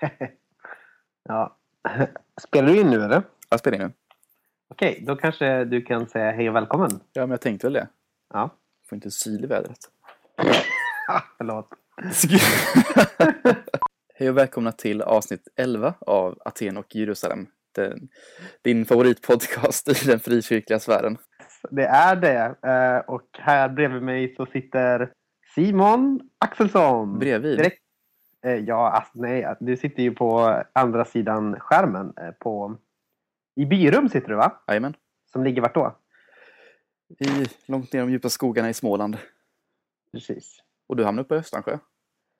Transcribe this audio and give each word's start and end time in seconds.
ja. 1.28 1.56
Spelar 2.40 2.68
du 2.68 2.80
in 2.80 2.90
nu 2.90 3.02
eller? 3.04 3.22
Jag 3.48 3.60
spelar 3.60 3.76
in 3.76 3.82
nu. 3.86 3.92
Okej, 4.68 5.04
då 5.06 5.16
kanske 5.16 5.64
du 5.64 5.82
kan 5.82 6.06
säga 6.08 6.30
hej 6.32 6.48
och 6.48 6.54
välkommen. 6.56 6.90
Ja, 7.12 7.22
men 7.22 7.30
jag 7.30 7.40
tänkte 7.40 7.66
väl 7.66 7.72
det. 7.72 7.88
Ja. 8.34 8.50
Får 8.88 8.96
inte 8.96 9.10
syl 9.10 9.44
i 9.44 9.46
vädret. 9.46 9.78
Förlåt. 11.36 11.68
Hej 14.14 14.30
och 14.30 14.36
välkomna 14.36 14.72
till 14.72 15.02
avsnitt 15.02 15.48
11 15.56 15.94
av 16.00 16.38
Aten 16.44 16.76
och 16.76 16.94
Jerusalem. 16.96 17.46
Den, 17.74 18.08
din 18.62 18.84
favoritpodcast 18.84 19.88
i 19.88 20.06
den 20.06 20.20
frikyrkliga 20.20 20.78
sfären. 20.78 21.16
Det 21.70 21.84
är 21.86 22.16
det. 22.16 22.54
Eh, 22.68 22.98
Och 23.14 23.22
här 23.32 23.68
bredvid 23.68 24.02
mig 24.02 24.34
så 24.36 24.46
sitter 24.46 25.12
Simon 25.54 26.20
Axelsson. 26.38 27.18
Bredvid. 27.18 27.58
Direkt. 27.58 27.82
Eh, 28.46 28.54
Ja, 28.56 28.90
alltså, 28.90 29.12
nej. 29.14 29.54
Du 29.60 29.76
sitter 29.76 30.02
ju 30.02 30.14
på 30.14 30.62
andra 30.72 31.04
sidan 31.04 31.60
skärmen. 31.60 32.12
eh, 32.20 32.30
På... 32.30 32.76
I 33.56 33.66
Byrum 33.66 34.08
sitter 34.08 34.28
du 34.28 34.34
va? 34.34 34.62
Jajamän. 34.68 34.94
Som 35.32 35.44
ligger 35.44 35.62
vart 35.62 35.74
då? 35.74 35.96
I, 37.18 37.46
långt 37.66 37.92
ner 37.92 38.00
i 38.00 38.02
de 38.02 38.10
djupa 38.10 38.28
skogarna 38.28 38.70
i 38.70 38.74
Småland. 38.74 39.16
Precis. 40.12 40.58
Och 40.88 40.96
du 40.96 41.04
hamnar 41.04 41.22
uppe 41.22 41.34
i 41.34 41.38
Östansjö. 41.38 41.78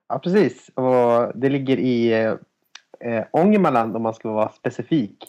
Ja, 0.08 0.18
precis. 0.18 0.68
Och 0.74 1.38
det 1.38 1.48
ligger 1.48 1.76
i 1.78 2.12
eh, 2.12 2.34
eh, 3.00 3.24
Ångermanland 3.32 3.96
om 3.96 4.02
man 4.02 4.14
ska 4.14 4.32
vara 4.32 4.48
specifik. 4.52 5.24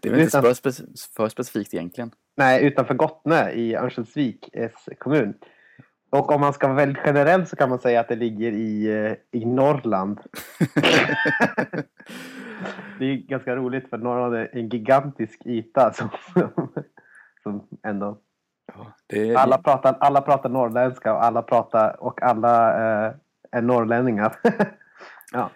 det 0.00 0.08
är 0.08 0.10
väl 0.10 0.20
inte 0.20 0.38
Utan- 0.38 0.42
för, 0.42 0.52
spec- 0.54 1.12
för 1.16 1.28
specifikt 1.28 1.74
egentligen. 1.74 2.10
Nej, 2.36 2.64
utanför 2.64 2.94
Gottne 2.94 3.50
i 3.52 3.74
Örnsköldsviks 3.76 4.88
kommun. 4.98 5.34
Och 6.12 6.32
om 6.32 6.40
man 6.40 6.52
ska 6.52 6.66
vara 6.66 6.76
väldigt 6.76 7.02
generell 7.02 7.46
så 7.46 7.56
kan 7.56 7.68
man 7.70 7.78
säga 7.78 8.00
att 8.00 8.08
det 8.08 8.16
ligger 8.16 8.52
i, 8.52 8.86
eh, 9.06 9.40
i 9.40 9.44
Norrland. 9.44 10.20
det 12.98 13.04
är 13.04 13.16
ganska 13.16 13.56
roligt 13.56 13.90
för 13.90 13.98
Norrland 13.98 14.34
är 14.34 14.48
en 14.52 14.68
gigantisk 14.68 15.46
yta 15.46 15.92
som, 15.92 16.08
som 17.42 17.66
ändå... 17.86 18.18
Ja, 18.74 18.92
är, 19.18 19.34
Alla 19.36 19.58
pratar, 19.58 19.96
alla 20.00 20.20
pratar 20.20 20.48
norrländska 20.50 21.14
och 21.14 21.24
alla 21.24 21.42
pratar 21.42 22.02
och 22.02 22.22
alla 22.22 22.70
eh, 23.06 23.12
är 23.50 23.62
norrlänningar. 23.62 24.36
ja. 25.32 25.50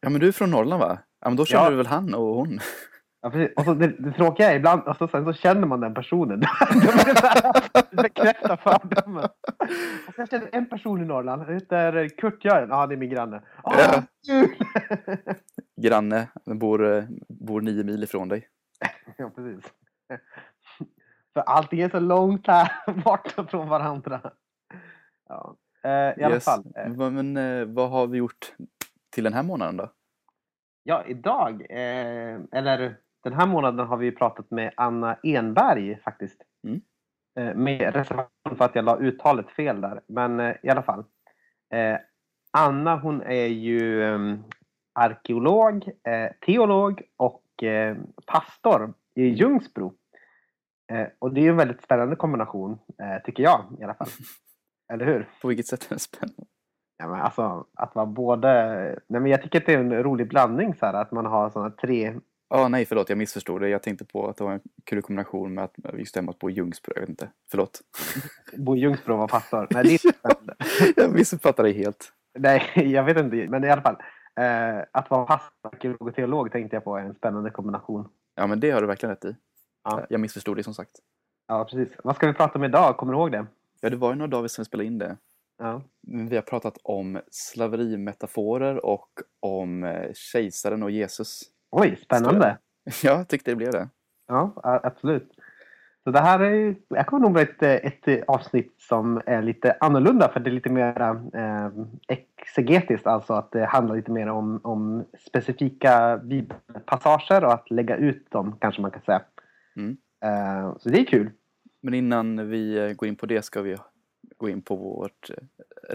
Ja, 0.00 0.10
men 0.10 0.20
du 0.20 0.28
är 0.28 0.32
från 0.32 0.50
Norrland 0.50 0.82
va? 0.82 0.98
Ja, 1.20 1.28
men 1.28 1.36
då 1.36 1.44
känner 1.44 1.64
Ja. 1.64 1.70
du 1.70 1.76
väl 1.76 1.86
han 1.86 2.14
och 2.14 2.34
hon? 2.34 2.60
Ja, 3.22 3.30
precis. 3.30 3.56
Och 3.56 3.64
så 3.64 3.74
det, 3.74 3.86
det 3.88 4.12
tråkiga 4.12 4.50
är 4.52 4.56
ibland, 4.56 4.82
och 4.82 4.96
så, 4.96 5.08
sen 5.08 5.24
så 5.24 5.32
känner 5.32 5.66
man 5.66 5.80
den 5.80 5.94
personen. 5.94 6.40
Det 7.90 7.96
bekräftar 8.02 8.56
fördomen. 8.56 9.24
Och 10.08 10.14
jag 10.16 10.30
känner 10.30 10.48
en 10.52 10.68
person 10.68 11.02
i 11.02 11.04
Norrland, 11.04 11.48
heter 11.54 12.08
Kurt-Göran. 12.08 12.68
Ja, 12.70 12.86
det 12.86 12.94
är 12.94 12.96
min 12.96 13.10
granne. 13.10 13.42
Ah, 13.62 13.74
Ja. 13.78 14.02
Granne, 15.82 16.28
bor, 16.44 17.06
bor 17.28 17.60
nio 17.60 17.84
mil 17.84 18.02
ifrån 18.04 18.28
dig. 18.28 18.48
ja, 19.16 19.30
precis. 19.30 19.72
För 21.34 21.40
allting 21.40 21.80
är 21.80 21.88
så 21.88 22.00
långt 22.00 22.46
här 22.46 22.72
borta 23.04 23.46
från 23.46 23.68
varandra. 23.68 24.20
Ja. 25.28 25.56
Eh, 25.84 25.90
I 25.90 26.24
alla 26.24 26.34
Yes. 26.34 26.44
fall. 26.44 26.64
Eh, 26.76 27.10
Men 27.10 27.36
eh, 27.36 27.64
vad 27.66 27.90
har 27.90 28.06
vi 28.06 28.18
gjort 28.18 28.52
till 29.10 29.24
den 29.24 29.32
här 29.34 29.42
månaden 29.42 29.76
då? 29.76 29.92
Ja, 30.82 31.04
idag, 31.06 31.66
eh, 31.70 32.38
eller 32.52 32.96
den 33.22 33.32
här 33.32 33.46
månaden 33.46 33.86
har 33.86 33.96
vi 33.96 34.12
pratat 34.12 34.50
med 34.50 34.72
Anna 34.76 35.18
Enberg 35.22 36.00
faktiskt. 36.04 36.42
Mm. 36.66 36.80
Eh, 37.38 37.54
med 37.54 37.94
reservation 37.94 38.56
för 38.56 38.64
att 38.64 38.74
jag 38.74 38.84
la 38.84 38.96
uttalet 38.96 39.50
fel 39.50 39.80
där. 39.80 40.00
Men 40.06 40.40
eh, 40.40 40.54
i 40.62 40.68
alla 40.68 40.82
fall. 40.82 41.04
Eh, 41.74 41.96
Anna 42.52 42.96
hon 42.96 43.22
är 43.22 43.46
ju 43.46 44.04
eh, 44.04 44.38
arkeolog, 44.92 45.90
teolog 46.46 47.02
och 47.16 47.44
pastor 48.26 48.94
i 49.14 49.24
Ljungsbro. 49.24 49.94
Och 51.18 51.34
det 51.34 51.40
är 51.40 51.42
ju 51.42 51.50
en 51.50 51.56
väldigt 51.56 51.82
spännande 51.82 52.16
kombination, 52.16 52.78
tycker 53.24 53.42
jag 53.42 53.64
i 53.80 53.84
alla 53.84 53.94
fall. 53.94 54.08
Eller 54.92 55.06
hur? 55.06 55.28
På 55.42 55.48
vilket 55.48 55.66
sätt 55.66 55.90
är 55.90 55.94
det 55.94 56.00
spännande? 56.00 56.42
Ja, 56.98 57.08
men 57.08 57.20
alltså 57.20 57.66
att 57.74 57.94
vara 57.94 58.06
både... 58.06 58.48
Nej, 59.06 59.20
men 59.20 59.30
jag 59.30 59.42
tycker 59.42 59.60
att 59.60 59.66
det 59.66 59.74
är 59.74 59.78
en 59.78 60.02
rolig 60.02 60.28
blandning 60.28 60.74
så 60.74 60.86
här, 60.86 60.94
att 60.94 61.12
man 61.12 61.26
har 61.26 61.50
sådana 61.50 61.70
tre... 61.70 62.14
Ja, 62.52 62.68
nej 62.68 62.86
förlåt, 62.86 63.08
jag 63.08 63.18
missförstod 63.18 63.60
det. 63.60 63.68
Jag 63.68 63.82
tänkte 63.82 64.04
på 64.04 64.28
att 64.28 64.36
det 64.36 64.44
var 64.44 64.52
en 64.52 64.60
kul 64.84 65.02
kombination 65.02 65.54
med 65.54 65.64
att 65.64 65.74
just 65.98 66.14
det 66.14 66.22
med 66.22 66.30
att 66.30 66.38
bo 66.38 66.50
i 66.50 66.52
Ljungsbro. 66.52 66.92
Jag 66.94 67.00
vet 67.00 67.08
inte. 67.08 67.30
Förlåt. 67.50 67.80
Bo 68.56 68.76
i 68.76 68.80
Ljungsbro 68.80 69.16
vara 69.16 69.28
pastor. 69.28 69.66
Nej, 69.70 69.84
det 69.84 69.94
är 69.94 70.94
jag 71.02 71.12
missuppfattade 71.12 71.68
det 71.68 71.74
helt. 71.74 72.12
Nej, 72.38 72.62
jag 72.92 73.04
vet 73.04 73.16
inte. 73.16 73.36
Men 73.36 73.64
i 73.64 73.70
alla 73.70 73.82
fall. 73.82 73.96
Eh, 74.40 74.84
att 74.92 75.10
vara 75.10 75.26
pastor, 75.26 75.52
arkeolog 75.62 76.08
och 76.08 76.14
teolog 76.14 76.52
tänkte 76.52 76.76
jag 76.76 76.84
på 76.84 76.96
är 76.96 77.02
en 77.02 77.14
spännande 77.14 77.50
kombination. 77.50 78.08
Ja, 78.34 78.46
men 78.46 78.60
det 78.60 78.70
har 78.70 78.80
du 78.80 78.86
verkligen 78.86 79.10
rätt 79.10 79.24
i. 79.24 79.36
Ja. 79.84 80.06
Jag 80.08 80.20
missförstod 80.20 80.56
det 80.56 80.62
som 80.62 80.74
sagt. 80.74 80.90
Ja, 81.48 81.64
precis. 81.64 81.96
Vad 82.04 82.16
ska 82.16 82.26
vi 82.26 82.32
prata 82.32 82.58
om 82.58 82.64
idag? 82.64 82.96
Kommer 82.96 83.12
du 83.12 83.18
ihåg 83.18 83.32
det? 83.32 83.46
Ja, 83.80 83.90
det 83.90 83.96
var 83.96 84.10
ju 84.10 84.16
några 84.16 84.30
dagar 84.30 84.48
sedan 84.48 84.62
vi 84.62 84.66
spelade 84.66 84.86
in 84.86 84.98
det. 84.98 85.16
Ja. 85.58 85.82
Vi 86.00 86.36
har 86.36 86.42
pratat 86.42 86.78
om 86.82 87.20
slaverimetaforer 87.30 88.86
och 88.86 89.10
om 89.40 89.84
eh, 89.84 90.12
kejsaren 90.14 90.82
och 90.82 90.90
Jesus. 90.90 91.42
Oj, 91.70 91.98
spännande. 92.04 92.58
Ja, 93.02 93.10
jag 93.10 93.28
tyckte 93.28 93.50
det 93.50 93.56
blev 93.56 93.72
det. 93.72 93.88
Ja, 94.28 94.52
absolut. 94.62 95.32
Så 96.04 96.10
det 96.10 96.20
här 96.20 96.40
är 96.40 96.76
jag 96.88 97.06
kommer 97.06 97.22
nog 97.22 97.32
vara 97.32 97.42
ett, 97.42 97.62
eh, 97.62 97.74
ett 97.74 98.28
avsnitt 98.28 98.74
som 98.78 99.20
är 99.26 99.42
lite 99.42 99.76
annorlunda 99.80 100.28
för 100.28 100.40
det 100.40 100.50
är 100.50 100.52
lite 100.52 100.70
mer 100.70 101.00
eh, 101.34 101.70
exegetiskt, 102.08 103.06
alltså 103.06 103.32
att 103.32 103.52
det 103.52 103.64
handlar 103.64 103.96
lite 103.96 104.10
mer 104.10 104.26
om, 104.26 104.60
om 104.62 105.04
specifika 105.28 106.20
bibelpassager 106.24 107.44
och 107.44 107.52
att 107.52 107.70
lägga 107.70 107.96
ut 107.96 108.30
dem 108.30 108.56
kanske 108.60 108.82
man 108.82 108.90
kan 108.90 109.02
säga. 109.02 109.22
Mm. 109.76 109.96
Eh, 110.24 110.76
så 110.78 110.88
det 110.88 111.00
är 111.00 111.04
kul. 111.04 111.30
Men 111.82 111.94
innan 111.94 112.48
vi 112.48 112.78
eh, 112.78 112.92
går 112.92 113.08
in 113.08 113.16
på 113.16 113.26
det 113.26 113.42
ska 113.42 113.62
vi 113.62 113.76
gå 114.36 114.48
in 114.48 114.62
på 114.62 114.76
vårt 114.76 115.30
eh, 115.30 115.36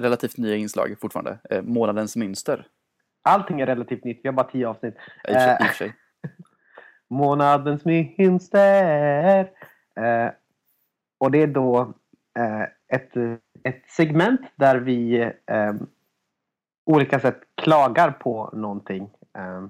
relativt 0.02 0.38
nya 0.38 0.56
inslag 0.56 0.96
fortfarande. 1.02 1.38
Eh, 1.50 1.62
Månadens 1.62 2.16
mönster. 2.16 2.68
Allting 3.26 3.62
är 3.62 3.66
relativt 3.66 4.04
nytt, 4.04 4.20
vi 4.24 4.28
har 4.28 4.34
bara 4.34 4.48
tio 4.48 4.68
avsnitt. 4.68 4.96
I 5.28 5.32
och 5.32 5.34
för 5.68 5.74
sig- 5.74 5.88
Eh. 6.24 6.30
Månadens 7.10 7.86
mönster. 7.86 9.52
Eh, 10.00 10.30
och 11.20 11.32
det 11.32 11.42
är 11.42 11.48
då 11.48 11.94
eh, 12.40 12.62
ett, 12.88 13.16
ett 13.64 13.84
segment 13.88 14.42
där 14.56 14.78
vi 14.78 15.22
eh, 15.52 15.74
olika 16.86 17.20
sätt 17.20 17.40
klagar 17.62 18.12
på 18.12 18.50
någonting. 18.54 19.10
Eh. 19.38 19.66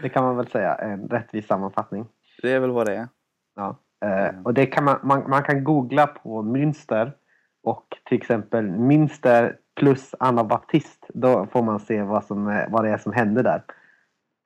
Det 0.00 0.08
kan 0.08 0.24
man 0.24 0.36
väl 0.36 0.48
säga 0.48 0.74
en 0.74 1.08
rättvis 1.08 1.46
sammanfattning. 1.46 2.06
Det 2.42 2.52
är 2.52 2.60
väl 2.60 2.70
vad 2.70 2.86
det 2.86 2.96
är. 2.96 3.08
Ja. 3.56 3.78
Eh, 4.04 4.42
och 4.44 4.54
det 4.54 4.66
kan 4.66 4.84
man, 4.84 5.00
man, 5.02 5.30
man 5.30 5.42
kan 5.42 5.64
googla 5.64 6.06
på 6.06 6.42
Münster 6.42 7.12
och 7.62 7.86
till 8.04 8.16
exempel 8.18 8.66
Münster 8.70 9.56
plus 9.78 10.14
Anna 10.20 10.44
Baptist. 10.44 11.06
Då 11.08 11.46
får 11.46 11.62
man 11.62 11.80
se 11.80 12.02
vad, 12.02 12.24
som, 12.24 12.46
är- 12.48 12.68
vad 12.70 12.84
det 12.84 12.90
är 12.90 12.98
som 12.98 13.12
händer 13.12 13.42
där. 13.42 13.62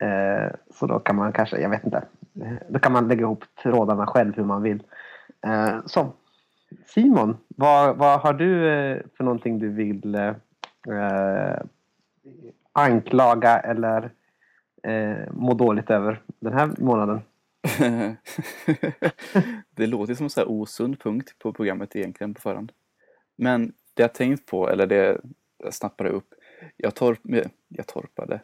Eh, 0.02 0.52
så 0.74 0.86
då 0.86 0.98
kan 0.98 1.16
man 1.16 1.32
kanske, 1.32 1.60
jag 1.60 1.70
vet 1.70 1.84
inte. 1.84 2.04
Då 2.68 2.78
kan 2.78 2.92
man 2.92 3.08
lägga 3.08 3.20
ihop 3.20 3.44
trådarna 3.62 4.06
själv 4.06 4.36
hur 4.36 4.44
man 4.44 4.62
vill. 4.62 4.82
Eh, 5.46 5.78
så. 5.86 6.12
Simon, 6.86 7.36
vad, 7.48 7.96
vad 7.96 8.20
har 8.20 8.32
du 8.32 8.68
eh, 8.68 9.02
för 9.16 9.24
någonting 9.24 9.58
du 9.58 9.68
vill 9.68 10.14
eh, 10.14 10.34
eh, 10.96 11.60
anklaga 12.72 13.58
eller 13.60 14.10
eh, 14.82 15.32
må 15.32 15.54
dåligt 15.54 15.90
över 15.90 16.22
den 16.40 16.52
här 16.52 16.70
månaden? 16.78 17.20
det 19.76 19.86
låter 19.86 20.14
som 20.14 20.28
en 20.36 20.46
osund 20.46 21.00
punkt 21.00 21.34
på 21.38 21.52
programmet 21.52 21.96
egentligen 21.96 22.34
på 22.34 22.40
förhand. 22.40 22.72
Men 23.36 23.72
det 23.94 24.02
jag 24.02 24.14
tänkt 24.14 24.46
på, 24.46 24.68
eller 24.68 24.86
det 24.86 25.20
jag 25.58 25.74
snappade 25.74 26.10
upp, 26.10 26.34
jag, 26.76 26.94
torp, 26.94 27.20
jag 27.68 27.86
torpade. 27.86 28.40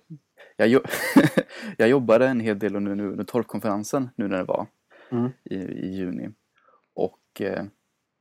Jag, 0.57 0.69
jo, 0.69 0.81
jag 1.77 1.89
jobbade 1.89 2.27
en 2.27 2.41
hel 2.41 2.59
del 2.59 2.77
under, 2.77 3.01
under 3.01 3.25
torpkonferensen 3.25 4.11
nu 4.17 4.29
när 4.29 4.39
det 4.39 4.45
var 4.45 4.67
Mm. 5.11 5.31
i, 5.45 5.55
i 5.57 5.95
juni. 5.95 6.29
Och, 6.95 7.41
eh, 7.41 7.65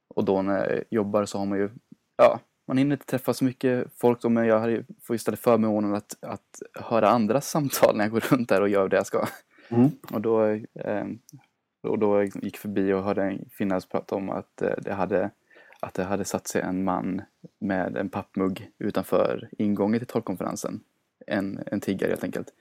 och 0.07 0.25
då 0.25 0.41
när 0.41 0.73
jag 0.73 0.83
jobbar 0.89 1.25
så 1.25 1.37
har 1.37 1.45
man 1.45 1.57
ju, 1.57 1.69
ja, 2.17 2.39
man 2.67 2.77
hinner 2.77 2.95
inte 2.95 3.05
träffa 3.05 3.33
så 3.33 3.45
mycket 3.45 3.87
folk 3.93 4.21
då, 4.21 4.29
men 4.29 4.45
jag 4.45 4.83
får 5.01 5.15
istället 5.15 5.39
förmånen 5.39 5.95
att, 5.95 6.17
att 6.21 6.61
höra 6.73 7.09
andras 7.09 7.49
samtal 7.49 7.97
när 7.97 8.03
jag 8.03 8.11
går 8.11 8.19
runt 8.19 8.49
där 8.49 8.61
och 8.61 8.69
gör 8.69 8.89
det 8.89 8.95
jag 8.95 9.07
ska. 9.07 9.27
Mm. 9.69 9.89
Och 10.11 10.21
då, 10.21 10.45
eh, 10.79 11.05
och 11.83 11.99
då 11.99 12.23
gick 12.23 12.57
förbi 12.57 12.93
och 12.93 13.03
hörde 13.03 13.23
en 13.23 13.49
kvinna 13.57 13.79
prata 13.79 14.15
om 14.15 14.29
att 14.29 14.61
eh, 14.61 14.73
det 14.77 14.93
hade 14.93 15.31
att 15.81 15.93
det 15.93 16.03
hade 16.03 16.25
satt 16.25 16.47
sig 16.47 16.61
en 16.61 16.83
man 16.83 17.21
med 17.59 17.97
en 17.97 18.09
pappmugg 18.09 18.71
utanför 18.79 19.49
ingången 19.57 19.99
till 19.99 20.07
torgkonferensen. 20.07 20.83
En, 21.27 21.63
en 21.65 21.79
tiggare 21.79 22.09
helt 22.09 22.23
enkelt. 22.23 22.53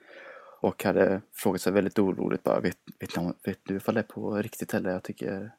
Och 0.61 0.85
hade 0.85 1.23
frågat 1.33 1.61
sig 1.61 1.73
väldigt 1.73 1.99
oroligt 1.99 2.43
bara, 2.43 2.61
vet, 2.61 2.79
vet, 3.01 3.17
någon, 3.17 3.35
vet 3.45 3.61
du 3.65 3.77
ifall 3.77 3.95
det 3.95 4.01
är 4.01 4.05
på 4.05 4.37
riktigt 4.37 4.75
eller? 4.75 4.91
Jag 4.91 5.03
tycker, 5.03 5.55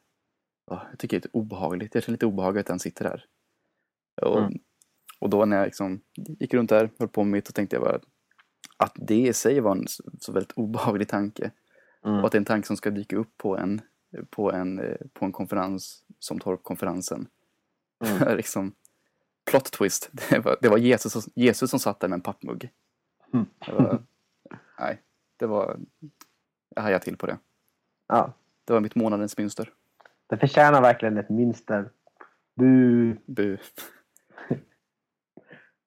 ja, 0.66 0.86
jag 0.90 0.98
tycker 0.98 1.20
det 1.20 1.26
är 1.26 1.36
obehagligt. 1.36 1.94
Jag 1.94 2.04
känner 2.04 2.14
lite 2.14 2.26
obehagligt 2.26 2.66
att 2.66 2.70
han 2.70 2.78
sitter 2.78 3.04
där. 3.04 3.24
Och, 4.22 4.38
Mm. 4.38 4.58
Och 5.20 5.30
då 5.30 5.44
när 5.44 5.56
jag 5.56 5.64
liksom 5.64 6.00
gick 6.14 6.54
runt 6.54 6.70
där, 6.70 6.90
höll 6.98 7.08
på 7.08 7.24
med 7.24 7.32
mitt, 7.32 7.46
så 7.46 7.52
tänkte 7.52 7.76
jag 7.76 7.82
bara 7.82 8.00
att 8.76 8.92
det 8.94 9.20
i 9.20 9.32
sig 9.32 9.60
var 9.60 9.76
en 9.76 9.88
så, 9.88 10.04
så 10.20 10.32
väldigt 10.32 10.52
obehaglig 10.52 11.08
tanke. 11.08 11.50
Mm. 12.04 12.18
Och 12.18 12.26
att 12.26 12.32
det 12.32 12.36
är 12.36 12.40
en 12.40 12.44
tanke 12.44 12.66
som 12.66 12.76
ska 12.76 12.90
dyka 12.90 13.16
upp 13.16 13.36
på 13.36 13.56
en, 13.56 13.80
på 14.30 14.52
en, 14.52 14.78
eh, 14.78 14.96
på 15.12 15.24
en 15.24 15.32
konferens 15.32 16.04
som 16.18 16.38
Torpkonferensen. 16.38 17.26
Mm. 18.04 18.36
liksom, 18.36 18.72
plot 19.50 19.64
twist. 19.70 20.10
Det 20.30 20.38
var, 20.38 20.56
det 20.62 20.68
var 20.68 20.78
Jesus, 20.78 21.12
som- 21.12 21.32
Jesus 21.34 21.70
som 21.70 21.78
satt 21.78 22.00
där 22.00 22.08
med 22.08 22.16
en 22.16 22.20
pappmugg. 22.20 22.70
Mm. 23.34 23.46
Det 23.66 23.72
var, 23.72 24.02
nej, 24.80 25.02
det 25.36 25.46
var... 25.46 25.76
Jag 26.74 26.82
hajade 26.82 27.04
till 27.04 27.16
på 27.16 27.26
det. 27.26 27.38
Ja, 28.08 28.32
Det 28.64 28.72
var 28.72 28.80
mitt 28.80 28.94
månadens 28.94 29.38
mönster. 29.38 29.72
det 30.26 30.36
förtjänar 30.38 30.82
verkligen 30.82 31.18
ett 31.18 31.30
minster. 31.30 31.90
Du... 32.56 33.16
Bu. 33.26 33.58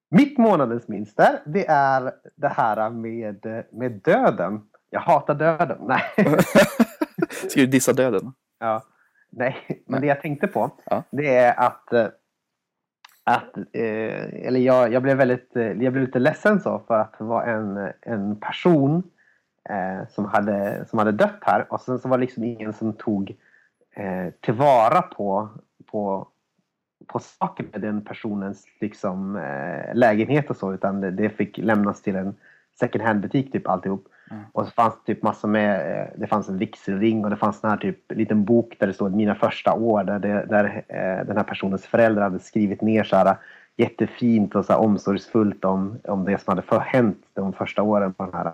Mitt 0.10 0.38
månadens 0.38 0.88
minster, 0.88 1.42
det 1.46 1.68
är 1.68 2.14
det 2.36 2.48
här 2.48 2.90
med, 2.90 3.66
med 3.72 3.92
döden. 3.92 4.62
Jag 4.90 5.00
hatar 5.02 5.36
döden. 5.36 5.78
Nej. 5.88 6.04
Ska 7.50 7.60
du 7.60 7.66
dissa 7.68 7.94
döden? 7.94 8.34
Ja. 8.60 8.84
Nej, 9.32 9.56
men 9.68 9.78
Nej. 9.86 10.02
det 10.02 10.08
jag 10.08 10.22
tänkte 10.22 10.48
på 10.48 10.72
Ja. 10.86 11.04
det 11.10 11.36
är 11.36 11.60
att, 11.60 11.94
eh, 11.94 12.08
att 13.24 13.58
eh, 13.58 14.46
eller 14.46 14.60
jag, 14.60 14.94
jag, 14.94 15.04
blev 15.04 15.18
väldigt, 15.18 15.56
eh, 15.56 15.64
jag 15.64 15.94
blev 15.94 16.06
lite 16.06 16.20
ledsen 16.20 16.60
så 16.60 16.82
för 16.88 17.00
att 17.00 17.18
det 17.18 17.24
var 17.24 17.44
en, 17.44 17.92
en 18.02 18.36
person 18.36 19.04
eh, 19.70 20.08
som, 20.10 20.26
hade, 20.26 20.86
som 20.90 21.00
hade 21.00 21.12
dött 21.12 21.40
här 21.42 21.74
och 21.74 21.82
sen 21.82 22.00
så 22.00 22.08
var 22.08 22.18
det 22.18 22.22
liksom 22.22 22.44
ingen 22.44 22.74
som 22.74 22.94
tog 22.94 23.38
eh, 23.96 24.34
tillvara 24.42 25.02
på, 25.02 25.50
på, 25.92 26.28
på 27.08 27.20
saker 27.20 27.66
med 27.72 27.82
den 27.82 28.06
personens 28.06 28.66
liksom, 28.80 29.36
eh, 29.36 29.96
lägenhet 29.96 30.50
och 30.50 30.58
så 30.58 30.74
utan 30.74 31.02
det, 31.02 31.12
det 31.12 31.30
fick 31.30 31.58
lämnas 31.58 32.02
till 32.02 32.16
en 32.16 32.36
second 32.80 33.04
hand 33.04 33.22
butik 33.22 33.52
typ 33.52 33.68
alltihop. 33.68 34.08
Mm. 34.08 34.12
Och 34.52 34.66
så 34.66 34.72
fanns 34.72 34.94
det 34.94 35.14
typ 35.14 35.24
massor 35.24 35.48
med, 35.48 36.02
eh, 36.02 36.08
det 36.18 36.28
fanns 36.28 36.50
en 36.50 36.58
vigselring 36.58 37.24
och 37.24 37.30
det 37.30 37.36
fanns 37.38 37.64
en 37.64 37.70
här 37.70 37.78
typ 37.78 38.12
liten 38.12 38.46
bok 38.46 38.76
där 38.80 38.88
det 38.88 38.94
stod 38.94 39.16
mina 39.16 39.36
första 39.36 39.74
år 39.74 40.04
där, 40.04 40.20
det, 40.20 40.46
där 40.50 40.84
eh, 40.88 41.26
den 41.28 41.38
här 41.38 41.44
personens 41.44 41.86
föräldrar 41.86 42.24
hade 42.24 42.40
skrivit 42.40 42.82
ner 42.82 43.04
så 43.04 43.16
här 43.16 43.36
jättefint 43.78 44.56
och 44.56 44.66
så 44.66 44.74
här 44.74 44.80
omsorgsfullt 44.80 45.66
om, 45.66 46.00
om 46.04 46.26
det 46.26 46.42
som 46.42 46.52
hade 46.52 46.62
för, 46.62 46.80
hänt 46.80 47.18
de 47.34 47.54
första 47.54 47.84
åren 47.84 48.14
på 48.14 48.24
den 48.24 48.34
här 48.34 48.52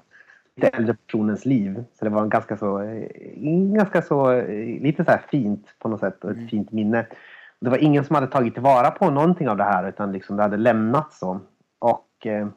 lite 0.56 0.68
äldre 0.77 0.95
personens 1.07 1.45
liv. 1.45 1.83
Så 2.00 2.06
det 2.06 2.12
var 2.12 2.21
en 2.21 2.30
ganska 2.30 2.57
så, 2.57 2.81
eh, 2.81 3.07
ganska 3.75 4.01
så, 4.01 4.31
eh, 4.31 4.81
lite 4.81 5.06
så 5.06 5.12
här 5.12 5.21
fint 5.30 5.65
på 5.80 5.89
något 5.89 6.00
sätt 6.00 6.23
och 6.23 6.30
ett 6.30 6.38
Mm. 6.38 6.50
fint 6.50 6.71
minne. 6.71 7.06
Det 7.59 7.69
var 7.69 7.77
ingen 7.77 8.03
som 8.03 8.15
hade 8.15 8.27
tagit 8.27 8.53
tillvara 8.53 8.91
på 8.91 9.09
någonting 9.09 9.50
av 9.50 9.57
det 9.57 9.63
här 9.63 9.89
utan 9.89 10.12
liksom 10.12 10.38
det 10.38 10.44
hade 10.44 10.57
lämnats 10.57 11.19
så. 11.19 11.39
Och 11.80 12.27
eh, 12.27 12.47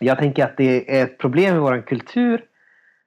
jag 0.00 0.18
tänker 0.18 0.44
att 0.44 0.56
det 0.56 0.98
är 0.98 1.04
ett 1.04 1.18
problem 1.18 1.56
i 1.56 1.58
vår 1.58 1.82
kultur 1.86 2.44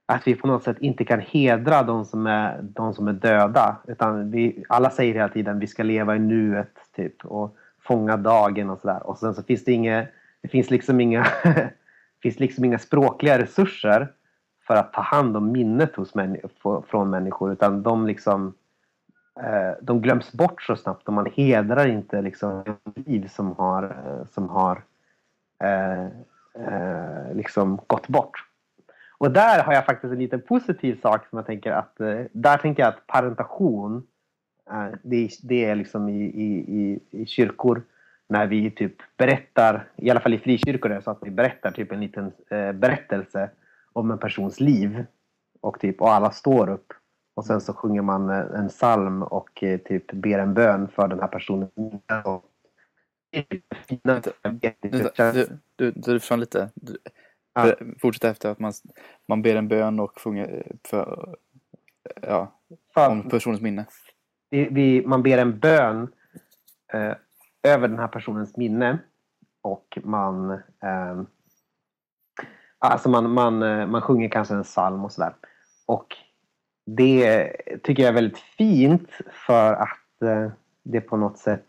att 0.06 0.28
vi 0.28 0.36
på 0.36 0.48
något 0.48 0.64
sätt 0.64 0.78
inte 0.80 1.06
kan 1.06 1.20
hedra 1.20 1.84
de 1.84 2.06
som 2.06 2.28
är, 2.28 2.62
de 2.62 2.94
som 2.94 3.08
är 3.08 3.14
döda. 3.14 3.78
Utan 3.88 4.32
vi, 4.32 4.64
alla 4.70 4.90
säger 4.90 5.14
hela 5.14 5.30
tiden 5.30 5.60
vi 5.60 5.68
ska 5.68 5.84
leva 5.84 6.16
i 6.16 6.20
nuet 6.20 6.74
typ, 6.96 7.26
och 7.26 7.56
fånga 7.82 8.18
dagen 8.18 8.70
och 8.70 8.80
sådär. 8.80 9.08
Och 9.08 9.18
sen 9.18 9.34
så 9.34 9.44
finns 9.44 9.66
det 9.66 9.72
inga, 9.72 10.08
det 10.42 10.48
finns 10.48 10.70
liksom 10.70 11.02
inga, 11.02 11.28
finns 12.22 12.40
liksom 12.40 12.66
inga 12.66 12.80
språkliga 12.80 13.38
resurser 13.38 14.12
för 14.68 14.76
att 14.76 14.94
ta 14.94 15.02
hand 15.02 15.38
om 15.38 15.52
minnet 15.52 15.96
hos 15.96 16.16
män, 16.16 16.38
från 16.88 17.10
människor. 17.10 17.52
Utan 17.52 17.84
de 17.84 18.08
liksom 18.08 18.54
eh, 19.40 19.78
de 19.82 20.02
glöms 20.02 20.32
bort 20.32 20.62
så 20.62 20.76
snabbt 20.76 21.08
och 21.08 21.14
man 21.14 21.32
hedrar 21.36 21.88
inte 21.88 22.22
liksom 22.22 22.64
liv 22.96 23.28
som 23.28 23.52
har, 23.52 23.96
som 24.32 24.50
har 24.50 24.84
eh, 25.64 26.08
eh, 26.68 27.36
liksom 27.36 27.82
gått 27.88 28.08
bort. 28.08 28.46
Och 29.18 29.32
där 29.32 29.64
har 29.64 29.74
jag 29.74 29.86
faktiskt 29.86 30.14
en 30.14 30.20
liten 30.20 30.42
positiv 30.42 31.00
sak 31.02 31.28
som 31.30 31.38
jag 31.38 31.46
tänker 31.46 31.72
att 31.72 32.00
eh, 32.00 32.22
där 32.32 32.58
tänker 32.58 32.84
jag 32.84 32.90
att 32.90 33.08
parentation 33.08 34.08
eh, 34.72 34.88
det, 35.04 35.30
det 35.44 35.66
är 35.66 35.76
liksom 35.76 36.10
i, 36.10 36.24
i, 36.24 36.80
i, 36.82 37.00
i 37.12 37.26
kyrkor 37.26 37.84
när 38.30 38.48
vi 38.48 38.72
typ 38.72 38.96
berättar, 39.18 39.88
i 39.96 40.10
alla 40.10 40.20
fall 40.20 40.34
i 40.34 40.40
frikyrkor 40.40 40.92
är 40.92 40.96
det 40.96 41.02
så 41.02 41.12
att 41.12 41.20
vi 41.22 41.32
berättar 41.32 41.72
typ 41.72 41.92
en 41.92 42.00
liten 42.00 42.32
eh, 42.50 42.72
berättelse 42.72 43.50
om 43.94 44.12
en 44.12 44.18
persons 44.18 44.60
liv 44.60 45.06
och 45.62 45.80
typ 45.80 46.02
och 46.02 46.12
alla 46.12 46.32
står 46.32 46.70
upp 46.70 46.94
och 47.36 47.46
sen 47.46 47.62
så 47.62 47.74
sjunger 47.74 48.02
man 48.02 48.30
eh, 48.30 48.60
en 48.60 48.70
psalm 48.70 49.24
och 49.24 49.64
eh, 49.64 49.80
typ 49.80 50.12
ber 50.12 50.40
en 50.40 50.54
bön 50.54 50.88
för 50.88 51.08
den 51.08 51.20
här 51.20 51.28
personen. 51.28 51.70
Och 52.26 52.46
du, 55.34 55.60
du, 55.76 55.92
du 55.92 56.20
försvann 56.20 56.40
lite. 56.40 56.70
Du, 56.76 56.98
Ja. 57.54 57.76
Fortsätt 58.02 58.24
efter 58.24 58.50
att 58.50 58.60
man, 58.60 58.74
man 59.28 59.42
ber 59.42 59.56
en 59.56 59.68
bön 59.68 60.00
och 60.00 60.20
sjunger 60.20 60.76
för, 60.88 61.36
ja, 62.22 62.60
om 62.96 63.30
personens 63.30 63.62
minne. 63.62 63.86
vi, 64.50 64.70
vi, 64.72 65.06
man 65.06 65.24
ber 65.24 65.38
en 65.38 65.60
bön 65.60 66.12
eh, 66.94 67.14
över 67.64 67.88
den 67.88 68.00
här 68.00 68.08
personens 68.08 68.58
minne 68.58 69.00
och 69.62 69.98
man 70.04 70.52
eh, 70.84 71.22
alltså 72.78 73.10
man, 73.10 73.31
man, 73.31 73.64
eh, 73.64 73.88
man 73.88 74.02
sjunger 74.02 74.30
kanske 74.30 74.54
en 74.54 74.64
psalm 74.64 75.06
och 75.06 75.12
sådär. 75.12 75.36
Och 75.86 76.16
det 76.86 77.52
tycker 77.84 78.04
jag 78.04 78.10
är 78.10 78.14
väldigt 78.14 78.40
fint 78.40 79.10
för 79.31 79.74
att 79.74 80.22
eh, 80.22 80.52
det 80.84 81.02
på 81.02 81.18
något 81.18 81.38
sätt 81.38 81.66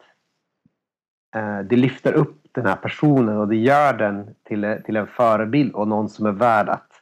Eh, 1.34 1.60
det 1.60 1.76
lyfter 1.76 2.12
upp 2.12 2.48
den 2.52 2.66
här 2.66 2.76
personen 2.76 3.38
och 3.38 3.48
det 3.48 3.56
gör 3.56 3.92
den 3.92 4.34
till, 4.42 4.64
eh, 4.64 4.76
till 4.76 4.96
en 4.96 5.06
förebild 5.06 5.74
och 5.74 5.88
någon 5.88 6.08
som 6.08 6.26
är 6.26 6.32
värd 6.32 6.68
att, 6.68 6.92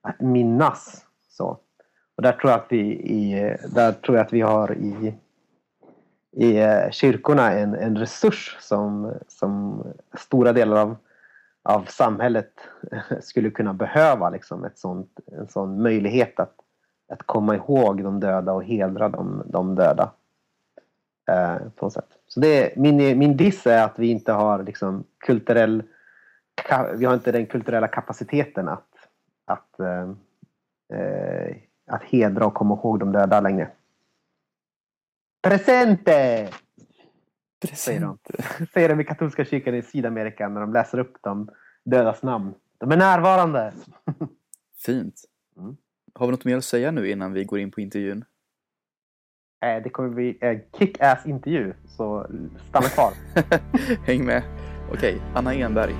att 0.00 0.20
minnas. 0.20 1.06
Så. 1.28 1.58
Och 2.16 2.22
där 2.22 2.32
tror 2.32 2.50
jag 2.50 2.60
att 2.60 2.72
vi, 2.72 2.80
i, 2.92 3.42
eh, 3.42 3.70
där 3.74 3.92
tror 3.92 4.16
jag 4.16 4.26
att 4.26 4.32
vi 4.32 4.40
har 4.40 4.74
i, 4.74 5.14
i 6.32 6.62
kyrkorna 6.90 7.52
en, 7.52 7.74
en 7.74 7.96
resurs 7.96 8.56
som, 8.60 9.12
som 9.28 9.84
stora 10.18 10.52
delar 10.52 10.76
av, 10.76 10.96
av 11.62 11.84
samhället 11.84 12.52
skulle 13.20 13.50
kunna 13.50 13.74
behöva. 13.74 14.30
Liksom, 14.30 14.64
ett 14.64 14.78
sånt, 14.78 15.20
en 15.26 15.48
sån 15.48 15.82
möjlighet 15.82 16.40
att, 16.40 16.54
att 17.08 17.22
komma 17.22 17.54
ihåg 17.54 18.02
de 18.02 18.20
döda 18.20 18.52
och 18.52 18.64
hedra 18.64 19.08
de, 19.08 19.42
de 19.46 19.74
döda. 19.74 20.12
Eh, 21.30 21.56
på 21.76 21.86
något 21.86 21.92
sätt. 21.92 22.21
Så 22.34 22.40
det 22.40 22.76
min, 22.76 23.18
min 23.18 23.36
diss 23.36 23.66
är 23.66 23.84
att 23.84 23.98
vi 23.98 24.06
inte 24.06 24.32
har 24.32 24.62
liksom, 24.62 25.04
kulturell 25.18 25.82
vi 26.94 27.04
har 27.04 27.14
inte 27.14 27.32
den 27.32 27.46
kulturella 27.46 27.88
kapaciteten 27.88 28.68
att, 28.68 28.88
att, 29.44 29.80
eh, 29.80 30.10
eh, 30.98 31.56
att 31.86 32.02
hedra 32.02 32.46
och 32.46 32.54
komma 32.54 32.74
ihåg 32.74 33.00
de 33.00 33.12
döda 33.12 33.40
längre. 33.40 33.70
Presente! 35.42 36.48
Säger 37.72 38.00
de. 38.00 38.18
Säger 38.72 38.88
de 38.88 39.00
i 39.00 39.04
katolska 39.04 39.44
kyrkan 39.44 39.74
i 39.74 39.82
Sydamerika 39.82 40.48
när 40.48 40.60
de 40.60 40.72
läser 40.72 40.98
upp 40.98 41.16
de 41.20 41.50
dödas 41.84 42.22
namn. 42.22 42.54
De 42.78 42.92
är 42.92 42.96
närvarande! 42.96 43.72
Fint. 44.86 45.24
Mm. 45.56 45.76
Har 46.14 46.26
vi 46.26 46.30
något 46.30 46.44
mer 46.44 46.56
att 46.56 46.64
säga 46.64 46.90
nu 46.90 47.10
innan 47.10 47.32
vi 47.32 47.44
går 47.44 47.58
in 47.58 47.70
på 47.70 47.80
intervjun? 47.80 48.24
Eh, 49.62 49.82
det 49.82 49.90
kommer 49.90 50.08
bli 50.08 50.38
en 50.40 50.60
kick-ass 50.78 51.26
intervju, 51.26 51.72
så 51.88 52.26
stanna 52.68 52.88
kvar. 52.88 53.12
Häng 54.06 54.24
med. 54.24 54.42
Okej, 54.92 55.20
Anna 55.34 55.54
Enberg. 55.54 55.94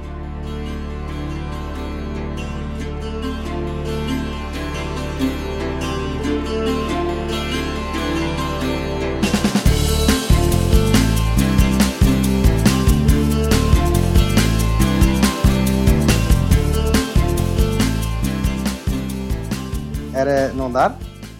är 20.15 20.27
det 20.27 20.57
någon 20.57 20.73
där? 20.73 20.93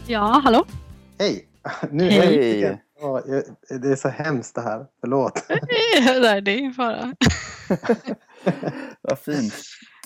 Ja, 0.07 0.41
hallå? 0.45 0.65
Hej! 1.19 1.52
Nu 1.91 2.11
Hej! 2.11 2.83
Åh, 3.01 3.21
jag- 3.27 3.81
det 3.83 3.89
är 3.93 3.97
så 3.97 4.09
hemskt 4.09 4.55
det 4.55 4.61
här. 4.61 4.87
Förlåt. 5.01 5.45
Nej, 6.21 6.43
det 6.43 6.51
är 6.51 6.57
ingen 6.59 6.75
fara. 6.75 7.15
Vad 9.01 9.19
fint. 9.19 9.55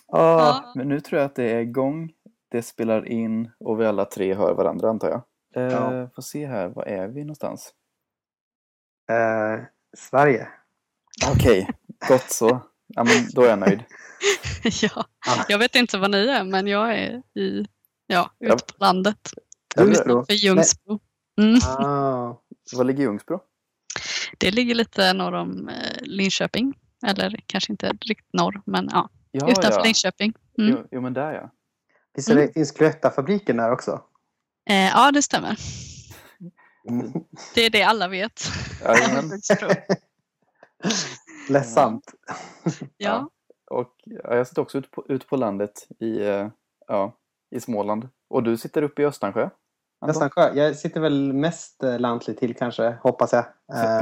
Åh, 0.06 0.18
Ja. 0.20 0.72
Men 0.76 0.88
nu 0.88 1.00
tror 1.00 1.20
jag 1.20 1.26
att 1.26 1.34
det 1.34 1.50
är 1.50 1.58
igång. 1.60 2.12
Det 2.50 2.62
spelar 2.62 3.08
in 3.08 3.50
och 3.60 3.80
vi 3.80 3.86
alla 3.86 4.04
tre 4.04 4.34
hör 4.34 4.54
varandra 4.54 4.88
antar 4.90 5.08
jag. 5.08 5.22
Eh, 5.66 5.72
Ja. 5.72 6.10
Får 6.14 6.22
se 6.22 6.46
här, 6.46 6.68
var 6.68 6.84
är 6.84 7.08
vi 7.08 7.20
någonstans? 7.20 7.72
eh, 9.10 9.64
Sverige. 9.96 10.48
Okej, 11.34 11.68
gott 12.08 12.30
så. 12.30 12.60
Ja, 12.86 13.04
men 13.04 13.14
då 13.34 13.42
är 13.42 13.48
jag 13.48 13.58
nöjd. 13.58 13.82
ja, 14.82 15.06
jag 15.48 15.58
vet 15.58 15.74
inte 15.74 15.98
vad 15.98 16.10
ni 16.10 16.26
är, 16.26 16.44
men 16.44 16.66
jag 16.66 16.92
är 16.98 17.22
i, 17.34 17.66
ja, 18.06 18.30
Ja. 18.38 18.54
ute 18.54 18.64
på 18.64 18.84
landet. 18.84 19.18
Ljungsbro. 19.76 20.24
För 20.26 20.32
Ljungsbro. 20.32 21.00
Mm. 21.36 21.58
Ah, 21.78 22.34
Var 22.76 22.84
ligger 22.84 23.02
Ljungsbro? 23.02 23.40
Det 24.38 24.50
ligger 24.50 24.74
lite 24.74 25.12
norr 25.12 25.34
om 25.34 25.68
eh, 25.68 26.02
Linköping. 26.02 26.74
Eller 27.06 27.40
kanske 27.46 27.72
inte 27.72 27.92
riktigt 28.00 28.32
norr, 28.32 28.62
men 28.66 28.88
ja, 28.92 29.08
Ja, 29.30 29.50
utanför 29.50 29.78
ja. 29.78 29.84
Linköping. 29.84 30.34
Mm. 30.58 30.70
Jo, 30.70 30.88
jo, 30.90 31.00
men 31.00 31.14
där 31.14 31.32
ja. 31.32 31.50
Visst 32.14 32.28
är 32.28 32.34
det, 32.34 32.52
finns 32.52 32.72
Cloetta-fabriken 32.72 33.56
där 33.56 33.72
också? 33.72 34.02
Eh, 34.70 34.86
ja, 34.86 35.12
det 35.12 35.22
stämmer. 35.22 35.58
Mm. 36.88 37.12
Det 37.54 37.60
är 37.60 37.70
det 37.70 37.82
alla 37.82 38.08
vet. 38.08 38.42
Ledsamt. 41.48 42.14
ja. 42.96 43.30
Och 43.70 43.94
ja, 44.04 44.36
jag 44.36 44.46
sitter 44.46 44.62
också 44.62 44.78
ute 44.78 44.88
på, 44.88 45.04
ute 45.08 45.26
på 45.26 45.36
landet 45.36 45.86
i, 45.98 46.18
eh, 46.26 46.48
ja, 46.86 47.16
i 47.50 47.60
Småland. 47.60 48.08
Och 48.28 48.42
du 48.42 48.56
sitter 48.56 48.82
uppe 48.82 49.02
i 49.02 49.04
Östansjö? 49.04 49.50
Nästan 50.06 50.30
skö. 50.30 50.52
Jag 50.54 50.76
sitter 50.76 51.00
väl 51.00 51.32
mest 51.32 51.82
eh, 51.82 51.98
lantligt 51.98 52.38
till 52.38 52.56
kanske, 52.56 52.96
hoppas 53.02 53.32
jag. 53.32 53.44
Eh, 53.74 54.00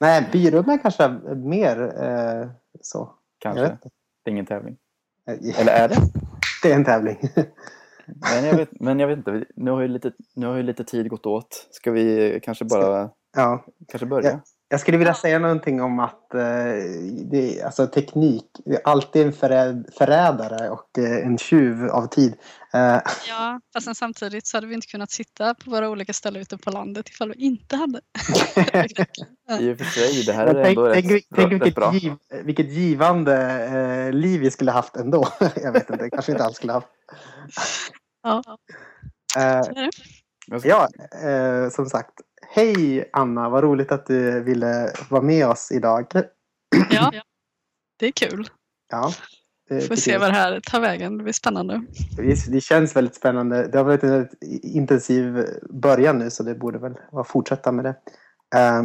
nej, 0.00 0.28
Byrum 0.32 0.68
är 0.68 0.78
kanske 0.78 1.08
mer 1.36 2.02
eh, 2.02 2.48
så. 2.80 3.12
Kanske. 3.38 3.62
Det 3.62 4.30
är 4.30 4.30
ingen 4.30 4.46
tävling. 4.46 4.76
Eh, 5.26 5.60
Eller 5.60 5.72
är 5.72 5.88
det? 5.88 5.96
Det 6.62 6.72
är 6.72 6.76
en 6.76 6.84
tävling. 6.84 7.18
Men 8.06 8.44
jag 8.44 8.56
vet, 8.56 8.80
men 8.80 9.00
jag 9.00 9.08
vet 9.08 9.18
inte, 9.18 9.44
nu 9.54 9.70
har, 9.70 9.80
ju 9.80 9.88
lite, 9.88 10.12
nu 10.34 10.46
har 10.46 10.56
ju 10.56 10.62
lite 10.62 10.84
tid 10.84 11.08
gått 11.08 11.26
åt. 11.26 11.68
Ska 11.70 11.90
vi 11.90 12.40
kanske 12.42 12.64
bara 12.64 13.10
ja. 13.36 13.64
kanske 13.88 14.06
börja? 14.06 14.40
Ja. 14.72 14.74
Jag 14.74 14.80
skulle 14.80 14.98
vilja 14.98 15.14
säga 15.14 15.38
någonting 15.38 15.82
om 15.82 15.98
att 15.98 16.34
eh, 16.34 16.40
det, 17.30 17.62
alltså 17.62 17.86
teknik 17.86 18.44
det 18.64 18.74
är 18.74 18.80
alltid 18.84 19.26
en 19.26 19.32
förräd, 19.32 19.90
förrädare 19.98 20.70
och 20.70 20.98
eh, 20.98 21.26
en 21.26 21.38
tjuv 21.38 21.90
av 21.90 22.06
tid. 22.06 22.34
Eh, 22.74 22.80
ja, 23.28 23.60
fast 23.72 23.84
sen 23.84 23.94
samtidigt 23.94 24.46
så 24.46 24.56
hade 24.56 24.66
vi 24.66 24.74
inte 24.74 24.86
kunnat 24.86 25.10
sitta 25.10 25.54
på 25.54 25.70
våra 25.70 25.88
olika 25.88 26.12
ställen 26.12 26.42
ute 26.42 26.58
på 26.58 26.70
landet 26.70 27.08
ifall 27.08 27.28
vi 27.28 27.44
inte 27.44 27.76
hade. 27.76 28.00
I 29.60 29.72
och 29.72 29.78
för 29.78 29.84
sig, 29.84 30.22
det 30.26 30.32
här 30.32 30.46
är 30.46 30.64
tänk 30.64 30.78
ändå 30.78 30.88
rätt, 30.88 31.04
tänk, 31.08 31.24
tänk 31.34 31.62
rätt 31.62 31.74
bra. 31.74 31.90
vilket, 31.90 32.10
giv, 32.10 32.44
vilket 32.44 32.72
givande 32.72 33.36
eh, 33.64 34.12
liv 34.12 34.40
vi 34.40 34.50
skulle 34.50 34.70
haft 34.70 34.96
ändå. 34.96 35.28
jag 35.56 35.72
vet 35.72 35.90
inte, 35.90 36.10
kanske 36.10 36.32
inte 36.32 36.44
alls 36.44 36.56
skulle 36.56 36.72
haft. 36.72 36.88
Ja, 38.22 38.42
Eh, 39.36 39.88
Ja, 40.64 40.88
eh, 41.28 41.70
som 41.70 41.86
sagt. 41.86 42.20
Hej 42.54 43.10
Anna, 43.12 43.48
vad 43.48 43.64
roligt 43.64 43.92
att 43.92 44.06
du 44.06 44.42
ville 44.42 44.92
vara 45.08 45.22
med 45.22 45.46
oss 45.46 45.72
idag. 45.72 46.06
ja, 46.90 47.12
det 47.98 48.06
är 48.06 48.12
kul. 48.12 48.48
Ja, 48.90 49.12
det, 49.68 49.80
Får 49.80 49.96
se 49.96 50.18
vad 50.18 50.28
det 50.28 50.34
här 50.34 50.60
tar 50.60 50.80
vägen. 50.80 51.18
Det 51.18 51.24
blir 51.24 51.32
spännande. 51.32 51.82
det, 52.48 52.60
känns 52.60 52.96
väldigt 52.96 53.14
spännande. 53.14 53.68
Det 53.68 53.78
har 53.78 53.84
varit 53.84 54.02
en 54.02 54.10
väldigt 54.10 54.42
intensiv 54.62 55.46
början 55.70 56.18
nu 56.18 56.30
så 56.30 56.42
det 56.42 56.54
borde 56.54 56.78
väl 56.78 56.94
vara 57.12 57.24
fortsätta 57.24 57.72
med 57.72 57.84
det. 57.84 57.96
Eh, 58.58 58.82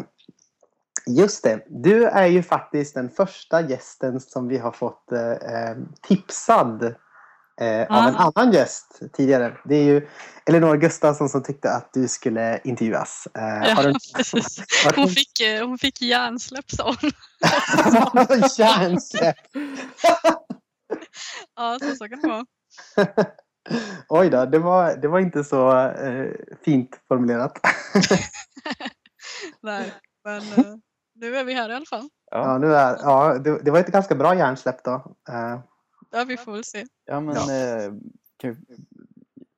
just 1.07 1.43
det, 1.43 1.65
du 1.67 2.05
är 2.05 2.27
ju 2.27 2.43
faktiskt 2.43 2.93
den 2.93 3.09
första 3.09 3.61
gästen 3.61 4.19
som 4.19 4.47
vi 4.47 4.57
har 4.57 4.71
fått 4.71 5.11
eh, 5.11 5.77
eh, 7.61 7.67
eh, 7.81 7.87
av 7.97 8.03
en 8.07 8.15
annan 8.15 8.51
gäst 8.53 8.99
tidigare. 9.13 9.57
Det 9.65 9.75
är 9.75 9.83
ju 9.83 10.07
Elinor 10.45 10.75
Gustafsson 10.77 11.29
som 11.29 11.43
tyckte 11.43 11.71
att 11.71 11.89
du 11.93 12.07
skulle 12.07 12.59
intervjuas. 12.63 13.27
Eh, 13.33 13.67
Ja, 13.69 13.81
du- 13.83 13.93
Hon 14.95 15.09
fick, 15.09 15.39
eh, 15.39 15.67
hon 15.67 15.77
fick 15.77 16.01
hjärnsläpp 16.01 16.71
sa 16.71 16.95
hon. 17.01 17.11
Hjärnsläpp! 18.57 19.35
Ja, 21.55 21.77
så, 21.81 21.95
så 21.95 22.09
kan 22.09 22.21
det 22.21 22.27
vara. 22.27 22.45
Oj 24.09 24.29
då, 24.29 24.45
det 24.45 24.59
var, 24.59 24.95
det 24.95 25.07
var 25.07 25.19
inte 25.19 25.43
så 25.43 25.87
eh, 25.89 26.31
fint 26.65 26.99
formulerat. 27.07 27.59
Nej, 29.61 29.93
men 30.23 30.37
eh, 30.41 30.75
nu 31.15 31.37
är 31.37 31.43
vi 31.43 31.53
här 31.53 31.69
i 31.69 31.73
alla 31.73 31.85
fall. 31.85 32.09
ja, 32.31 32.37
Ja, 32.37 32.57
nu 32.57 32.75
är, 32.75 32.97
ja, 33.03 33.33
det, 33.37 33.59
det 33.63 33.71
var 33.71 33.79
ett 33.79 33.87
ganska 33.87 34.15
bra 34.15 34.35
hjärnsläpp 34.35 34.83
då. 34.83 34.91
Eh, 35.29 35.59
Ja, 36.11 36.23
vi 36.23 36.37
får 36.37 36.51
väl 36.51 36.63
se. 36.63 36.85
ja 37.05 37.19
men 37.21 37.35
Ja. 37.35 37.53
eh, 37.53 37.91
kan 38.37 38.53
vi, 38.53 38.75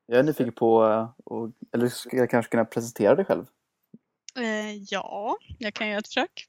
jag 0.05 0.19
är 0.19 0.23
nyfiken 0.23 0.53
på, 0.53 0.85
eh, 0.85 1.09
och, 1.25 1.51
eller 1.73 1.87
ska 1.89 2.17
jag 2.17 2.29
kanske 2.29 2.49
kunna 2.51 2.65
presentera 2.65 3.15
dig 3.15 3.25
själv? 3.25 3.45
Eh, 4.35 4.73
ja, 4.75 5.37
jag 5.57 5.73
kan 5.73 5.87
göra 5.87 5.99
ett 5.99 6.07
försök. 6.07 6.45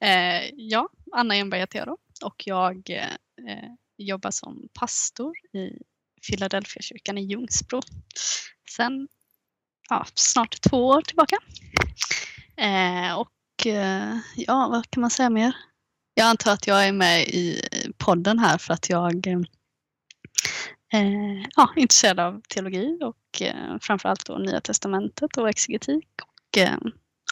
Eh, 0.00 0.50
ja, 0.54 0.88
Anna 1.12 1.34
Enberg 1.36 1.60
heter 1.60 1.78
jag 1.78 1.88
då 1.88 1.96
och 2.24 2.42
jag 2.46 2.90
eh, 2.90 3.68
jobbar 3.96 4.30
som 4.30 4.68
pastor 4.80 5.32
i 5.52 5.78
Philadelphia-kyrkan 6.28 7.18
i 7.18 7.22
Ljungsbro 7.22 7.80
sen 8.76 9.08
ja, 9.88 10.06
snart 10.14 10.60
två 10.70 10.86
år 10.86 11.02
tillbaka. 11.02 11.36
Eh, 12.56 13.18
och 13.18 13.66
eh, 13.66 14.16
ja, 14.36 14.68
vad 14.70 14.90
kan 14.90 15.00
man 15.00 15.10
säga 15.10 15.30
mer? 15.30 15.56
Jag 16.14 16.26
antar 16.26 16.52
att 16.52 16.66
jag 16.66 16.86
är 16.86 16.92
med 16.92 17.22
i 17.22 17.62
podden 17.98 18.38
här 18.38 18.58
för 18.58 18.74
att 18.74 18.90
jag 18.90 19.26
eh, 19.26 19.40
eh, 20.92 21.46
ja, 21.56 21.72
är 21.76 21.80
intresserad 21.80 22.20
av 22.20 22.42
teologi 22.48 22.98
och 23.02 23.42
eh, 23.42 23.78
framförallt 23.80 24.26
då 24.26 24.38
Nya 24.38 24.60
Testamentet 24.60 25.36
och 25.36 25.48
exegetik. 25.48 26.08
Och 26.22 26.58
eh, 26.58 26.76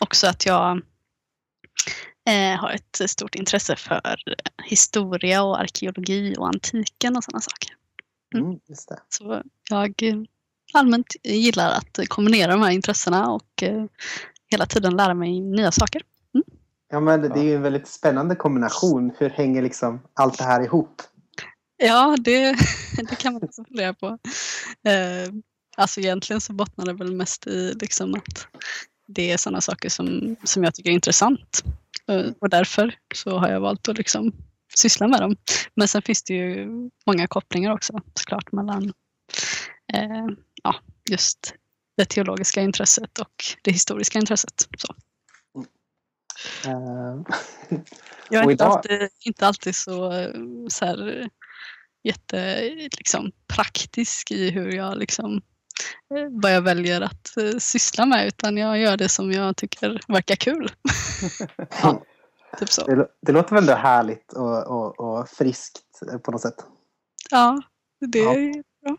också 0.00 0.26
att 0.26 0.46
jag 0.46 0.82
eh, 2.28 2.60
har 2.60 2.70
ett 2.70 3.10
stort 3.10 3.34
intresse 3.34 3.76
för 3.76 4.16
historia 4.64 5.42
och 5.42 5.60
arkeologi 5.60 6.34
och 6.38 6.48
antiken 6.48 7.16
och 7.16 7.24
sådana 7.24 7.40
saker. 7.40 7.74
mm, 8.34 8.58
just 8.68 8.88
det. 8.88 9.00
Så 9.08 9.42
jag 9.70 10.02
eh, 10.02 10.16
allmänt 10.72 11.16
gillar 11.22 11.70
att 11.70 12.08
kombinera 12.08 12.52
de 12.52 12.62
här 12.62 12.70
intressena 12.70 13.30
och 13.30 13.62
hela 14.50 14.66
tiden 14.66 14.96
lära 14.96 15.14
mig 15.14 15.40
nya 15.40 15.72
saker. 15.72 16.02
Ja, 16.90 17.00
men 17.00 17.22
det, 17.22 17.40
är 17.40 17.44
ju 17.44 17.54
en 17.54 17.62
väldigt 17.62 17.88
spännande 17.88 18.34
kombination. 18.34 19.12
Hur 19.18 19.30
hänger 19.30 19.62
liksom 19.62 20.00
allt 20.14 20.38
det 20.38 20.44
här 20.44 20.64
ihop? 20.64 21.02
Ja, 21.76 22.16
det, 22.20 22.56
det 23.10 23.16
kan 23.18 23.32
man 23.32 23.42
också 23.42 23.64
fundera 23.64 23.94
på. 23.94 24.06
Eh, 24.88 25.32
alltså 25.76 26.00
egentligen 26.00 26.40
så 26.40 26.52
bottnar 26.52 26.86
det 26.86 26.92
väl 26.92 27.16
mest 27.16 27.46
i 27.46 27.74
liksom 27.80 28.14
att 28.14 28.46
det 29.06 29.32
är 29.32 29.36
sådana 29.36 29.60
saker 29.60 29.88
som, 29.88 30.36
som 30.44 30.64
jag 30.64 30.74
tycker 30.74 30.90
är 30.90 30.94
intressant. 30.94 31.64
Eh, 32.08 32.26
och 32.40 32.50
därför 32.50 32.94
så 33.14 33.38
har 33.38 33.48
jag 33.48 33.60
valt 33.60 33.88
att 33.88 33.98
liksom 33.98 34.32
syssla 34.74 35.08
med 35.08 35.20
dem. 35.20 35.36
Men 35.74 35.88
sen 35.88 36.02
finns 36.02 36.22
det 36.22 36.34
ju 36.34 36.68
många 37.06 37.26
kopplingar 37.26 37.72
också 37.72 38.00
såklart 38.14 38.52
mellan 38.52 38.92
eh, 39.92 40.26
ja, 40.62 40.74
just 41.10 41.54
det 41.96 42.04
teologiska 42.04 42.62
intresset 42.62 43.18
och 43.18 43.44
det 43.62 43.72
historiska 43.72 44.18
intresset. 44.18 44.68
Så. 44.78 44.94
Eh, 46.66 47.16
Jag 48.30 48.44
är 48.44 48.50
inte, 48.50 48.52
idag- 48.64 48.72
alltid, 48.76 49.08
inte 49.20 49.46
alltid 49.46 49.74
så, 49.74 50.12
eh, 50.12 50.30
så 50.68 50.84
här, 50.84 51.28
jätte 52.04 52.60
liksom, 52.98 53.32
praktisk 53.54 54.30
i 54.30 54.50
hur 54.50 54.72
jag 54.72 54.98
liksom, 54.98 55.42
eh, 56.14 56.28
vad 56.30 56.54
jag 56.54 56.62
väljer 56.62 57.00
att 57.00 57.36
eh, 57.36 57.58
syssla 57.58 58.06
med 58.06 58.26
utan 58.26 58.56
jag 58.56 58.78
gör 58.78 58.96
det 58.96 59.08
som 59.08 59.32
jag 59.32 59.56
tycker 59.56 60.00
verkar 60.08 60.36
kul. 60.36 60.68
ja, 61.82 62.02
typ 62.58 62.68
så. 62.68 62.86
det, 62.86 63.08
det 63.22 63.32
låter 63.32 63.54
väl 63.54 63.68
härligt 63.68 64.32
och, 64.32 64.66
och, 64.66 65.00
och 65.00 65.28
friskt 65.28 65.80
på 66.24 66.30
något 66.30 66.40
sätt. 66.40 66.64
Ja, 67.30 67.62
det 68.00 68.18
Ja. 68.18 68.32
är 68.34 68.52
bra. 68.86 68.96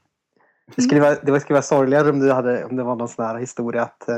Det 0.76 0.82
skulle, 0.82 1.02
vara, 1.02 1.16
det 1.16 1.40
skulle 1.40 1.54
vara 1.56 1.62
sorgligare 1.64 2.10
om, 2.10 2.20
du 2.20 2.32
hade, 2.32 2.66
om 2.66 2.76
det 2.76 2.84
var 2.84 2.96
någon 2.96 3.08
sån 3.10 3.26
här 3.26 3.38
historia 3.40 3.82
att 3.84 4.10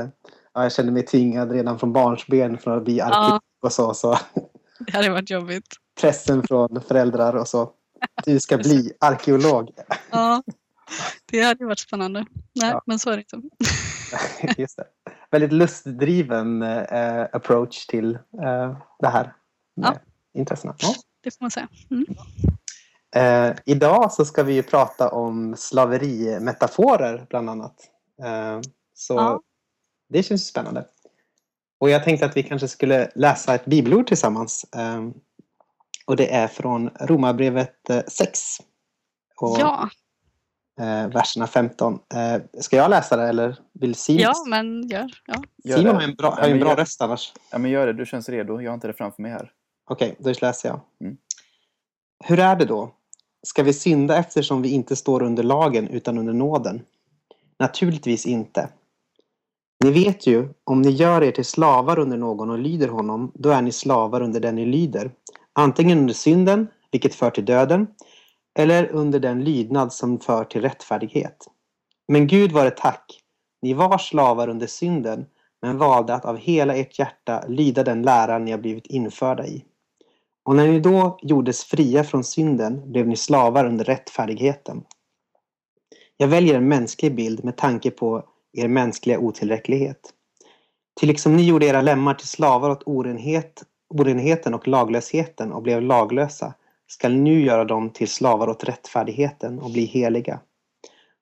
ja, 0.54 0.62
jag 0.62 0.72
kände 0.72 0.92
mig 0.92 1.02
tvingad 1.06 1.52
redan 1.52 1.78
från 1.78 1.92
barnsben 1.92 2.58
för 2.58 2.76
att 2.76 2.84
bli 2.84 3.00
arkeolog 3.00 3.40
och 3.62 3.72
så. 3.72 3.94
så 3.94 4.18
Det 4.78 4.92
hade 4.96 5.10
varit 5.10 5.30
jobbigt. 5.30 5.66
pressen 6.00 6.42
från 6.42 6.80
föräldrar 6.88 7.34
och 7.36 7.48
så. 7.48 7.70
Du 8.24 8.40
ska 8.40 8.56
bli 8.58 8.92
arkeolog. 9.00 9.70
Ja, 10.10 10.42
det 11.32 11.40
hade 11.42 11.64
varit 11.64 11.78
spännande. 11.78 12.26
Nej, 12.54 12.70
Ja. 12.70 12.82
men 12.86 12.98
så 12.98 13.10
är 13.10 13.16
det 13.16 13.24
inte. 13.34 13.48
Just 14.62 14.76
det. 14.76 14.84
Väldigt 15.30 15.52
lustdriven 15.52 16.62
eh, 16.62 17.26
approach 17.32 17.86
till 17.86 18.14
eh, 18.14 18.76
det 18.98 19.08
här 19.08 19.32
med 19.76 19.86
Ja. 19.86 20.40
intressena. 20.40 20.74
Ja. 20.78 20.94
Det 21.22 21.30
får 21.30 21.44
man 21.44 21.50
säga. 21.50 21.68
Mm. 21.90 22.06
Eh, 23.16 23.56
idag 23.66 24.12
så 24.12 24.24
ska 24.24 24.42
vi 24.42 24.54
ju 24.54 24.62
prata 24.62 25.08
om 25.10 25.56
slaverimetaforer 25.56 27.26
bland 27.30 27.50
annat. 27.50 27.74
Eh, 28.24 28.60
så 28.94 29.14
Ja. 29.14 29.40
Det 30.08 30.22
känns 30.22 30.46
spännande. 30.46 30.86
Och 31.78 31.90
jag 31.90 32.04
tänkte 32.04 32.26
att 32.26 32.36
vi 32.36 32.42
kanske 32.42 32.68
skulle 32.68 33.10
läsa 33.14 33.54
ett 33.54 33.64
bibelord 33.64 34.06
tillsammans. 34.06 34.64
Eh, 34.76 35.08
och 36.06 36.16
det 36.16 36.34
är 36.34 36.48
från 36.48 36.90
Romarbrevet 37.00 37.90
eh, 37.90 38.00
6. 38.08 38.40
Och, 39.40 39.56
Ja, 39.60 39.88
eh, 40.80 41.08
verserna 41.08 41.46
15. 41.46 41.98
Eh, 42.14 42.42
ska 42.60 42.76
jag 42.76 42.90
läsa 42.90 43.16
det 43.16 43.28
eller 43.28 43.58
vill 43.72 43.94
Simon? 43.94 44.20
ja, 44.20 44.32
men 44.48 44.88
gör. 44.88 45.10
Ja. 45.26 45.42
Gör 45.64 45.76
Simon 45.76 45.94
har 45.94 46.02
en 46.02 46.14
bra, 46.14 46.30
har 46.30 46.38
Ja, 46.42 46.46
en 46.48 46.60
bra 46.60 46.68
gör- 46.68 46.76
röst 46.76 47.00
annars. 47.02 47.32
Ja, 47.50 47.58
men 47.58 47.70
gör 47.70 47.86
det, 47.86 47.92
du 47.92 48.06
känns 48.06 48.28
redo. 48.28 48.60
Jag 48.60 48.70
har 48.70 48.74
inte 48.74 48.86
det 48.86 48.92
framför 48.94 49.22
mig 49.22 49.30
här. 49.30 49.52
Okej, 49.90 50.16
då 50.18 50.32
läser 50.40 50.68
jag. 50.68 50.80
Mm. 51.00 51.16
Hur 52.24 52.38
är 52.38 52.56
det 52.56 52.64
då? 52.64 52.90
Ska 53.42 53.62
vi 53.62 53.72
synda 53.72 54.16
eftersom 54.18 54.62
vi 54.62 54.68
inte 54.70 54.96
står 54.96 55.22
under 55.22 55.42
lagen 55.42 55.88
utan 55.88 56.18
under 56.18 56.32
nåden? 56.32 56.82
Naturligtvis 57.58 58.26
inte. 58.26 58.68
Ni 59.84 59.90
vet 59.90 60.26
ju, 60.26 60.48
om 60.64 60.82
ni 60.82 60.90
gör 60.90 61.22
er 61.22 61.30
till 61.30 61.44
slavar 61.44 61.98
under 61.98 62.16
någon 62.16 62.50
och 62.50 62.58
lyder 62.58 62.88
honom, 62.88 63.32
då 63.34 63.50
är 63.50 63.62
ni 63.62 63.72
slavar 63.72 64.20
under 64.20 64.40
den 64.40 64.54
ni 64.54 64.66
lyder. 64.66 65.10
Antingen 65.52 65.98
under 65.98 66.14
synden, 66.14 66.68
vilket 66.90 67.14
för 67.14 67.30
till 67.30 67.44
döden, 67.44 67.86
eller 68.58 68.86
under 68.92 69.20
den 69.20 69.44
lydnad 69.44 69.92
som 69.92 70.18
för 70.18 70.44
till 70.44 70.60
rättfärdighet. 70.60 71.36
Men 72.08 72.26
Gud 72.26 72.52
var 72.52 72.64
det 72.64 72.70
tack. 72.70 73.20
Ni 73.62 73.74
var 73.74 73.98
slavar 73.98 74.48
under 74.48 74.66
synden, 74.66 75.26
men 75.62 75.78
valde 75.78 76.14
att 76.14 76.24
av 76.24 76.36
hela 76.36 76.74
ert 76.74 76.98
hjärta 76.98 77.44
lyda 77.48 77.82
den 77.82 78.02
lära 78.02 78.38
ni 78.38 78.50
har 78.50 78.58
blivit 78.58 78.86
införda 78.86 79.46
i. 79.46 79.64
Och 80.44 80.56
när 80.56 80.68
ni 80.68 80.80
då 80.80 81.18
gjordes 81.22 81.64
fria 81.64 82.04
från 82.04 82.24
synden 82.24 82.92
blev 82.92 83.06
ni 83.08 83.16
slavar 83.16 83.64
under 83.64 83.84
rättfärdigheten. 83.84 84.82
Jag 86.16 86.28
väljer 86.28 86.54
en 86.54 86.68
mänsklig 86.68 87.14
bild 87.14 87.44
med 87.44 87.56
tanke 87.56 87.90
på 87.90 88.24
er 88.54 88.68
mänskliga 88.68 89.18
otillräcklighet. 89.18 90.12
Till 91.00 91.08
liksom 91.08 91.36
ni 91.36 91.46
gjorde 91.46 91.66
era 91.66 91.82
lemmar 91.82 92.14
till 92.14 92.28
slavar 92.28 92.70
åt 92.70 92.82
orenhet, 92.86 93.62
orenheten 93.88 94.54
och 94.54 94.68
laglösheten 94.68 95.52
och 95.52 95.62
blev 95.62 95.82
laglösa, 95.82 96.54
skall 96.86 97.14
nu 97.14 97.44
göra 97.44 97.64
dem 97.64 97.90
till 97.90 98.08
slavar 98.08 98.48
åt 98.48 98.64
rättfärdigheten 98.64 99.58
och 99.58 99.70
bli 99.70 99.84
heliga. 99.84 100.40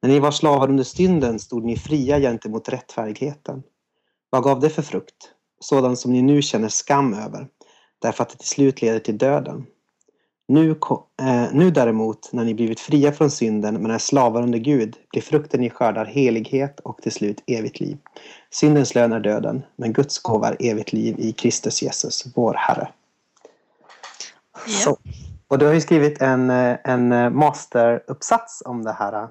När 0.03 0.11
ni 0.11 0.19
var 0.19 0.31
slavar 0.31 0.69
under 0.69 0.85
synden 0.85 1.39
stod 1.39 1.65
ni 1.65 1.77
fria 1.77 2.21
gentemot 2.21 2.69
rättfärdigheten. 2.69 3.63
Vad 4.31 4.43
gav 4.43 4.61
det 4.61 4.71
för 4.71 4.83
frukt? 4.83 5.31
Sådan 5.61 5.97
som 5.97 6.13
ni 6.13 6.23
nu 6.23 6.43
känner 6.43 6.69
skam 6.69 7.15
över, 7.15 7.49
därför 7.99 8.23
att 8.23 8.31
det 8.31 8.37
till 8.37 8.49
slut 8.49 8.83
leder 8.83 8.99
till 8.99 9.19
döden. 9.19 9.67
Nu, 10.49 10.71
eh, 10.71 11.53
nu 11.53 11.71
däremot, 11.71 12.33
när 12.33 12.45
ni 12.45 12.55
blivit 12.55 12.81
fria 12.81 13.13
från 13.13 13.31
synden 13.31 13.83
men 13.83 13.91
är 13.91 13.99
slavar 13.99 14.43
under 14.43 14.59
Gud, 14.59 14.97
blir 15.11 15.23
frukten 15.23 15.61
ni 15.61 15.71
skördar 15.71 16.05
helighet 16.05 16.81
och 16.81 17.03
till 17.03 17.13
slut 17.13 17.45
evigt 17.47 17.81
liv. 17.81 17.99
Syndens 18.51 18.95
lön 18.95 19.13
är 19.13 19.21
döden, 19.21 19.63
men 19.77 19.93
Guds 19.93 20.19
gåva 20.19 20.49
är 20.49 20.57
evigt 20.61 20.93
liv 20.93 21.15
i 21.19 21.33
Kristus 21.33 21.83
Jesus, 21.83 22.25
vår 22.35 22.55
Herre. 22.55 22.89
Ja. 24.67 24.73
Så. 24.73 24.99
Och 25.49 25.59
du 25.59 25.67
har 25.67 25.73
ju 25.73 25.81
skrivit 25.81 26.23
en, 26.23 26.51
eh, 26.51 26.77
en 26.85 27.37
masteruppsats 27.37 28.63
om 28.65 28.85
det 28.85 28.93
här 28.93 29.23
eh, 29.23 29.29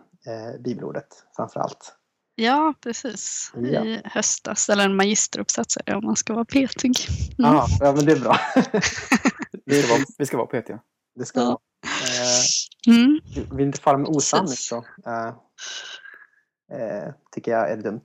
bibelordet 0.60 1.08
framför 1.36 1.60
allt. 1.60 1.96
Ja, 2.36 2.74
precis. 2.84 3.52
Ja. 3.56 3.86
I 3.86 4.02
höstas, 4.06 4.70
eller 4.70 4.86
en 4.86 4.96
magisteruppsats 4.96 5.78
är 5.78 5.84
det 5.86 5.96
om 5.96 6.06
man 6.06 6.16
ska 6.16 6.34
vara 6.34 6.46
petig. 6.46 6.92
Mm. 7.40 7.56
Ah, 7.56 7.68
ja, 7.80 7.94
men 7.96 8.06
det 8.06 8.12
är 8.12 8.20
bra. 8.20 8.38
Vi 9.66 9.82
ska 9.82 9.94
vara, 9.94 10.06
vi 10.18 10.26
ska 10.26 10.38
vara 10.38 10.48
petiga. 10.48 10.80
Det 11.16 11.26
ska 11.26 11.40
Ja. 11.40 11.60
Eh, 11.84 12.92
Mm. 12.94 13.20
vi 13.36 13.56
vill 13.56 13.66
inte 13.66 13.82
fara 13.82 13.98
med 13.98 14.08
osanning 14.10 14.48
så 14.48 14.76
eh, 15.06 15.28
eh, 16.80 17.14
tycker 17.32 17.52
jag 17.52 17.72
är 17.72 17.78
dumt. 17.78 18.02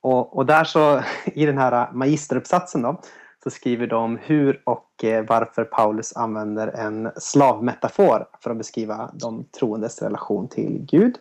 Och, 0.00 0.36
och 0.36 0.46
där 0.46 0.64
så 0.64 1.02
i 1.24 1.46
den 1.46 1.58
här 1.58 1.92
magisteruppsatsen 1.92 2.82
då 2.82 3.00
så 3.44 3.50
skriver 3.50 3.86
de 3.86 4.16
hur 4.22 4.62
och 4.66 5.04
eh, 5.04 5.24
varför 5.28 5.64
Paulus 5.64 6.16
använder 6.16 6.68
en 6.68 7.10
slavmetafor 7.16 8.26
för 8.40 8.50
att 8.50 8.56
beskriva 8.58 9.10
de 9.14 9.44
troendes 9.44 10.02
relation 10.02 10.48
till 10.48 10.78
Gud. 10.90 11.16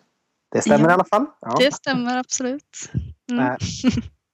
Det 0.51 0.61
stämmer 0.61 0.85
Ja. 0.85 0.89
i 0.89 0.93
alla 0.93 1.05
fall. 1.05 1.25
Ja. 1.39 1.55
Det 1.59 1.73
stämmer 1.73 2.17
absolut. 2.17 2.91
Mm. 3.31 3.45
Eh, 3.45 3.55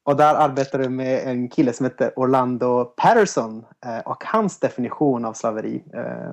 Och 0.04 0.16
där 0.18 0.36
arbetar 0.36 0.80
du 0.80 0.90
med 0.90 1.28
en 1.28 1.50
kille 1.50 1.74
som 1.74 1.86
heter 1.86 2.14
Orlando 2.20 2.86
Patterson 2.86 3.66
eh, 3.86 4.00
och 4.00 4.24
hans 4.26 4.60
definition 4.60 5.26
av 5.26 5.34
slaveri. 5.34 5.84
Eh, 5.94 6.32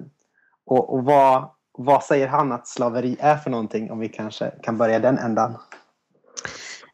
Och, 0.67 0.95
och 0.95 1.05
vad, 1.05 1.51
vad 1.79 2.05
säger 2.05 2.29
han 2.29 2.53
att 2.53 2.69
slaveri 2.69 3.17
är 3.21 3.37
för 3.37 3.51
någonting? 3.51 3.91
Om 3.91 3.99
vi 3.99 4.09
kanske 4.09 4.51
kan 4.63 4.79
börja 4.79 4.99
den 4.99 5.19
ändan. 5.19 5.59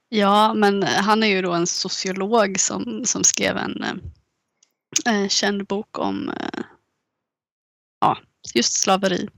Ja, 0.09 0.55
men 0.55 0.83
han 0.83 1.23
är 1.23 1.27
ju 1.27 1.43
då 1.43 1.53
en 1.53 1.67
sociolog 1.67 2.61
som, 2.61 3.05
som 3.05 3.25
skrev 3.25 3.57
en 3.57 3.85
eh, 5.07 5.29
känd 5.29 5.67
bok 5.67 5.99
om 5.99 6.29
eh, 6.29 6.63
ja, 8.01 8.19
just 8.55 8.73
slaveri. 8.73 9.29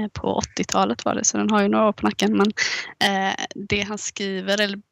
Eh, 0.00 0.08
på 0.08 0.40
80-talet 0.56 1.04
var 1.04 1.14
det, 1.14 1.24
så 1.24 1.38
den 1.38 1.50
har 1.50 1.62
ju 1.62 1.68
några 1.68 1.88
år 1.88 1.92
på 1.92 2.06
nacken. 2.06 2.36
Men 2.36 2.52
eh, 3.10 3.34
det 3.54 3.82
han 3.82 3.98
skriver, 3.98 4.60
eller 4.60 4.82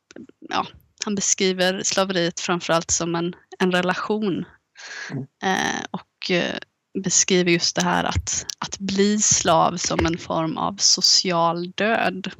ja, 0.49 0.67
han 1.05 1.15
beskriver 1.15 1.83
slaveriet 1.83 2.41
framförallt 2.41 2.91
som 2.91 3.15
en, 3.15 3.35
en 3.59 3.73
relation. 3.73 4.45
Mm. 5.11 5.27
Eh, 5.43 5.85
och 5.91 6.31
eh, 6.31 6.59
beskriver 7.03 7.51
just 7.51 7.77
det 7.77 7.85
här 7.85 8.05
att, 8.05 8.47
att 8.59 8.79
bli 8.79 9.19
slav 9.19 9.77
som 9.77 10.07
en 10.07 10.19
form 10.19 10.59
av 10.59 10.77
social 10.79 11.71
död. 11.71 12.31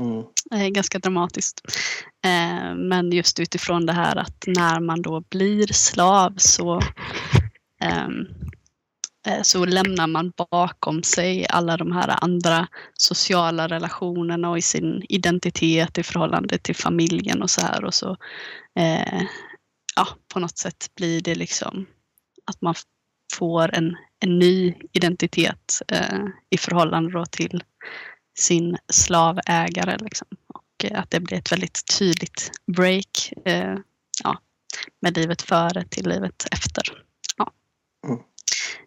Mm. 0.00 0.24
Eh, 0.50 0.68
ganska 0.68 0.98
dramatiskt. 0.98 1.60
Eh, 2.24 2.74
men 2.74 3.12
just 3.12 3.40
utifrån 3.40 3.86
det 3.86 3.92
här 3.92 4.16
att 4.16 4.44
när 4.46 4.80
man 4.80 5.02
då 5.02 5.20
blir 5.30 5.66
slav 5.66 6.34
så, 6.36 6.80
ehm, 7.80 8.26
eh, 9.26 9.42
så 9.42 9.64
lämnar 9.64 10.06
man 10.06 10.32
bakom 10.50 11.02
sig 11.02 11.46
alla 11.48 11.76
de 11.76 11.92
här 11.92 12.24
andra 12.24 12.68
sociala 12.94 13.68
relationerna 13.68 14.50
och 14.50 14.58
i 14.58 14.62
sin 14.62 15.02
identitet 15.08 15.98
i 15.98 16.02
förhållande 16.02 16.58
till 16.58 16.76
familjen 16.76 17.42
och 17.42 17.50
så 17.50 17.60
här. 17.60 17.84
Och 17.84 17.94
så 17.94 18.16
ja, 19.96 20.08
på 20.32 20.40
något 20.40 20.58
sätt 20.58 20.86
blir 20.96 21.20
det 21.20 21.34
liksom 21.34 21.86
att 22.46 22.62
man 22.62 22.74
får 23.38 23.74
en, 23.74 23.96
en 24.20 24.38
ny 24.38 24.74
identitet 24.92 25.82
eh, 25.88 26.26
i 26.50 26.58
förhållande 26.58 27.26
till 27.30 27.62
sin 28.38 28.76
slavägare. 28.88 29.96
Liksom. 30.00 30.28
Och 30.48 30.84
eh, 30.84 31.00
att 31.00 31.10
det 31.10 31.20
blir 31.20 31.38
ett 31.38 31.52
väldigt 31.52 31.98
tydligt 31.98 32.50
break 32.66 33.32
eh, 33.44 33.74
ja, 34.24 34.38
med 35.00 35.16
livet 35.16 35.42
före 35.42 35.84
till 35.84 36.08
livet 36.08 36.46
efter. 36.50 36.82
Ja. 37.36 37.52
Mm. 38.06 38.20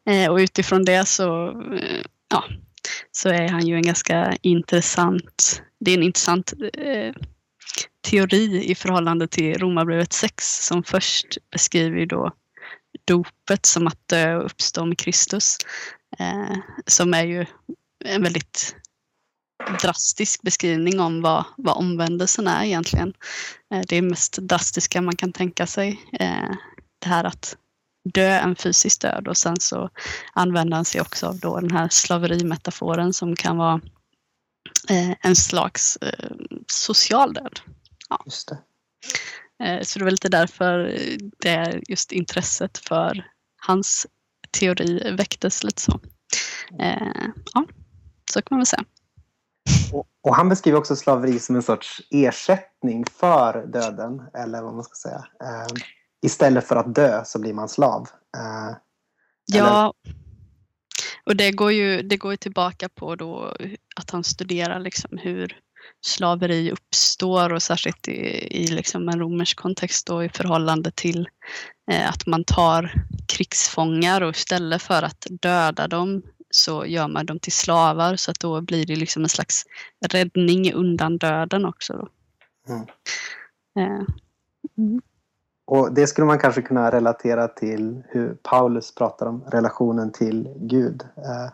Eh, 0.06 0.32
och 0.32 0.38
utifrån 0.38 0.86
det 0.86 1.06
så, 1.06 1.50
eh, 1.74 2.02
ja, 2.30 2.44
så 3.12 3.30
är 3.30 3.50
han 3.50 3.68
ju 3.68 3.76
en 3.76 3.82
ganska 3.82 4.38
intressant, 4.42 5.62
det 5.80 5.92
är 5.92 5.98
en 5.98 6.04
intressant 6.04 6.54
teori 8.10 8.72
i 8.72 8.76
förhållande 8.76 9.28
till 9.28 9.58
Romarbrevet 9.58 10.14
6 10.14 10.66
som 10.66 10.84
först 10.84 11.38
beskriver 11.52 12.06
då 12.06 12.34
dopet 13.06 13.66
som 13.66 13.88
att 13.88 14.08
dö 14.08 14.36
och 14.36 14.46
uppstå 14.46 14.86
med 14.86 14.98
Kristus. 14.98 15.58
Eh, 16.20 16.58
som 16.86 17.14
är 17.14 17.24
ju 17.24 17.46
en 18.06 18.24
väldigt 18.24 18.76
drastisk 19.82 20.42
beskrivning 20.42 21.00
om 21.00 21.22
vad, 21.22 21.44
vad 21.58 21.78
omvändelsen 21.78 22.48
är 22.48 22.64
egentligen. 22.64 23.14
Eh, 23.74 23.82
det 23.88 23.96
är 23.96 24.02
mest 24.02 24.38
drastiska 24.38 25.02
man 25.02 25.16
kan 25.16 25.34
tänka 25.34 25.68
sig. 25.68 26.02
Eh, 26.20 26.52
det 27.00 27.10
här 27.10 27.24
att 27.24 27.58
dö 28.14 28.30
en 28.30 28.56
fysisk 28.56 29.02
död 29.02 29.28
och 29.28 29.38
sen 29.38 29.60
så 29.60 29.90
använder 30.34 30.76
han 30.76 30.86
sig 30.86 31.02
också 31.02 31.28
av 31.28 31.40
då 31.40 31.60
den 31.60 31.72
här 31.72 31.90
slaverimetaforen 31.90 33.14
som 33.14 33.36
kan 33.36 33.58
vara 33.58 33.82
eh, 34.90 35.12
en 35.22 35.36
slags 35.36 35.98
eh, 35.98 36.32
social 36.68 37.34
död. 37.34 37.60
Just 38.26 38.48
det. 38.48 38.58
Eh, 39.64 39.82
Så 39.82 40.00
det 40.00 40.06
var 40.06 40.12
lite 40.12 40.30
därför 40.30 40.86
eh, 40.86 41.18
det 41.40 41.82
just 41.88 42.12
intresset 42.12 42.78
för 42.78 43.26
hans 43.68 44.08
teori 44.60 45.12
väcktes 45.18 45.64
lite 45.64 45.82
så. 45.82 46.00
Eh, 46.80 47.28
Ja, 47.54 47.66
så 48.34 48.42
kan 48.42 48.48
man 48.50 48.60
väl 48.60 48.66
säga. 48.66 48.84
Och, 49.94 50.08
och 50.24 50.36
han 50.36 50.50
beskriver 50.50 50.78
också 50.78 50.96
slaveri 50.96 51.40
som 51.40 51.56
en 51.56 51.64
sorts 51.64 52.02
ersättning 52.12 53.06
för 53.06 53.68
döden. 53.68 54.22
Eller 54.34 54.62
vad 54.62 54.74
man 54.74 54.84
ska 54.84 55.10
säga. 55.10 55.26
Istället 56.26 56.68
för 56.68 56.76
att 56.76 56.96
dö 56.96 57.26
så 57.26 57.40
blir 57.40 57.54
man 57.54 57.70
slav. 57.70 58.08
Eh, 58.38 58.78
Ja, 59.52 59.94
och 61.26 61.36
det 61.36 61.52
går 61.52 61.72
ju, 61.72 62.02
det 62.02 62.18
går 62.18 62.32
ju 62.34 62.38
tillbaka 62.38 62.90
på 62.90 63.16
då 63.16 63.56
att 63.96 64.10
han 64.10 64.24
studerar 64.24 64.80
liksom 64.80 65.18
hur 65.18 65.60
slaveri 66.08 66.72
uppstår 66.72 67.54
och 67.54 67.64
särskilt 67.64 68.08
i, 68.08 68.58
i 68.64 68.68
liksom 68.68 69.10
en 69.10 69.20
romersk 69.20 69.58
kontext 69.58 70.08
då 70.08 70.24
i 70.24 70.30
förhållande 70.30 70.92
till 70.92 71.30
eh, 71.92 72.10
att 72.10 72.26
man 72.28 72.44
tar 72.44 72.94
krigsfångar 73.28 74.22
och 74.22 74.36
istället 74.36 74.82
för 74.82 75.04
att 75.04 75.28
döda 75.30 75.88
dem 75.88 76.22
så 76.50 76.86
gör 76.86 77.08
man 77.08 77.26
dem 77.26 77.40
till 77.40 77.52
slavar 77.52 78.16
så 78.16 78.32
att 78.32 78.40
då 78.40 78.62
blir 78.62 78.86
det 78.86 78.96
liksom 78.96 79.24
en 79.24 79.30
slags 79.30 79.66
räddning 80.10 80.74
undan 80.74 81.18
döden 81.18 81.66
också. 81.66 82.10
Mm. 82.70 82.82
Eh, 83.80 84.04
Och 85.66 85.94
det 85.94 86.08
skulle 86.08 86.28
man 86.28 86.40
kanske 86.40 86.62
kunna 86.62 86.92
relatera 86.92 87.48
till 87.48 88.04
hur 88.08 88.34
Paulus 88.44 88.96
pratar 88.96 89.26
om 89.26 89.44
relationen 89.52 90.12
till 90.12 90.54
Gud. 90.58 91.02
Eh, 91.02 91.52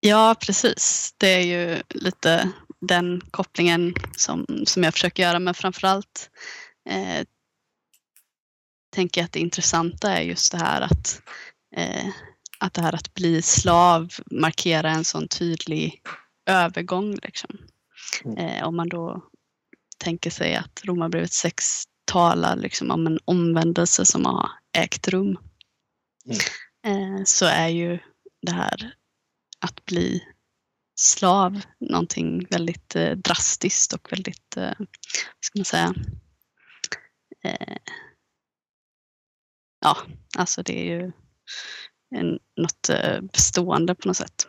Ja, 0.00 0.36
precis. 0.40 1.14
Det 1.18 1.26
är 1.26 1.40
ju 1.40 1.82
lite 1.88 2.52
den 2.80 3.20
kopplingen 3.30 3.94
som, 4.16 4.46
som 4.66 4.82
jag 4.82 4.92
försöker 4.92 5.22
göra, 5.22 5.38
men 5.38 5.54
framförallt 5.54 6.30
eh, 6.88 7.26
tänker 8.90 9.20
jag 9.20 9.26
att 9.26 9.32
det 9.32 9.40
intressanta 9.40 10.12
är 10.12 10.22
just 10.22 10.52
det 10.52 10.58
här 10.58 10.80
att, 10.80 11.22
eh, 11.76 12.08
att 12.58 12.74
det 12.74 12.82
här 12.82 12.94
att 12.94 13.14
bli 13.14 13.42
slav 13.42 14.12
markerar 14.30 14.90
en 14.90 15.04
sån 15.04 15.28
tydlig 15.28 16.02
övergång. 16.46 17.14
Liksom. 17.22 17.58
Mm. 18.24 18.38
Eh, 18.38 18.64
om 18.64 18.76
man 18.76 18.88
då 18.88 19.22
tänker 19.98 20.30
sig 20.30 20.56
att 20.56 20.80
Romarbrevet 20.84 21.32
6 21.32 21.64
talar 22.04 22.56
liksom 22.56 22.90
om 22.90 23.06
en 23.06 23.18
omvändelse 23.24 24.06
som 24.06 24.24
har 24.24 24.50
ägt 24.72 25.08
rum. 25.08 25.38
Mm. 26.26 27.16
eh, 27.16 27.24
så 27.24 27.46
är 27.46 27.68
ju 27.68 27.98
det 28.42 28.52
här 28.52 28.94
att 29.60 29.84
bli 29.84 30.24
slav 31.00 31.60
någonting 31.78 32.46
väldigt 32.50 32.96
eh, 32.96 33.10
drastiskt 33.10 33.92
och 33.92 34.12
väldigt, 34.12 34.56
eh, 34.56 34.72
vad 34.78 34.88
ska 35.40 35.58
man 35.58 35.64
säga, 35.64 35.94
eh, 37.44 37.76
ja, 39.80 39.96
alltså 40.38 40.62
det 40.62 40.78
är 40.78 40.84
ju 40.84 41.12
en, 42.14 42.38
något 42.56 42.88
eh, 42.88 43.20
bestående 43.20 43.94
på 43.94 44.08
något 44.08 44.16
sätt. 44.16 44.48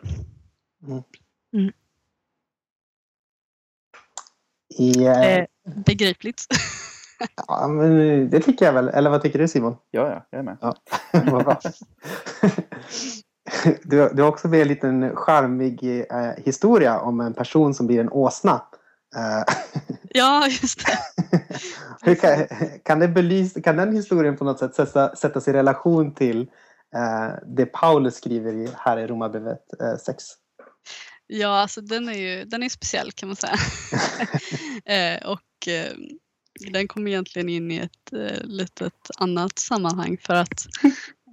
I, 4.78 5.04
eh, 5.04 5.36
Eh, 5.36 5.46
begripligt. 5.84 6.46
ja, 7.36 7.68
men 7.68 8.00
eh, 8.00 8.28
det 8.28 8.40
tycker 8.40 8.64
jag 8.64 8.72
väl. 8.72 8.88
Eller 8.88 9.10
vad 9.10 9.22
tycker 9.22 9.38
du 9.38 9.48
Simon? 9.48 9.76
Ja, 9.90 10.08
ja, 10.08 10.26
jag 10.30 10.38
är 10.38 10.42
med. 10.42 10.58
Ja, 10.60 10.76
vad 11.12 11.44
bra. 11.44 11.60
Du, 13.82 14.10
du 14.14 14.22
har 14.22 14.28
också 14.28 14.48
med 14.48 14.62
en 14.62 14.68
liten 14.68 15.16
charmig 15.16 15.84
eh, 16.10 16.44
historia 16.44 17.00
om 17.00 17.20
en 17.20 17.34
person 17.34 17.74
som 17.74 17.86
blir 17.86 18.00
en 18.00 18.12
åsna. 18.12 18.62
Eh, 19.16 19.54
Ja, 20.14 20.46
just 20.48 20.86
det. 22.04 22.16
kan, 22.20 22.46
kan, 22.84 22.98
det 22.98 23.08
belys, 23.08 23.52
kan 23.64 23.76
den 23.76 23.96
historien 23.96 24.36
på 24.36 24.44
något 24.44 24.58
sätt 24.58 24.74
sätta, 24.74 25.16
sättas 25.16 25.48
i 25.48 25.52
relation 25.52 26.14
till 26.14 26.40
eh, 26.94 27.34
det 27.46 27.66
Paulus 27.66 28.16
skriver 28.16 28.52
i, 28.52 28.68
här 28.76 28.98
i 28.98 29.06
Romarbrevet 29.06 29.80
eh, 29.80 29.96
6? 29.96 30.24
Ja, 31.26 31.60
alltså 31.60 31.80
den 31.80 32.08
är 32.08 32.18
ju 32.18 32.44
den 32.44 32.62
är 32.62 32.68
speciell 32.68 33.12
kan 33.12 33.28
man 33.28 33.36
säga. 33.36 33.56
eh, 34.84 35.28
och 35.30 35.68
eh, 35.68 35.92
den 36.72 36.88
kommer 36.88 37.10
egentligen 37.10 37.48
in 37.48 37.70
i 37.70 37.76
ett 37.76 38.12
eh, 38.12 38.44
litet 38.44 39.10
annat 39.18 39.58
sammanhang 39.58 40.18
för 40.20 40.34
att 40.34 40.66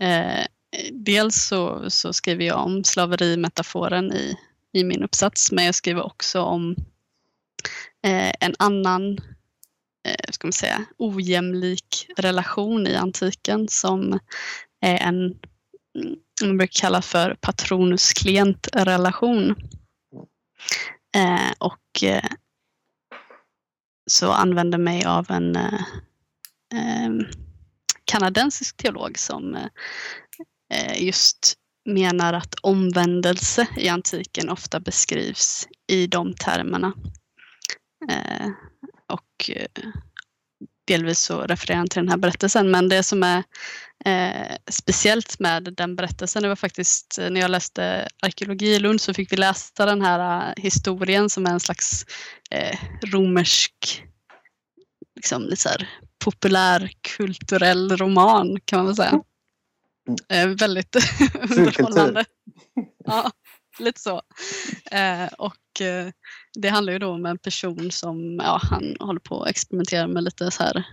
eh, 0.02 0.46
Eh, 0.76 0.94
dels 0.94 1.36
så, 1.36 1.90
så 1.90 2.14
skriver 2.14 2.46
jag 2.46 2.66
om 2.66 2.84
slaverimetaforen 2.84 4.14
i, 4.14 4.38
i 4.74 4.84
min 4.84 5.04
uppsats 5.04 5.52
men 5.52 5.66
jag 5.66 5.76
skriver 5.76 6.06
också 6.06 6.42
om 6.42 6.76
eh, 8.04 8.32
en 8.40 8.56
annan 8.60 9.18
eh, 10.08 10.32
ska 10.32 10.48
man 10.48 10.54
säga, 10.54 10.86
ojämlik 10.98 12.08
relation 12.18 12.88
i 12.88 12.96
antiken 12.96 13.68
som 13.68 14.20
är 14.82 14.98
en 14.98 15.40
mm, 15.96 16.16
man 16.42 16.58
brukar 16.58 16.82
kalla 16.82 17.02
för 17.02 17.38
patronus-klient-relation. 17.42 19.56
Eh, 21.16 21.52
och 21.58 22.04
eh, 22.04 22.30
så 24.12 24.32
använder 24.32 24.78
mig 24.78 25.06
av 25.06 25.32
en 25.32 25.56
eh, 25.56 25.82
eh, 26.74 27.10
kanadensisk 28.06 28.78
teolog 28.78 29.20
som 29.20 29.56
eh, 29.56 29.68
Eh, 30.74 31.04
just 31.04 31.54
menar 31.86 32.34
att 32.34 32.56
omvändelse 32.62 33.68
i 33.78 33.90
antiken 33.90 34.50
ofta 34.50 34.80
beskrivs 34.80 35.68
i 35.88 36.08
de 36.08 36.34
termerna. 36.34 36.94
Eh, 38.10 38.48
och 39.08 39.50
eh, 39.50 39.92
delvis 40.88 41.20
så 41.20 41.42
refererar 41.42 41.78
han 41.78 41.88
till 41.88 42.02
den 42.02 42.10
här 42.10 42.18
berättelsen 42.18 42.72
men 42.72 42.90
det 42.90 43.04
som 43.04 43.24
är 43.24 43.44
eh, 44.06 44.56
speciellt 44.70 45.40
med 45.40 45.64
den 45.64 45.96
berättelsen 45.96 46.42
det 46.42 46.50
var 46.50 46.56
faktiskt 46.56 47.18
eh, 47.20 47.30
när 47.30 47.42
jag 47.42 47.52
läste 47.52 48.08
arkeologi 48.22 48.76
i 48.76 48.80
Lund 48.80 49.02
så 49.02 49.14
fick 49.14 49.32
vi 49.34 49.38
läsa 49.38 49.86
den 49.86 50.02
här 50.02 50.54
historien 50.58 51.30
som 51.30 51.46
är 51.46 51.52
en 51.52 51.60
slags 51.60 52.06
eh, 52.52 52.80
romersk 53.06 54.04
liksom 55.16 55.44
lite 55.44 55.62
så 55.62 55.70
här, 55.70 55.90
populärkulturell 56.26 57.98
roman 57.98 58.60
kan 58.66 58.80
man 58.80 58.86
väl 58.86 58.96
säga. 58.96 59.22
Eh, 60.30 60.48
väldigt 60.48 60.96
underhållande. 61.58 62.26
Ja, 63.06 63.32
lite 63.80 64.02
så. 64.02 64.22
Eh, 64.92 65.28
och 65.38 65.82
eh, 65.82 66.12
det 66.54 66.70
handlar 66.70 66.94
ju 66.94 67.00
då 67.00 67.10
om 67.10 67.26
en 67.26 67.38
person 67.38 67.92
som 67.92 68.40
ja, 68.44 68.62
han 68.64 68.96
håller 69.00 69.20
på 69.20 69.44
att 69.44 69.50
experimentera 69.50 70.08
med 70.08 70.24
lite 70.24 70.52
så 70.52 70.64
här 70.64 70.84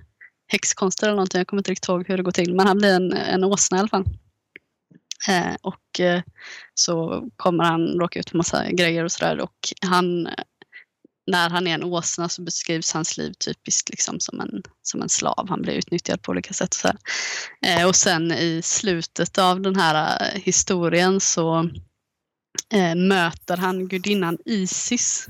häxkonster 0.48 1.06
eller 1.06 1.16
någonting. 1.16 1.38
Jag 1.38 1.46
kommer 1.46 1.60
inte 1.60 1.70
riktigt 1.70 1.88
ihåg 1.88 2.08
hur 2.08 2.16
det 2.16 2.22
går 2.22 2.32
till. 2.32 2.54
Men 2.54 2.66
han 2.66 2.78
blir 2.78 2.94
en, 2.94 3.12
en 3.12 3.44
åsna 3.44 3.76
i 3.76 3.80
alla 3.80 3.88
fall. 3.88 4.04
Eh, 5.28 5.54
och 5.62 6.00
eh, 6.00 6.22
så 6.74 7.24
kommer 7.36 7.64
han 7.64 7.86
råka 7.86 8.18
ut 8.18 8.30
för 8.30 8.36
massa 8.36 8.70
grejer 8.70 9.04
och 9.04 9.12
sådär. 9.12 9.40
Och 9.40 9.56
han, 9.80 10.28
när 11.26 11.50
han 11.50 11.66
är 11.66 11.74
en 11.74 11.84
åsna 11.84 12.28
så 12.28 12.42
beskrivs 12.42 12.92
hans 12.92 13.16
liv 13.16 13.32
typiskt 13.32 13.88
liksom 13.88 14.20
som, 14.20 14.40
en, 14.40 14.62
som 14.82 15.02
en 15.02 15.08
slav. 15.08 15.46
Han 15.48 15.62
blir 15.62 15.74
utnyttjad 15.74 16.22
på 16.22 16.30
olika 16.30 16.54
sätt. 16.54 16.74
Så 16.74 16.88
eh, 17.66 17.86
och 17.88 17.96
sen 17.96 18.32
i 18.32 18.60
slutet 18.64 19.38
av 19.38 19.60
den 19.60 19.76
här 19.76 20.18
eh, 20.34 20.40
historien 20.40 21.20
så 21.20 21.70
eh, 22.72 22.94
möter 22.94 23.56
han 23.56 23.88
gudinnan 23.88 24.38
Isis 24.44 25.26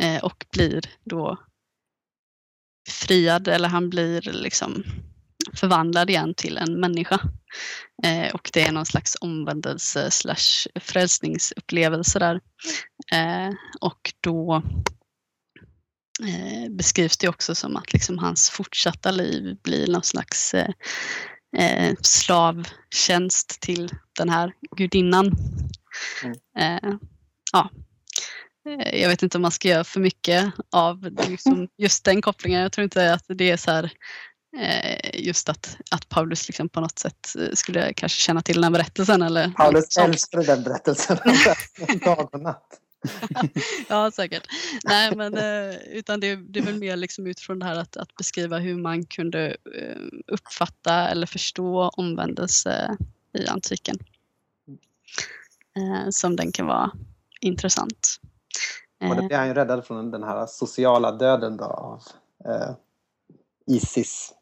eh, 0.00 0.24
och 0.24 0.44
blir 0.52 0.80
då 1.04 1.38
friad 2.88 3.48
eller 3.48 3.68
han 3.68 3.90
blir 3.90 4.20
liksom 4.20 4.84
förvandlad 5.54 6.10
igen 6.10 6.34
till 6.34 6.58
en 6.58 6.80
människa. 6.80 7.20
Eh, 8.04 8.34
och 8.34 8.50
det 8.52 8.62
är 8.62 8.72
någon 8.72 8.86
slags 8.86 9.16
omvändelse 9.20 10.10
slash 10.10 10.68
frälsningsupplevelse 10.80 12.18
där. 12.18 12.40
Eh, 13.12 13.54
och 13.80 14.12
då 14.20 14.62
eh, 16.22 16.70
beskrivs 16.70 17.16
det 17.16 17.28
också 17.28 17.54
som 17.54 17.76
att 17.76 17.92
liksom 17.92 18.18
hans 18.18 18.50
fortsatta 18.50 19.10
liv 19.10 19.56
blir 19.62 19.86
någon 19.86 20.02
slags 20.02 20.54
eh, 20.54 20.70
eh, 21.56 21.94
slavtjänst 22.00 23.60
till 23.60 23.90
den 24.18 24.28
här 24.28 24.52
gudinnan. 24.76 25.36
Mm. 26.24 26.36
Eh, 26.58 26.94
ja. 27.52 27.70
Jag 28.92 29.08
vet 29.08 29.22
inte 29.22 29.38
om 29.38 29.42
man 29.42 29.50
ska 29.50 29.68
göra 29.68 29.84
för 29.84 30.00
mycket 30.00 30.52
av 30.72 31.10
liksom 31.28 31.68
just 31.78 32.04
den 32.04 32.22
kopplingen. 32.22 32.60
Jag 32.60 32.72
tror 32.72 32.84
inte 32.84 33.14
att 33.14 33.24
det 33.28 33.50
är 33.50 33.56
så 33.56 33.70
här 33.70 33.92
just 35.14 35.48
att, 35.48 35.76
att 35.90 36.08
Paulus 36.08 36.48
liksom 36.48 36.68
på 36.68 36.80
något 36.80 36.98
sätt 36.98 37.36
eh, 37.38 37.48
skulle 37.52 37.92
kanske 37.92 38.20
känna 38.20 38.42
till 38.42 38.54
den 38.54 38.64
här 38.64 38.70
berättelsen. 38.70 39.22
Eller 39.22 39.48
Paulus 39.48 39.96
älskade 39.96 40.44
den 40.44 40.62
berättelsen. 40.62 41.18
Dag 42.04 42.34
och 42.34 42.40
natt. 42.40 42.80
ja, 43.88 44.10
säkert. 44.10 44.46
Nej, 44.84 45.16
men 45.16 45.36
eh, 45.36 45.76
utan 45.76 46.20
det, 46.20 46.36
det 46.36 46.58
är 46.58 46.64
väl 46.64 46.78
mer 46.78 46.96
liksom 46.96 47.26
utifrån 47.26 47.58
det 47.58 47.66
här 47.66 47.76
att, 47.76 47.96
att 47.96 48.16
beskriva 48.16 48.58
hur 48.58 48.76
man 48.76 49.06
kunde 49.06 49.46
eh, 49.48 50.02
uppfatta 50.26 51.08
eller 51.08 51.26
förstå 51.26 51.88
omvändelse 51.88 52.96
i 53.38 53.46
antiken. 53.46 53.98
Eh, 55.76 56.10
som 56.10 56.36
den 56.36 56.52
kan 56.52 56.66
vara 56.66 56.90
intressant. 57.40 58.20
Och 59.00 59.16
då 59.16 59.22
Eh, 59.22 59.26
blir 59.26 59.36
han 59.36 59.48
ju 59.48 59.54
räddad 59.54 59.86
från 59.86 60.10
den 60.10 60.22
här 60.22 60.46
sociala 60.46 61.12
döden 61.12 61.56
då 61.56 61.64
av 61.64 62.02
eh, 62.44 62.70
Isis. 63.66 64.33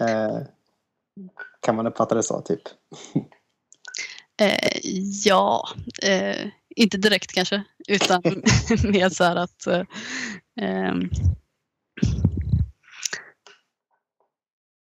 Eh, 0.00 0.38
kan 1.60 1.76
man 1.76 1.86
uppfatta 1.86 2.14
det 2.14 2.22
så, 2.22 2.40
typ? 2.40 2.62
Eh, 4.40 4.80
ja, 5.24 5.68
eh, 6.02 6.48
inte 6.76 6.98
direkt 6.98 7.32
kanske, 7.32 7.64
utan 7.88 8.22
mer 8.84 9.08
så 9.08 9.24
här 9.24 9.36
att 9.36 9.66
eh, 9.66 9.82
ehm, 10.60 11.10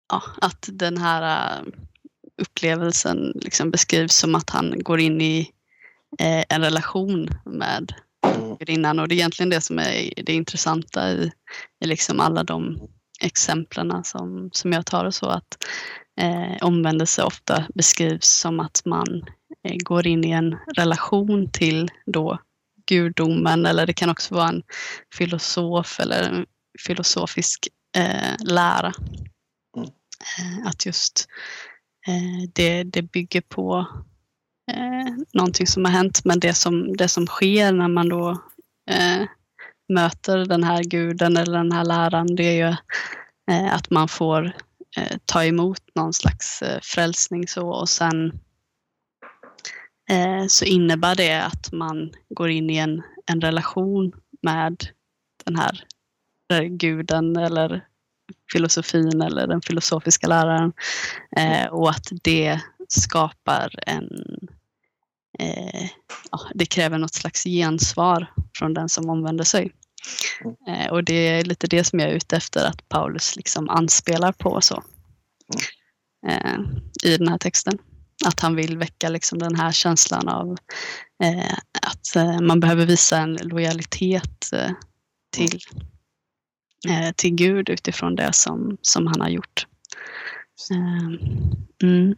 ja, 0.10 0.24
att 0.42 0.70
den 0.72 0.98
här 0.98 1.58
eh, 1.58 1.66
upplevelsen 2.42 3.32
liksom 3.36 3.72
beskrivs 3.72 4.16
som 4.16 4.36
att 4.36 4.50
han 4.50 4.84
går 4.84 5.00
in 5.00 5.22
i 5.22 5.52
eh, 6.20 6.44
en 6.50 6.62
relation 6.62 7.30
med 7.46 7.94
Mm. 8.24 8.56
gudinnan 8.58 9.00
och 9.00 9.08
det 9.08 9.16
är 9.16 9.18
egentligen 9.18 9.50
det 9.50 9.62
som 9.62 9.80
är 9.80 10.14
det 10.24 10.34
intressanta 10.34 11.12
i, 11.12 11.32
i 11.80 11.88
liksom 11.88 12.20
alla 12.20 12.44
de 12.44 12.80
exemplen 13.22 14.04
som, 14.04 14.50
som 14.54 14.74
jag 14.74 14.86
tar 14.86 15.06
och 15.06 15.16
så 15.16 15.26
att 15.26 15.58
eh, 16.22 16.58
omvändelse 16.62 17.24
ofta 17.24 17.66
beskrivs 17.76 18.28
som 18.28 18.60
att 18.60 18.82
man 18.86 19.26
eh, 19.68 19.76
går 19.84 20.08
in 20.08 20.24
i 20.24 20.32
en 20.32 20.58
relation 20.78 21.50
till 21.52 21.90
då 22.06 22.40
gudomen 22.90 23.66
eller 23.66 23.86
det 23.86 23.94
kan 23.94 24.10
också 24.10 24.36
vara 24.36 24.50
en 24.50 24.64
filosof 25.16 26.00
eller 26.00 26.24
en 26.24 26.46
filosofisk 26.88 27.68
eh, 27.98 28.36
lära. 28.46 28.94
Mm. 29.78 29.90
Eh, 30.40 30.68
att 30.68 30.86
just 30.86 31.28
eh, 32.08 32.50
det, 32.54 32.84
det 32.84 33.02
bygger 33.02 33.42
på 33.42 33.88
eh, 34.72 35.14
någonting 35.34 35.68
som 35.68 35.86
har 35.86 35.92
hänt 35.92 36.26
men 36.26 36.40
det 36.40 36.54
som, 36.54 36.98
det 36.98 37.08
som 37.08 37.28
sker 37.28 37.72
när 37.72 37.88
man 37.88 38.10
då 38.10 38.30
eh, 38.90 39.24
möter 39.92 40.38
den 40.38 40.64
här 40.64 40.84
guden 40.84 41.38
eller 41.38 41.58
den 41.58 41.72
här 41.72 41.86
läran 41.86 42.36
det 42.36 42.44
är 42.44 42.68
ju 42.68 42.76
eh, 43.52 43.74
att 43.74 43.90
man 43.90 44.08
får 44.08 44.46
eh, 44.98 45.18
ta 45.26 45.44
emot 45.44 45.82
någon 45.96 46.14
slags 46.14 46.62
eh, 46.62 46.80
frälsning 46.84 47.48
så 47.48 47.70
och 47.70 47.90
sen 47.90 48.40
så 50.48 50.66
innebär 50.66 51.16
det 51.16 51.44
att 51.44 51.72
man 51.72 52.12
går 52.30 52.50
in 52.50 52.70
i 52.70 52.78
en, 52.78 53.02
en 53.26 53.42
relation 53.42 54.12
med 54.42 54.84
den 55.46 55.56
här 55.56 55.84
guden 56.64 57.38
eller 57.38 57.86
filosofin 58.54 59.22
eller 59.22 59.48
den 59.48 59.62
filosofiska 59.62 60.28
läraren 60.28 60.74
och 61.72 61.90
att 61.90 62.08
det 62.24 62.60
skapar 62.88 63.76
en 63.88 64.08
eh, 65.40 65.90
ja, 66.32 66.40
det 66.54 66.66
kräver 66.66 66.98
något 66.98 67.14
slags 67.14 67.44
gensvar 67.44 68.28
från 68.58 68.74
den 68.74 68.90
som 68.90 69.10
omvänder 69.10 69.44
sig. 69.44 69.72
Eh, 70.68 70.92
och 70.92 71.04
det 71.04 71.28
är 71.28 71.44
lite 71.44 71.68
det 71.68 71.84
som 71.84 72.00
jag 72.00 72.10
är 72.10 72.14
ute 72.14 72.36
efter 72.36 72.66
att 72.66 72.90
Paulus 72.90 73.36
liksom 73.36 73.70
anspelar 73.70 74.32
på 74.32 74.62
så 74.62 74.84
eh, 76.28 76.60
i 77.04 77.18
den 77.18 77.28
här 77.28 77.38
texten. 77.38 77.78
Att 78.26 78.40
han 78.40 78.56
vill 78.56 78.78
väcka 78.78 79.10
liksom 79.10 79.40
den 79.40 79.56
här 79.56 79.72
känslan 79.72 80.28
av 80.28 80.58
eh, 81.24 81.54
att 81.82 82.16
eh, 82.16 82.42
man 82.42 82.60
behöver 82.60 82.86
visa 82.86 83.18
en 83.18 83.34
lojalitet 83.34 84.50
till, 85.32 85.60
till 87.16 87.36
Gud 87.36 87.70
utifrån 87.70 88.16
det 88.16 88.34
som, 88.34 88.78
som 88.82 89.08
han 89.08 89.22
har 89.22 89.30
gjort. 89.30 89.68
Mm. 91.84 92.16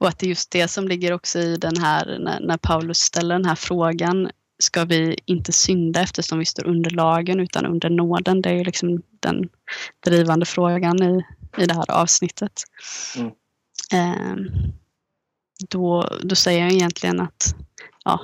Och 0.00 0.08
att 0.08 0.18
det 0.18 0.26
är 0.26 0.28
just 0.28 0.50
det 0.50 0.68
som 0.68 0.88
ligger 0.88 1.12
också 1.12 1.38
i 1.38 1.56
den 1.56 1.76
här, 1.76 2.18
när, 2.18 2.40
när 2.40 2.56
Paulus 2.56 2.98
ställer 2.98 3.34
den 3.34 3.44
här 3.44 3.54
frågan, 3.54 4.30
ska 4.58 4.84
vi 4.84 5.18
inte 5.24 5.52
synda 5.52 6.00
eftersom 6.02 6.38
vi 6.38 6.44
står 6.44 6.66
under 6.66 6.90
lagen 6.90 7.40
utan 7.40 7.66
under 7.66 7.90
nåden? 7.90 8.42
Det 8.42 8.48
är 8.48 8.54
ju 8.54 8.64
liksom 8.64 9.02
den 9.20 9.48
drivande 10.04 10.46
frågan 10.46 11.02
i, 11.02 11.24
i 11.62 11.66
det 11.66 11.74
här 11.74 11.90
avsnittet. 11.90 12.62
Mm. 13.16 13.32
Eh, 13.92 14.36
då, 15.68 16.18
då 16.22 16.34
säger 16.34 16.62
han 16.62 16.72
egentligen 16.72 17.20
att, 17.20 17.54
ja, 18.04 18.20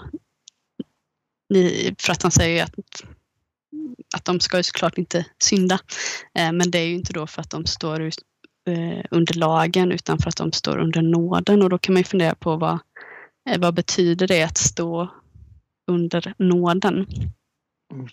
ni, 1.48 1.94
för 1.98 2.12
att 2.12 2.22
han 2.22 2.32
säger 2.32 2.54
ju 2.56 2.60
att, 2.60 3.02
att 4.14 4.24
de 4.24 4.40
ska 4.40 4.56
ju 4.56 4.62
såklart 4.62 4.98
inte 4.98 5.26
synda. 5.42 5.78
Eh, 6.34 6.52
men 6.52 6.70
det 6.70 6.78
är 6.78 6.86
ju 6.86 6.94
inte 6.94 7.12
då 7.12 7.26
för 7.26 7.40
att 7.40 7.50
de 7.50 7.66
står 7.66 8.00
eh, 8.00 9.04
under 9.10 9.34
lagen 9.34 9.92
utan 9.92 10.18
för 10.18 10.28
att 10.28 10.36
de 10.36 10.52
står 10.52 10.78
under 10.78 11.02
nåden 11.02 11.62
och 11.62 11.70
då 11.70 11.78
kan 11.78 11.92
man 11.92 12.00
ju 12.00 12.04
fundera 12.04 12.34
på 12.34 12.56
vad, 12.56 12.78
eh, 13.50 13.58
vad 13.60 13.74
betyder 13.74 14.26
det 14.26 14.42
att 14.42 14.58
stå 14.58 15.08
under 15.86 16.34
nåden? 16.38 17.06
Mm. 17.92 18.06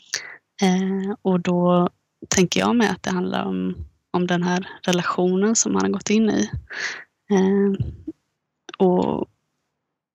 Eh, 0.61 1.15
och 1.21 1.39
då 1.39 1.89
tänker 2.29 2.59
jag 2.59 2.75
mig 2.75 2.87
att 2.87 3.03
det 3.03 3.11
handlar 3.11 3.45
om, 3.45 3.75
om 4.11 4.27
den 4.27 4.43
här 4.43 4.67
relationen 4.83 5.55
som 5.55 5.75
han 5.75 5.83
har 5.83 5.89
gått 5.89 6.09
in 6.09 6.29
i. 6.29 6.49
Eh, 7.31 7.85
och 8.77 9.29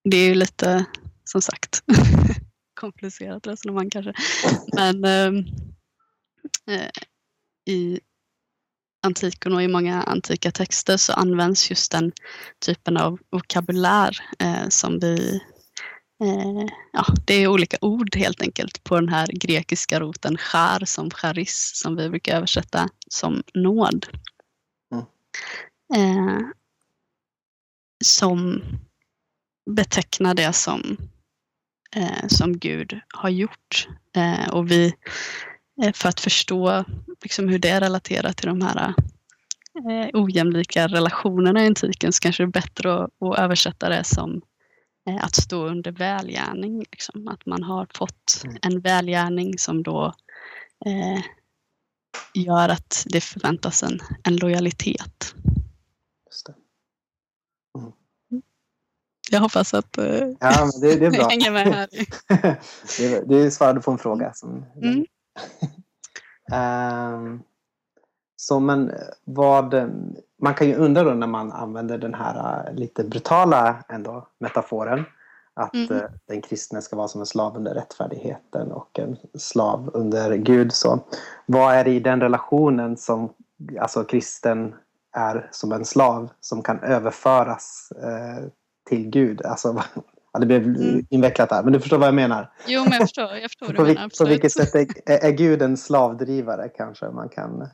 det 0.05 0.17
är 0.17 0.29
ju 0.29 0.35
lite, 0.35 0.85
som 1.25 1.43
sagt, 1.43 1.83
komplicerat 2.81 3.47
resonemang 3.47 3.91
kanske. 3.91 4.13
Men 4.73 5.05
eh, 5.05 5.45
eh 6.75 6.91
i 7.67 8.01
antiken 9.03 9.53
och 9.53 9.63
i 9.63 9.69
många 9.69 10.03
antika 10.03 10.51
texter 10.51 10.97
så 10.97 11.13
används 11.13 11.71
just 11.71 11.93
den 11.93 12.13
typen 12.67 12.97
av 12.97 13.19
vokabulär 13.31 14.19
eh, 14.39 14.69
som 14.69 14.99
vi 14.99 15.41
Eh, 16.25 16.67
ja, 16.93 17.05
det 17.27 17.35
är 17.35 17.49
olika 17.49 17.77
ord 17.81 18.17
helt 18.17 18.43
enkelt 18.43 18.85
på 18.85 18.95
den 18.95 19.09
här 19.09 19.27
grekiska 19.27 20.01
roten 20.01 20.37
char 20.37 20.85
som 20.85 21.11
charis 21.11 21.73
som 21.75 21.97
vi 21.97 22.09
brukar 22.11 22.37
översätta 22.37 22.89
som 23.09 23.43
nåd. 23.55 24.07
Mm. 24.93 25.07
Eh, 25.95 26.41
som 28.05 28.63
betecknar 29.71 30.35
det 30.35 30.53
som, 30.53 30.97
eh, 31.97 32.29
som 32.29 32.59
Gud 32.59 33.01
har 33.09 33.29
gjort. 33.29 33.89
Eh, 34.17 34.49
och 34.49 34.71
vi 34.71 34.95
Eh, 35.83 35.93
för 35.93 36.09
att 36.09 36.21
förstå 36.21 36.85
liksom 37.23 37.49
hur 37.49 37.59
det 37.59 37.81
relaterar 37.81 38.33
till 38.33 38.49
de 38.49 38.63
här 38.63 38.95
eh, 39.91 40.09
ojämlika 40.13 40.87
relationerna 40.87 41.65
i 41.65 41.67
antiken 41.67 42.13
så 42.13 42.21
kanske 42.21 42.43
det 42.43 42.49
är 42.49 42.63
bättre 42.63 42.95
att, 42.95 43.23
att 43.23 43.39
översätta 43.39 43.89
det 43.89 44.05
som 44.05 44.41
att 45.21 45.35
stå 45.35 45.67
under 45.67 45.93
välgärning. 45.93 46.79
Liksom. 46.79 47.29
Att 47.29 47.47
man 47.47 47.63
har 47.63 47.87
fått 47.95 48.43
mm. 48.45 48.57
en 48.63 48.81
välgärning 48.81 49.59
som 49.59 49.83
då 49.83 50.15
eh, 50.87 51.25
gör 52.35 52.69
att 52.69 53.07
det 53.07 53.21
förväntas 53.21 53.83
en, 53.83 54.01
en 54.25 54.37
lojalitet. 54.37 55.35
Mm. 57.79 57.93
Jag 59.31 59.41
hoppas 59.41 59.75
att 59.75 59.99
eh, 59.99 60.29
ja, 60.41 60.71
men 60.73 60.81
det, 60.81 60.97
det 60.97 61.07
är 61.07 61.11
bra. 61.19 61.29
hänger 61.29 61.51
med 61.51 61.67
här. 61.75 61.89
det, 62.99 63.29
det 63.29 63.51
svarade 63.51 63.81
på 63.81 63.91
en 63.91 63.99
fråga. 63.99 64.35
Som, 64.35 64.65
mm 64.83 65.05
um, 66.53 67.43
så 68.37 68.61
men 68.61 68.93
vad, 69.25 69.75
man 70.45 70.55
kan 70.55 70.67
ju 70.67 70.75
undra 70.75 71.03
då 71.03 71.11
när 71.11 71.27
man 71.27 71.53
använder 71.53 71.99
den 71.99 72.15
här 72.15 72.67
äh, 72.69 72.75
lite 72.75 73.05
brutala 73.05 73.77
ändå 73.89 74.29
metaforen 74.39 75.05
att 75.55 75.75
mm. 75.75 75.91
uh, 75.91 76.03
den 76.29 76.43
kristne 76.43 76.83
ska 76.83 76.97
vara 76.97 77.09
som 77.09 77.21
en 77.21 77.27
slav 77.27 77.57
under 77.57 77.75
rättfärdigheten 77.75 78.73
och 78.73 78.99
en 78.99 79.17
slav 79.39 79.91
under 79.95 80.37
Gud. 80.37 80.73
Så 80.73 81.01
vad 81.47 81.75
är 81.75 81.85
det 81.85 81.91
i 81.91 82.01
den 82.01 82.21
relationen 82.21 82.97
som 82.97 83.33
alltså 83.81 84.05
kristen 84.05 84.75
är 85.17 85.49
som 85.51 85.73
en 85.73 85.85
slav 85.85 86.29
som 86.41 86.63
kan 86.63 86.81
överföras 86.81 87.93
uh, 88.03 88.49
till 88.89 89.11
Gud? 89.11 89.43
Alltså 89.43 89.83
Ja, 90.35 90.41
det 90.41 90.47
blev 90.47 90.63
mm. 90.63 91.07
invecklat 91.11 91.51
här, 91.51 91.63
men 91.63 91.73
du 91.73 91.81
förstår 91.81 91.99
vad 91.99 92.09
jag 92.09 92.15
menar. 92.15 92.51
Jo, 92.67 92.83
men 92.83 92.93
jag 92.93 93.01
förstår, 93.01 93.33
jag 93.33 93.51
förstår 93.51 93.67
du 93.73 93.83
menar. 93.83 94.19
På 94.19 94.25
vilket 94.25 94.53
sätt 94.53 94.75
är, 94.75 94.87
är 95.07 95.31
Gud 95.31 95.63
en 95.63 95.77
slavdrivare 95.77 96.69
kanske 96.69 97.11
man 97.11 97.29
kan 97.29 97.69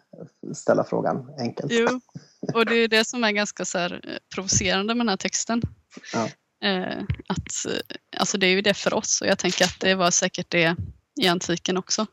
ställa 0.54 0.85
frågan 0.85 1.30
enkelt. 1.38 1.72
Jo, 1.72 1.88
och 2.55 2.66
det 2.66 2.74
är 2.74 2.88
det 2.88 3.05
som 3.05 3.24
är 3.24 3.33
ganska 3.33 3.64
så 3.64 3.79
här, 3.79 4.00
eh, 4.05 4.16
provocerande 4.35 4.94
med 4.94 5.07
den 5.07 5.09
här 5.09 5.16
texten. 5.16 5.62
Ja. 6.12 6.29
Eh, 6.68 7.03
att, 7.26 7.66
eh, 7.66 7.96
alltså 8.16 8.38
det 8.38 8.46
är 8.46 8.50
ju 8.50 8.62
det 8.62 8.74
för 8.74 8.94
oss 8.94 9.20
och 9.20 9.26
jag 9.26 9.38
tänker 9.38 9.64
att 9.64 9.81
det 9.81 9.94
var 9.94 10.11
säkert 10.11 10.50
det 10.50 10.76
i 11.20 11.29
antiken 11.29 11.76
också. 11.76 12.07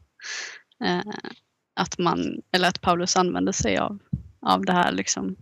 Eh, 0.86 1.14
att 1.80 1.98
man, 1.98 2.42
eller 2.52 2.68
att 2.68 2.82
Paulus 2.82 3.16
använde 3.16 3.54
sig 3.54 3.78
av, 3.78 4.00
av 4.42 4.66
det 4.66 4.74
här 4.74 4.92
liksom 4.92 5.36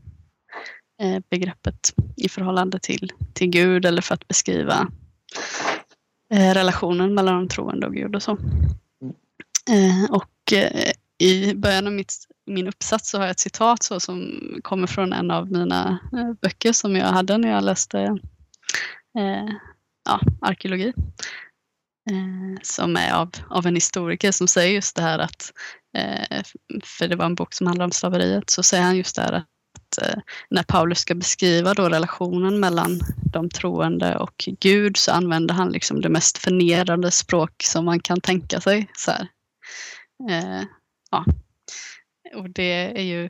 Eh, 1.02 1.20
begreppet 1.30 1.94
i 2.18 2.30
förhållande 2.30 2.80
till, 2.80 3.14
till 3.34 3.48
Gud 3.48 3.86
eller 3.86 4.02
för 4.02 4.14
att 4.14 4.28
beskriva 4.28 4.92
relationen 6.30 7.14
mellan 7.14 7.36
de 7.36 7.48
troende 7.48 7.88
och 7.88 7.94
Gud 7.94 8.16
och 8.16 8.24
så. 8.24 8.32
Eh, 9.70 10.12
och 10.12 10.54
i 11.18 11.54
början 11.54 11.88
av 11.88 11.94
mitt, 11.94 12.14
min 12.46 12.68
uppsats 12.68 13.10
så 13.10 13.18
har 13.18 13.26
jag 13.26 13.32
ett 13.32 13.40
citat 13.40 13.84
så 13.84 14.00
som 14.00 14.40
kommer 14.64 14.88
från 14.88 15.14
en 15.14 15.32
av 15.32 15.52
mina 15.52 16.00
eh, 16.14 16.34
böcker 16.42 16.74
som 16.74 16.96
jag 16.96 17.08
hade 17.08 17.38
när 17.38 17.50
jag 17.50 17.64
läste 17.64 18.00
eh, 19.18 19.50
ja, 20.06 20.20
arkeologi. 20.42 20.94
Eh, 22.10 22.60
som 22.62 22.96
är 22.96 23.14
av, 23.14 23.32
av 23.50 23.68
en 23.68 23.76
historiker 23.76 24.32
som 24.32 24.48
säger 24.48 24.74
just 24.74 24.96
det 24.96 25.02
här 25.02 25.20
att, 25.20 25.54
eh, 25.98 26.44
för 26.84 27.08
det 27.08 27.16
var 27.16 27.26
en 27.26 27.36
bok 27.36 27.54
som 27.54 27.68
handlar 27.68 27.86
om 27.86 27.92
slaveriet, 27.92 28.50
så 28.50 28.64
säger 28.64 28.84
han 28.84 28.98
just 28.98 29.16
det 29.16 29.22
här 29.22 29.34
att 29.34 29.98
eh, 30.02 30.20
när 30.50 30.64
Paulus 30.64 31.00
ska 31.00 31.16
beskriva 31.16 31.74
då 31.74 31.90
relationen 31.90 32.60
mellan 32.60 33.00
de 33.34 33.50
troende 33.50 34.18
och 34.18 34.50
Gud 34.60 34.98
så 34.98 35.12
använder 35.12 35.54
han 35.54 35.70
liksom 35.70 36.02
det 36.02 36.10
mest 36.10 36.38
förnedrande 36.38 37.12
språk 37.12 37.64
som 37.64 37.86
man 37.86 38.00
kan 38.00 38.22
tänka 38.22 38.62
sig. 38.62 38.90
Så 38.94 39.12
eh, 40.30 40.62
ja. 41.12 41.26
Och 42.36 42.50
det 42.50 43.00
är 43.00 43.04
ju 43.04 43.30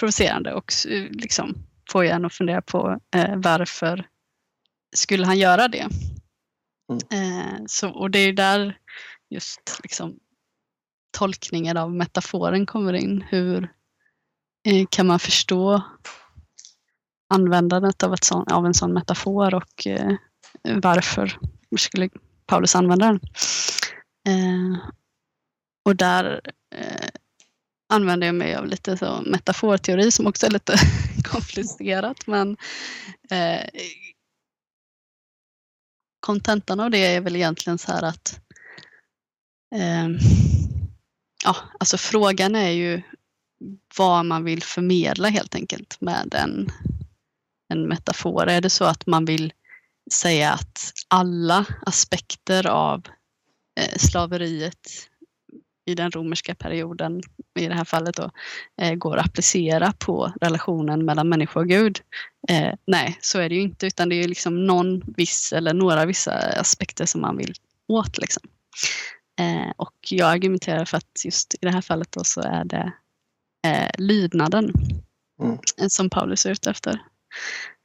provocerande 0.00 0.54
och 0.54 0.72
liksom 1.10 1.54
får 1.90 2.04
ju 2.04 2.10
en 2.10 2.24
att 2.24 2.34
fundera 2.34 2.62
på 2.62 3.00
eh, 3.16 3.36
varför 3.36 4.08
skulle 4.96 5.26
han 5.26 5.38
göra 5.38 5.68
det? 5.68 5.88
Mm. 6.92 7.00
Eh, 7.12 7.62
så, 7.66 7.90
och 7.90 8.10
det 8.10 8.18
är 8.18 8.32
där 8.32 8.78
just 9.30 9.80
liksom 9.82 10.18
tolkningen 11.18 11.76
av 11.76 11.94
metaforen 11.94 12.66
kommer 12.66 12.92
in. 12.92 13.24
Hur, 13.28 13.68
Eh, 14.68 14.86
kan 14.90 15.06
man 15.06 15.18
förstå 15.18 15.82
användandet 17.34 18.02
av, 18.02 18.16
sån, 18.22 18.52
av 18.52 18.66
en 18.66 18.74
sån 18.74 18.92
metafor 18.92 19.54
och 19.54 19.86
eh, 19.86 20.16
varför 20.62 21.38
skulle 21.78 22.08
Paulus 22.46 22.74
använda 22.74 23.06
den. 23.06 23.20
Eh, 24.28 24.78
och 25.84 25.96
där 25.96 26.40
eh, 26.74 27.07
använder 27.88 28.26
jag 28.26 28.34
mig 28.34 28.54
av 28.54 28.66
lite 28.66 28.96
så 28.96 29.22
metaforteori 29.26 30.10
som 30.10 30.26
också 30.26 30.46
är 30.46 30.50
lite 30.50 30.74
komplicerat 31.24 32.26
men 32.26 32.56
eh, 33.30 33.68
kontentan 36.20 36.80
av 36.80 36.90
det 36.90 37.06
är 37.06 37.20
väl 37.20 37.36
egentligen 37.36 37.78
så 37.78 37.92
här 37.92 38.02
att 38.02 38.40
eh, 39.74 40.08
ja, 41.44 41.56
alltså 41.80 41.98
frågan 41.98 42.54
är 42.54 42.70
ju 42.70 43.02
vad 43.98 44.24
man 44.24 44.44
vill 44.44 44.62
förmedla 44.62 45.28
helt 45.28 45.54
enkelt 45.54 46.00
med 46.00 46.34
en, 46.34 46.70
en 47.68 47.88
metafor. 47.88 48.46
Är 48.46 48.60
det 48.60 48.70
så 48.70 48.84
att 48.84 49.06
man 49.06 49.24
vill 49.24 49.52
säga 50.12 50.52
att 50.52 50.92
alla 51.08 51.66
aspekter 51.86 52.66
av 52.66 53.06
eh, 53.80 53.98
slaveriet 53.98 55.07
i 55.88 55.94
den 55.94 56.10
romerska 56.10 56.54
perioden, 56.54 57.22
i 57.58 57.66
det 57.66 57.74
här 57.74 57.84
fallet 57.84 58.16
då, 58.16 58.30
eh, 58.80 58.94
går 58.94 59.16
att 59.16 59.26
applicera 59.26 59.92
på 59.98 60.32
relationen 60.40 61.04
mellan 61.04 61.28
människa 61.28 61.60
och 61.60 61.68
Gud. 61.68 62.00
Eh, 62.48 62.74
nej, 62.86 63.18
så 63.20 63.38
är 63.38 63.48
det 63.48 63.54
ju 63.54 63.60
inte, 63.60 63.86
utan 63.86 64.08
det 64.08 64.14
är 64.14 64.28
liksom 64.28 64.66
någon 64.66 65.14
viss 65.16 65.52
eller 65.52 65.74
några 65.74 66.06
vissa 66.06 66.32
aspekter 66.60 67.06
som 67.06 67.20
man 67.20 67.36
vill 67.36 67.54
åt. 67.88 68.18
Liksom. 68.18 68.42
Eh, 69.40 69.72
och 69.76 69.94
jag 70.10 70.30
argumenterar 70.30 70.84
för 70.84 70.96
att 70.96 71.24
just 71.24 71.54
i 71.54 71.58
det 71.60 71.70
här 71.70 71.80
fallet 71.80 72.12
då 72.12 72.24
så 72.24 72.40
är 72.40 72.64
det 72.64 72.92
eh, 73.66 73.90
lydnaden 73.98 74.72
Mm. 75.42 75.58
som 75.88 76.10
Paulus 76.10 76.46
är 76.46 76.50
ute 76.50 76.70
efter. 76.70 77.02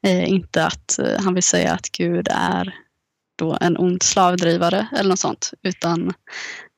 Eh, 0.05 0.29
inte 0.29 0.65
att 0.65 0.99
eh, 0.99 1.19
han 1.19 1.33
vill 1.33 1.43
säga 1.43 1.73
att 1.73 1.91
Gud 1.91 2.27
är 2.31 2.75
då 3.43 3.58
en 3.62 3.77
ond 3.77 4.03
slavdrivare 4.03 4.88
eller 4.95 5.10
något 5.10 5.19
sånt, 5.19 5.53
utan 5.62 6.08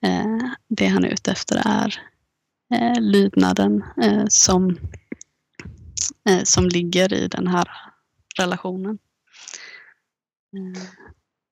eh, 0.06 0.50
det 0.68 0.88
han 0.88 1.06
är 1.06 1.10
ute 1.10 1.32
efter 1.32 1.62
är 1.66 2.02
eh, 2.74 3.02
lydnaden 3.02 3.84
eh, 4.02 4.24
som, 4.30 4.78
eh, 6.30 6.44
som 6.44 6.68
ligger 6.68 7.14
i 7.14 7.28
den 7.28 7.48
här 7.48 7.70
relationen. 8.38 8.98
Eh, 10.58 10.84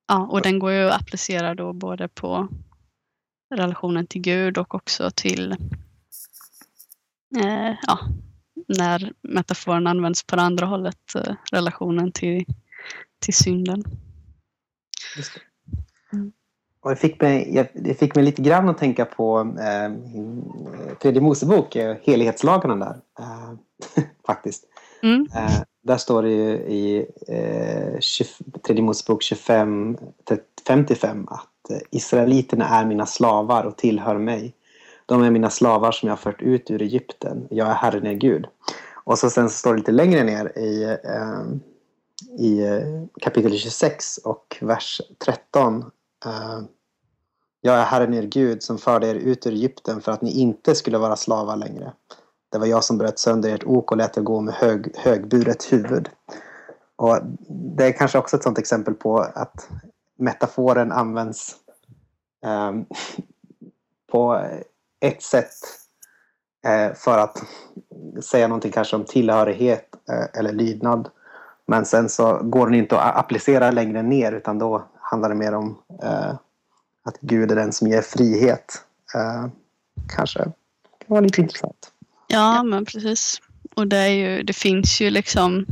ja, 0.08 0.28
och 0.28 0.42
den 0.42 0.60
går 0.60 0.72
ju 0.72 0.90
att 0.90 1.02
applicera 1.02 1.56
då 1.56 1.74
både 1.74 2.08
på 2.08 2.48
relationen 3.56 4.08
till 4.08 4.22
Gud 4.22 4.58
och 4.58 4.76
också 4.76 5.12
till 5.16 5.52
eh, 7.38 7.76
ja, 7.88 8.00
när 8.78 9.14
metaforen 9.22 9.88
används 9.88 10.24
på 10.24 10.36
det 10.36 10.42
andra 10.42 10.66
hållet, 10.66 11.16
eh, 11.16 11.36
relationen 11.52 12.12
till, 12.12 12.46
till 13.20 13.34
synden. 13.34 13.84
Just 15.18 15.34
det. 15.34 15.42
Mm. 16.18 16.32
Och 16.82 16.90
det, 16.90 16.96
fick 16.96 17.22
mig, 17.22 17.56
jag- 17.56 17.68
det 17.74 17.94
fick 17.94 18.16
mig 18.16 18.26
lite 18.26 18.42
grann 18.42 18.70
att 18.70 18.78
tänka 18.78 19.06
på 19.06 19.40
eh, 19.40 19.92
tredje 21.02 21.22
Mosebok, 21.22 21.76
eh, 21.76 21.96
helighetslagarna 22.04 22.76
där. 22.76 23.02
Eh, 23.20 23.54
faktiskt. 24.26 24.64
Mm. 25.04 25.28
Eh, 25.36 25.62
där 25.84 25.98
står 25.98 26.24
det 26.24 26.30
ju 26.32 26.50
i 26.54 27.08
eh, 27.28 28.00
20, 28.00 28.28
tredje 28.66 28.84
Mosebok 28.84 29.24
25, 29.24 29.98
55 30.68 31.28
att 31.30 31.70
eh, 31.72 31.78
Israeliterna 31.92 32.68
är 32.70 32.86
mina 32.86 33.06
slavar 33.06 33.64
och 33.64 33.78
tillhör 33.78 34.18
mig. 34.18 34.54
De 35.06 35.24
är 35.24 35.32
mina 35.32 35.50
slavar 35.50 35.92
som 35.92 36.08
jag 36.08 36.12
har 36.16 36.18
fört 36.22 36.42
ut 36.42 36.72
ur 36.72 36.82
Egypten. 36.82 37.48
Jag 37.50 37.68
är 37.70 37.74
Herren 37.74 38.08
er 38.08 38.14
Gud. 38.14 38.46
Och 39.06 39.20
så 39.20 39.30
sen 39.30 39.50
så 39.50 39.56
står 39.58 39.72
det 39.74 39.78
lite 39.78 39.92
längre 39.92 40.24
ner 40.24 40.58
i, 40.60 40.84
eh, 40.84 41.44
i 42.38 42.64
eh, 42.64 43.04
kapitel 43.22 43.58
26 43.58 44.18
och 44.18 44.58
vers 44.62 45.02
13. 45.26 45.84
Eh, 46.26 46.62
jag 47.62 47.76
är 47.76 47.84
Herren 47.84 48.14
er 48.14 48.24
Gud 48.24 48.64
som 48.64 48.78
förde 48.78 49.08
er 49.08 49.16
ut 49.16 49.48
ur 49.48 49.52
Egypten 49.52 50.02
för 50.02 50.12
att 50.12 50.22
ni 50.22 50.32
inte 50.32 50.76
skulle 50.76 50.98
vara 50.98 51.16
slavar 51.16 51.56
längre. 51.56 51.94
Det 52.52 52.58
var 52.58 52.66
jag 52.66 52.84
som 52.84 52.98
bröt 52.98 53.20
sönder 53.20 53.56
ert 53.56 53.64
ok 53.64 53.92
och 53.92 53.98
lät 53.98 54.18
er 54.18 54.22
gå 54.22 54.42
med 54.42 54.54
hög, 54.54 54.98
högburet 54.98 55.74
huvud. 55.74 56.10
Och 56.96 57.20
det 57.78 57.86
är 57.86 57.92
kanske 57.92 58.18
också 58.18 58.36
ett 58.36 58.44
sådant 58.44 58.60
exempel 58.60 58.94
på 58.94 59.20
att 59.20 59.70
metaforen 60.18 60.92
används 60.92 61.56
ehm, 62.46 62.86
på 64.12 64.48
ett 65.00 65.24
sätt 65.24 65.54
eh, 66.66 66.94
för 66.94 67.18
att 67.18 67.44
säga 68.24 68.48
någonting 68.48 68.72
kanske 68.72 68.96
om 68.96 69.06
tillhörighet 69.06 69.90
eh, 70.10 70.40
eller 70.40 70.52
lydnad. 70.52 71.10
Men 71.68 71.86
sen 71.86 72.10
så 72.10 72.40
går 72.44 72.66
den 72.66 72.76
inte 72.76 73.00
att 73.00 73.16
applicera 73.16 73.72
längre 73.72 74.02
ner 74.02 74.32
utan 74.32 74.60
då 74.60 74.88
handlar 75.02 75.30
det 75.30 75.36
mer 75.36 75.54
om 75.54 75.78
eh, 76.04 76.36
att 77.04 77.18
Gud 77.22 77.52
är 77.52 77.56
den 77.56 77.74
som 77.74 77.88
ger 77.88 78.02
frihet. 78.02 78.86
Eh, 79.16 79.48
kanske 80.16 80.40
kan 80.40 80.54
vara 81.08 81.22
lite 81.22 81.42
intressant. 81.42 81.92
Ja, 82.28 82.64
men 82.64 82.86
precis. 82.86 83.42
Och 83.76 83.88
det, 83.88 83.98
är 83.98 84.08
ju, 84.10 84.44
det 84.44 84.54
finns 84.54 85.02
ju 85.02 85.10
liksom 85.10 85.66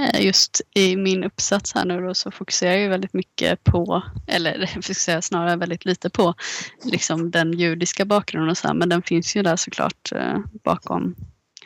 eh, 0.00 0.24
just 0.24 0.60
i 0.74 0.96
min 0.96 1.24
uppsats 1.24 1.74
här 1.74 1.84
nu 1.84 2.00
då 2.00 2.14
så 2.14 2.30
fokuserar 2.30 2.72
jag 2.72 2.80
ju 2.80 2.88
väldigt 2.88 3.12
mycket 3.12 3.64
på, 3.64 4.02
eller 4.26 4.58
jag 4.58 4.70
fokuserar 4.74 5.20
snarare 5.20 5.56
väldigt 5.56 5.84
lite 5.84 6.10
på 6.10 6.34
liksom 6.84 7.30
den 7.30 7.52
judiska 7.52 8.04
bakgrunden 8.04 8.50
och 8.50 8.58
så 8.58 8.66
här, 8.66 8.74
men 8.74 8.88
den 8.88 9.02
finns 9.02 9.36
ju 9.36 9.42
där 9.42 9.56
såklart 9.56 10.12
eh, 10.12 10.38
bakom 10.64 11.14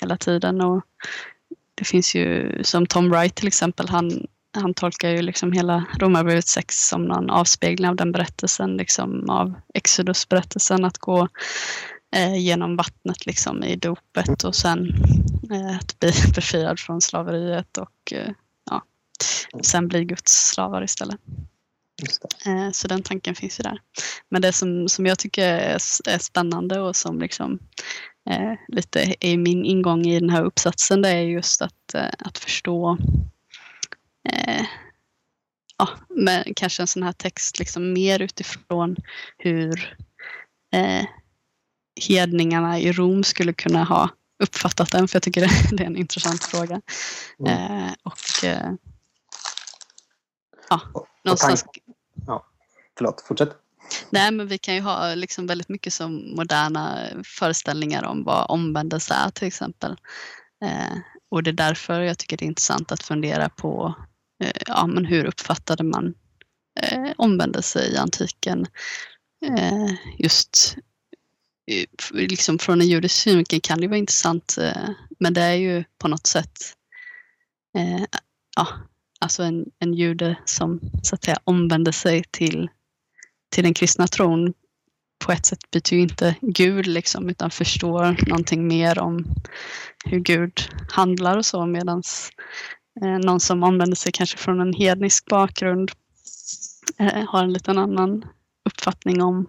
hela 0.01 0.17
tiden 0.17 0.61
och 0.61 0.85
det 1.81 1.85
finns 1.85 2.15
ju 2.15 2.59
som 2.65 2.87
Tom 2.87 3.11
Wright 3.11 3.35
till 3.35 3.49
exempel, 3.49 3.89
han, 3.89 4.27
han 4.59 4.75
tolkar 4.75 5.09
ju 5.09 5.23
liksom 5.23 5.53
hela 5.53 5.85
Romarbrevet 5.99 6.47
6 6.47 6.77
som 6.77 7.05
någon 7.05 7.31
avspegling 7.31 7.89
av 7.89 7.97
den 7.97 8.13
berättelsen, 8.13 8.77
liksom 8.77 9.31
av 9.31 9.55
Exodus-berättelsen, 9.75 10.85
att 10.85 10.99
gå 10.99 11.29
eh, 12.17 12.37
genom 12.37 12.77
vattnet 12.77 13.27
liksom 13.27 13.65
i 13.65 13.77
dopet 13.77 14.45
och 14.45 14.55
sen 14.55 14.89
eh, 15.53 15.77
att 15.77 15.99
bli 15.99 16.13
befriad 16.35 16.81
från 16.81 17.01
slaveriet 17.01 17.79
och 17.79 18.13
eh, 18.13 18.33
ja, 18.71 18.83
sen 19.63 19.89
bli 19.89 20.05
Guds 20.05 20.33
slavar 20.33 20.83
istället. 20.83 21.21
Eh, 22.47 22.71
så 22.73 22.89
den 22.89 23.03
tanken 23.03 23.35
finns 23.35 23.61
ju 23.61 23.63
där. 23.63 23.79
Men 24.29 24.43
det 24.43 24.53
som, 24.53 24.89
som 24.89 25.07
jag 25.07 25.19
tycker 25.19 25.45
är, 25.49 25.75
är 26.09 26.19
spännande 26.19 26.81
och 26.81 26.97
som 26.97 27.21
liksom 27.21 27.59
eh, 28.31 28.53
lite 28.69 29.15
är 29.21 29.37
min 29.37 29.65
ingång 29.65 30.07
i 30.07 30.21
den 30.21 30.31
här 30.31 30.45
uppsatsen 30.45 31.03
det 31.03 31.09
är 31.09 31.21
just 31.23 31.63
att, 31.63 31.95
eh, 31.95 32.11
att 32.19 32.39
förstå 32.39 32.99
eh, 34.29 34.67
ja, 35.79 35.89
med 36.09 36.53
kanske 36.57 36.83
en 36.83 36.87
sån 36.87 37.03
här 37.03 37.13
text 37.13 37.59
liksom 37.59 37.93
mer 37.93 38.23
utifrån 38.23 38.97
hur 39.39 39.97
eh, 40.73 41.05
hedningarna 42.09 42.79
i 42.81 42.93
Rom 42.93 43.25
skulle 43.25 43.53
kunna 43.53 43.85
ha 43.85 44.09
uppfattat 44.43 44.93
den, 44.93 45.09
för 45.09 45.17
jag 45.17 45.23
tycker 45.23 45.41
det, 45.77 45.83
är 45.83 45.87
en 45.87 45.97
intressant 45.97 46.45
fråga. 46.45 46.81
Mm. 47.39 47.83
Eh, 47.87 47.93
och 48.03 48.45
eh, 48.45 48.73
ja, 50.71 50.81
Och- 50.95 51.01
och 51.01 51.07
någonstans 51.25 51.65
tank- 51.65 51.79
Förlåt, 52.99 53.21
fortsätt. 53.21 53.57
Nej, 54.11 54.31
men 54.31 54.47
vi 54.47 54.59
kan 54.59 54.75
ju 54.75 54.81
ha 54.81 55.15
liksom 55.15 55.47
väldigt 55.47 55.69
mycket 55.69 55.93
som 55.93 56.35
moderna 56.37 57.09
föreställningar 57.25 58.05
om 58.05 58.25
vad 58.25 58.51
omvändelse 58.51 59.15
är 59.15 59.31
till 59.31 59.49
exempel. 59.49 59.97
Eh, 60.65 60.99
och 61.31 61.43
det 61.43 61.51
är 61.51 61.55
därför 61.55 62.01
jag 62.01 62.19
tycker 62.19 62.37
det 62.37 62.45
är 62.45 62.47
intressant 62.47 62.93
att 62.93 63.03
fundera 63.03 63.49
på 63.49 63.95
eh, 64.45 64.63
ja, 64.67 64.87
men 64.87 65.05
hur 65.05 65.25
uppfattade 65.25 65.85
man 65.85 66.15
eh, 66.81 67.13
omvändelse 67.17 67.87
i 67.87 67.97
antiken. 67.97 68.67
Eh, 69.47 69.95
just 70.19 70.77
eh, 71.71 71.87
liksom 72.13 72.59
från 72.59 72.81
en 72.81 72.89
judisk 72.89 73.15
synvinkel 73.15 73.61
kan 73.61 73.81
det 73.81 73.89
vara 73.89 73.99
intressant 73.99 74.59
eh, 74.61 74.89
men 75.19 75.35
det 75.35 75.43
är 75.43 75.55
ju 75.55 75.85
på 75.99 76.09
något 76.09 76.27
sätt 76.27 76.59
eh, 77.79 78.05
ja, 78.57 78.69
alltså 79.21 79.43
en, 79.43 79.67
en 79.79 79.95
jude 79.95 80.37
som 80.45 80.81
så 81.03 81.15
att 81.15 81.25
säga 81.25 81.39
omvänder 81.45 81.93
sig 81.93 82.25
till 82.31 82.69
till 83.51 83.65
den 83.65 83.75
kristna 83.75 84.07
tron 84.07 84.53
på 85.25 85.33
ett 85.33 85.47
sätt 85.47 85.71
byter 85.71 85.95
ju 85.95 86.01
inte 86.01 86.37
Gud 86.41 86.87
liksom, 86.87 87.29
utan 87.29 87.51
förstår 87.51 88.29
någonting 88.29 88.67
mer 88.67 88.99
om 88.99 89.25
hur 90.05 90.21
Gud 90.21 90.53
handlar 90.91 91.37
och 91.37 91.47
så 91.47 91.67
medan 91.67 92.03
eh, 93.03 93.19
någon 93.19 93.41
som 93.41 93.63
omvänder 93.63 93.97
sig 93.97 94.13
kanske 94.13 94.39
från 94.39 94.61
en 94.61 94.73
hednisk 94.73 95.27
bakgrund 95.27 95.91
eh, 96.99 97.25
har 97.29 97.43
en 97.43 97.53
liten 97.53 97.79
annan 97.79 98.25
uppfattning 98.65 99.23
om, 99.23 99.47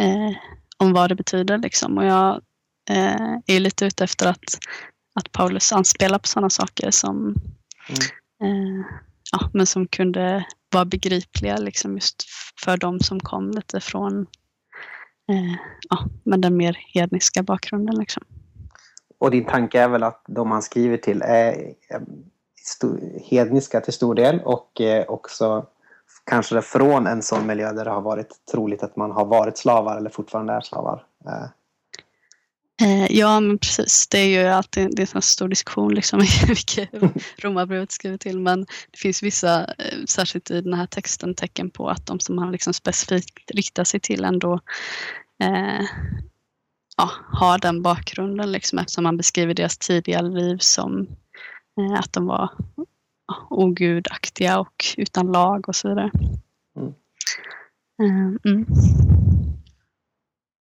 eh, 0.00 0.36
om 0.76 0.92
vad 0.92 1.10
det 1.10 1.14
betyder. 1.14 1.58
Liksom. 1.58 1.98
Och 1.98 2.04
jag 2.04 2.40
eh, 2.90 3.36
är 3.46 3.60
lite 3.60 3.86
ute 3.86 4.04
efter 4.04 4.30
att, 4.30 4.58
att 5.14 5.32
Paulus 5.32 5.72
anspelar 5.72 6.18
på 6.18 6.28
sådana 6.28 6.50
saker 6.50 6.90
som, 6.90 7.34
eh, 8.42 8.86
ja, 9.32 9.50
men 9.52 9.66
som 9.66 9.86
kunde 9.86 10.44
vara 10.74 10.84
begripliga 10.84 11.56
liksom 11.56 11.94
just 11.94 12.24
för 12.64 12.76
de 12.76 13.00
som 13.00 13.20
kom 13.20 13.50
lite 13.50 13.80
från 13.80 14.20
eh, 15.28 15.56
ja, 15.90 15.98
med 16.24 16.40
den 16.40 16.56
mer 16.56 16.78
hedniska 16.94 17.42
bakgrunden. 17.42 17.98
Liksom. 17.98 18.22
Och 19.18 19.30
din 19.30 19.44
tanke 19.44 19.80
är 19.80 19.88
väl 19.88 20.02
att 20.02 20.24
de 20.28 20.48
man 20.48 20.62
skriver 20.62 20.96
till 20.96 21.22
är 21.22 21.74
eh, 21.90 22.00
hedniska 23.22 23.80
till 23.80 23.92
stor 23.92 24.14
del 24.14 24.40
och 24.40 24.80
eh, 24.80 25.04
också 25.08 25.66
kanske 26.26 26.62
från 26.62 27.06
en 27.06 27.22
sån 27.22 27.46
miljö 27.46 27.72
där 27.72 27.84
det 27.84 27.90
har 27.90 28.00
varit 28.00 28.46
troligt 28.50 28.82
att 28.82 28.96
man 28.96 29.10
har 29.10 29.24
varit 29.24 29.58
slavar 29.58 29.96
eller 29.96 30.10
fortfarande 30.10 30.52
är 30.52 30.60
slavar. 30.60 31.06
Eh, 31.26 31.46
ja, 33.10 33.40
men 33.40 33.58
precis. 33.58 34.08
Det 34.10 34.18
är 34.18 34.28
ju 34.42 34.48
alltid 34.48 34.96
det 34.96 35.02
är 35.02 35.16
en 35.16 35.22
stor 35.22 35.48
diskussion 35.48 35.94
liksom, 35.94 36.20
vilket 36.46 36.88
romarbrevet 37.38 37.92
skriver 37.92 38.18
till. 38.18 38.40
Men 38.40 38.60
det 38.90 38.98
finns 38.98 39.22
vissa, 39.22 39.64
eh, 39.64 40.04
särskilt 40.08 40.50
i 40.50 40.60
den 40.60 40.74
här 40.74 40.86
texten, 40.86 41.34
tecken 41.34 41.70
på 41.70 41.88
att 41.88 42.06
de 42.06 42.20
som 42.20 42.38
han 42.38 42.52
liksom 42.52 42.74
specifikt 42.74 43.50
riktar 43.50 43.84
sig 43.84 44.00
till 44.00 44.24
ändå 44.24 44.60
eh, 45.42 45.86
ja, 46.96 47.10
har 47.32 47.58
den 47.58 47.82
bakgrunden 47.82 48.52
liksom, 48.52 48.78
eftersom 48.78 49.04
han 49.04 49.16
beskriver 49.16 49.54
deras 49.54 49.78
tidiga 49.78 50.22
liv 50.22 50.58
som 50.58 51.06
eh, 51.80 51.98
att 51.98 52.12
de 52.12 52.26
var 52.26 52.50
ogudaktiga 53.50 54.60
och 54.60 54.84
utan 54.96 55.32
lag 55.32 55.68
och 55.68 55.76
så 55.76 55.88
vidare. 55.88 56.10
Mm. 56.76 56.94
Eh, 58.02 58.52
mm. 58.52 58.66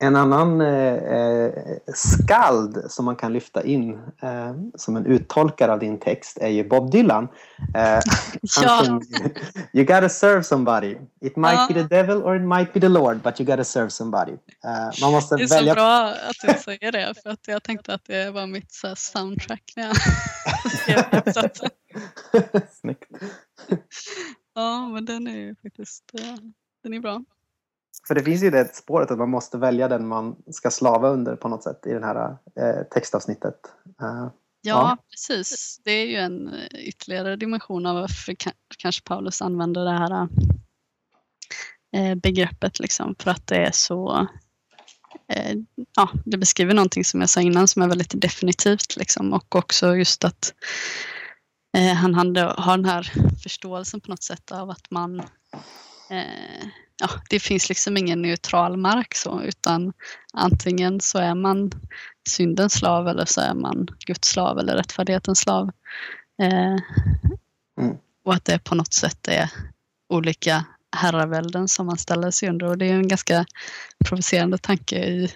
En 0.03 0.17
annan 0.17 0.61
eh, 0.61 0.95
eh, 0.95 1.53
skald 1.95 2.85
som 2.91 3.05
man 3.05 3.17
kan 3.17 3.33
lyfta 3.33 3.63
in 3.65 3.95
eh, 4.23 4.53
som 4.75 4.97
en 4.97 5.07
uttolkare 5.07 5.73
av 5.73 5.79
din 5.79 5.99
text 6.01 6.39
är 6.41 6.49
ju 6.49 6.69
Bob 6.69 6.91
Dylan. 6.91 7.29
Eh, 7.75 8.01
Ja. 8.63 8.83
sjunger, 8.85 9.33
You 9.73 9.85
gotta 9.85 10.09
serve 10.09 10.43
somebody. 10.45 10.97
It 11.21 11.37
might 11.37 11.53
Ja. 11.55 11.67
be 11.69 11.75
the 11.75 11.97
devil 11.97 12.17
or 12.23 12.37
it 12.37 12.43
might 12.43 12.73
be 12.73 12.81
the 12.81 12.89
Lord 12.89 13.23
but 13.23 13.41
you 13.41 13.47
gotta 13.51 13.65
serve 13.65 13.91
somebody. 13.91 14.33
Eh, 14.33 15.01
man 15.03 15.13
måste 15.13 15.37
Det 15.37 15.43
är 15.43 15.47
så 15.47 15.55
välja. 15.55 15.75
bra 15.75 16.09
att 16.09 16.37
du 16.55 16.55
säger 16.65 16.93
det 16.93 17.15
för 17.23 17.31
att 17.31 17.49
jag 17.49 17.63
tänkte 17.63 17.95
att 17.95 18.05
det 18.05 18.31
var 18.31 18.47
mitt 18.47 18.73
så 18.73 18.87
här, 18.89 18.95
soundtrack 18.95 19.73
när 19.77 19.87
jag 19.87 19.97
skrev 20.73 21.21
uppsatsen. 21.27 21.71
Snyggt. 22.81 23.05
Ja, 24.55 24.89
men 24.89 25.05
den 25.05 25.27
är 25.27 25.37
ju 25.37 25.55
faktiskt 25.63 26.05
eh, 26.19 26.35
den 26.83 26.95
är 26.95 27.01
bra. 27.01 27.23
För 28.07 28.15
det 28.15 28.23
finns 28.23 28.43
ju 28.43 28.51
det 28.51 28.77
spåret 28.77 29.11
att 29.11 29.19
man 29.19 29.31
måste 29.31 29.59
välja 29.59 29.89
den 29.89 30.09
man 30.09 30.37
ska 30.51 30.71
slava 30.71 31.09
under 31.09 31.37
på 31.37 31.49
något 31.49 31.63
sätt 31.63 31.87
i 31.87 31.93
det 31.93 32.07
här 32.07 32.37
eh, 32.57 32.83
textavsnittet. 32.95 33.57
Eh, 34.01 34.29
Ja, 34.65 34.97
precis. 35.11 35.81
Det 35.85 35.91
är 35.91 36.07
ju 36.07 36.17
en 36.17 36.49
eh, 36.49 36.89
ytterligare 36.89 37.37
dimension 37.37 37.87
av 37.87 37.95
varför 37.95 38.33
ka- 38.33 38.53
kanske 38.79 39.03
Paulus 39.05 39.43
använder 39.43 39.85
det 39.85 39.91
här 39.91 40.29
eh, 41.97 42.15
begreppet 42.15 42.81
liksom 42.81 43.15
för 43.19 43.31
att 43.31 43.47
det 43.47 43.57
är 43.57 43.73
så 43.73 44.29
ja, 45.97 46.11
det 46.25 46.37
beskriver 46.39 46.75
någonting 46.75 47.05
som 47.05 47.21
jag 47.21 47.29
sa 47.31 47.41
innan 47.41 47.69
som 47.69 47.83
är 47.83 47.89
väldigt 47.89 48.21
definitivt 48.21 48.97
liksom 48.97 49.33
och 49.33 49.57
också 49.57 49.97
just 49.97 50.25
att 50.25 50.55
han 51.97 52.15
hade, 52.15 52.41
har 52.41 52.77
den 52.77 52.85
här 52.85 53.13
förståelsen 53.43 54.01
på 54.01 54.11
något 54.11 54.23
sätt 54.23 54.53
av 54.53 54.71
att 54.71 54.91
man 54.91 55.23
ja, 57.03 57.09
det 57.31 57.41
finns 57.41 57.69
liksom 57.69 57.97
ingen 57.97 58.23
neutral 58.23 58.77
mark 58.77 59.15
så 59.15 59.43
utan 59.43 59.93
antingen 60.33 61.01
så 61.01 61.19
är 61.19 61.35
man 61.35 61.71
syndens 62.29 62.73
slav 62.73 63.09
eller 63.09 63.25
så 63.25 63.41
är 63.41 63.55
man 63.55 63.89
Guds 64.07 64.29
slav 64.29 64.59
eller 64.59 64.77
rättfärdighetens 64.77 65.39
slav. 65.39 65.71
Eh, 66.43 66.77
Mm. 67.81 67.97
Och 68.25 68.35
att 68.35 68.45
det 68.45 68.59
på 68.65 68.75
något 68.75 68.93
sätt 68.93 69.29
är 69.29 69.51
olika 70.09 70.65
herravälden 70.97 71.69
som 71.69 71.87
man 71.87 71.99
ställer 71.99 72.31
sig 72.31 72.49
under 72.49 72.67
och 72.67 72.79
det 72.79 72.87
är 72.87 72.95
en 72.95 73.09
ganska 73.09 73.47
provocerande 74.05 74.59
tanke 74.59 74.97
i, 74.97 75.33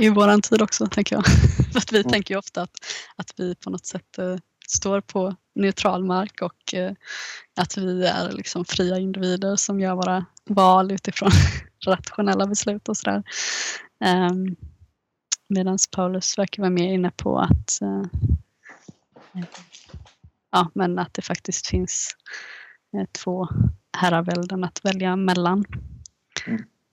i 0.00 0.08
våran 0.08 0.42
tid 0.42 0.62
också 0.62 0.86
tänker 0.86 1.16
jag. 1.16 1.26
För 1.72 1.78
att 1.78 1.92
vi 1.92 1.98
Mm. 2.00 2.10
tänker 2.12 2.34
ju 2.34 2.38
ofta 2.38 2.62
att, 2.62 2.70
att 3.16 3.30
vi 3.36 3.54
på 3.54 3.70
något 3.70 3.86
sätt 3.86 4.18
eh, 4.18 4.36
står 4.68 5.00
på 5.00 5.36
neutral 5.54 6.04
mark 6.04 6.42
och 6.42 6.74
eh, 6.74 6.92
att 7.56 7.76
vi 7.76 8.06
är 8.06 8.32
liksom 8.32 8.64
fria 8.64 8.98
individer 8.98 9.56
som 9.56 9.80
gör 9.80 9.94
våra 9.94 10.24
val 10.44 10.92
utifrån 10.92 11.30
rationella 11.86 12.46
beslut 12.46 12.88
och 12.88 12.96
sådär. 12.96 13.22
Um, 14.04 14.56
Medan 15.48 15.78
Paulus 15.90 16.38
verkar 16.38 16.62
vara 16.62 16.70
mer 16.70 16.92
inne 16.92 17.10
på 17.10 17.38
att 17.38 17.82
eh, 17.82 18.02
ja, 20.52 20.70
men 20.74 20.98
att 20.98 21.14
det 21.14 21.22
faktiskt 21.22 21.66
finns 21.66 22.16
eh, 22.96 23.06
två 23.12 23.48
herravälden 23.96 24.64
att 24.64 24.84
välja 24.84 25.16
mellan. 25.16 25.64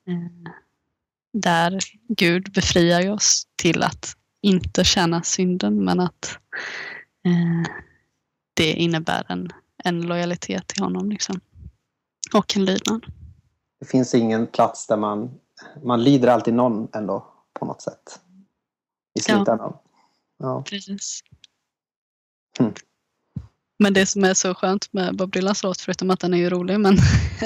Mm. 0.08 0.46
Där 1.34 1.80
Gud 2.08 2.52
befriar 2.54 3.12
oss 3.12 3.48
till 3.56 3.84
att 3.84 4.16
inte 4.42 4.84
känna 4.84 5.24
synden 5.24 5.86
men 5.86 6.00
att 6.00 6.40
det 8.54 8.74
innebär 8.74 9.26
en, 9.30 9.50
en 9.84 10.02
lojalitet 10.02 10.68
till 10.68 10.84
honom. 10.84 11.10
Liksom. 11.10 11.40
Och 12.34 12.58
en 12.58 12.66
lydnad. 12.66 13.06
det 13.80 13.86
finns 13.86 14.16
ingen 14.16 14.48
plats 14.48 14.88
där 14.88 14.98
man, 14.98 15.32
man 15.84 16.04
lider 16.04 16.28
alltid 16.28 16.54
någon 16.54 16.88
ändå 16.94 17.28
på 17.60 17.66
något 17.66 17.82
sätt. 17.82 18.20
I 19.20 19.20
Ja. 19.20 19.22
slutändan. 19.24 19.74
Ja. 20.38 20.64
Precis. 20.70 21.22
Mm. 22.60 22.74
Men 23.80 23.94
det 23.94 24.06
som 24.06 24.24
är 24.24 24.34
så 24.34 24.56
skönt 24.56 24.94
med 24.94 25.16
Bob 25.18 25.32
Dylans 25.32 25.64
låt, 25.64 25.82
förutom 25.82 26.10
att 26.10 26.20
den 26.20 26.34
är 26.34 26.38
ju 26.38 26.50
rolig, 26.50 26.80
men 26.80 26.98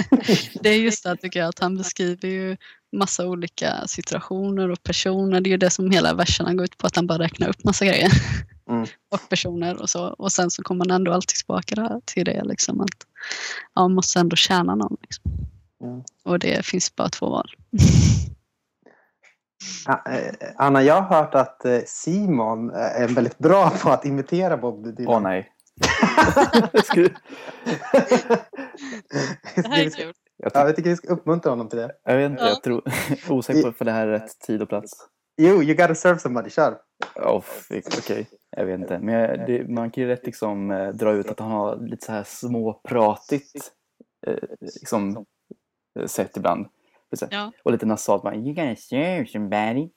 det 0.62 0.70
är 0.70 0.78
just 0.80 1.04
det 1.04 1.18
tycker 1.18 1.40
jag, 1.40 1.50
att 1.50 1.60
han 1.60 1.78
beskriver 1.78 2.28
ju 2.30 2.58
massa 2.92 3.28
olika 3.28 3.88
situationer 3.88 4.70
och 4.72 4.84
personer. 4.84 5.42
Det 5.42 5.50
är 5.50 5.52
ju 5.52 5.58
det 5.58 5.70
som 5.70 5.92
hela 5.92 6.14
verserna 6.14 6.54
går 6.54 6.64
ut 6.64 6.78
på, 6.78 6.88
att 6.88 6.96
han 6.96 7.08
bara 7.08 7.20
räknar 7.20 7.50
upp 7.50 7.64
massa 7.64 7.86
grejer. 7.86 8.12
Mm. 8.70 8.86
och 9.12 9.30
personer 9.30 9.82
och 9.82 9.90
så. 9.90 10.08
Och 10.08 10.32
sen 10.32 10.52
så 10.52 10.64
kommer 10.64 10.86
man 10.86 10.96
ändå 10.96 11.14
alltid 11.14 11.36
tillbaka 11.36 12.02
till 12.06 12.26
det, 12.26 12.44
liksom 12.44 12.82
att 12.82 12.90
ja, 13.74 13.82
man 13.82 13.94
måste 13.94 14.20
ändå 14.20 14.36
tjäna 14.36 14.76
någon. 14.76 14.98
Liksom. 15.02 15.24
Mm. 15.84 16.04
Och 16.24 16.40
det 16.40 16.66
finns 16.66 16.96
bara 16.96 17.10
två 17.10 17.30
val. 17.30 17.50
Eh, 19.90 20.34
Anna, 20.56 20.84
jag 20.84 21.02
har 21.02 21.18
hört 21.22 21.36
att 21.36 21.66
eh, 21.66 21.80
Simon 21.86 22.70
eh, 22.70 23.02
är 23.02 23.08
väldigt 23.08 23.38
bra 23.38 23.70
på 23.70 23.90
att 23.90 24.06
imitera 24.06 24.58
Bob 24.58 24.96
Dylan. 24.96 25.14
Åh 25.16 25.22
nej. 25.22 25.52
Ska- 26.84 27.02
Det 29.56 29.68
här 29.68 29.86
är 29.86 29.90
kul. 29.90 30.14
jag, 30.38 30.52
Ja, 30.54 30.66
jag 30.68 30.76
tycker 30.76 30.90
vi 30.90 30.96
ska 30.96 31.08
uppmuntra 31.08 31.50
honom 31.50 31.70
till 31.70 31.80
det. 31.80 31.92
jag 32.04 32.18
vet 32.18 32.32
inte, 32.32 32.44
Ja. 32.44 32.50
jag 32.50 32.64
tror... 32.64 32.82
Osäker 33.30 33.62
på 33.64 33.72
för 33.72 33.86
det 33.86 33.92
här 33.92 34.08
är 34.08 34.12
rätt 34.12 34.40
tid 34.40 34.62
och 34.62 34.70
plats. 34.70 34.92
Jo, 35.38 35.64
you 35.64 35.74
gotta 35.76 35.96
serve 35.96 36.20
somebody, 36.20 36.50
kör. 36.50 36.78
Oh, 37.16 37.44
Okej, 37.98 38.28
jag 38.56 38.66
vet 38.66 38.80
inte. 38.80 39.00
Men 39.00 39.16
jag, 39.16 39.48
det, 39.48 39.68
man 39.70 39.92
kan 39.92 40.04
ju 40.04 40.10
rätt 40.10 40.26
liksom 40.26 40.72
eh, 40.72 40.90
dra 40.90 41.12
ut 41.12 41.28
att 41.28 41.40
han 41.40 41.52
har 41.52 41.88
lite 41.88 42.06
så 42.06 42.12
här 42.12 42.24
småpratigt 42.24 43.72
eh, 44.28 44.38
liksom, 44.60 45.26
eh, 46.00 46.06
sätt 46.06 46.38
ibland. 46.38 46.68
Ja. 47.30 47.52
Och 47.64 47.72
lite 47.72 47.86
nasalt. 47.86 48.24
Man, 48.24 48.36
you 48.36 48.54
gotta 48.56 48.76
serve 48.76 49.28
somebody. 49.28 49.90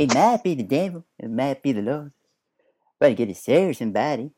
It 0.00 0.14
might 0.14 0.42
be 0.42 0.56
the 0.56 0.62
devil, 0.62 1.02
it 1.22 1.30
might 1.30 1.62
be 1.62 1.72
the 1.72 1.82
Lord. 1.82 2.10
But 3.00 3.08
you 3.08 3.26
gotta 3.26 3.34
serve 3.34 3.74
somebody. 3.74 4.30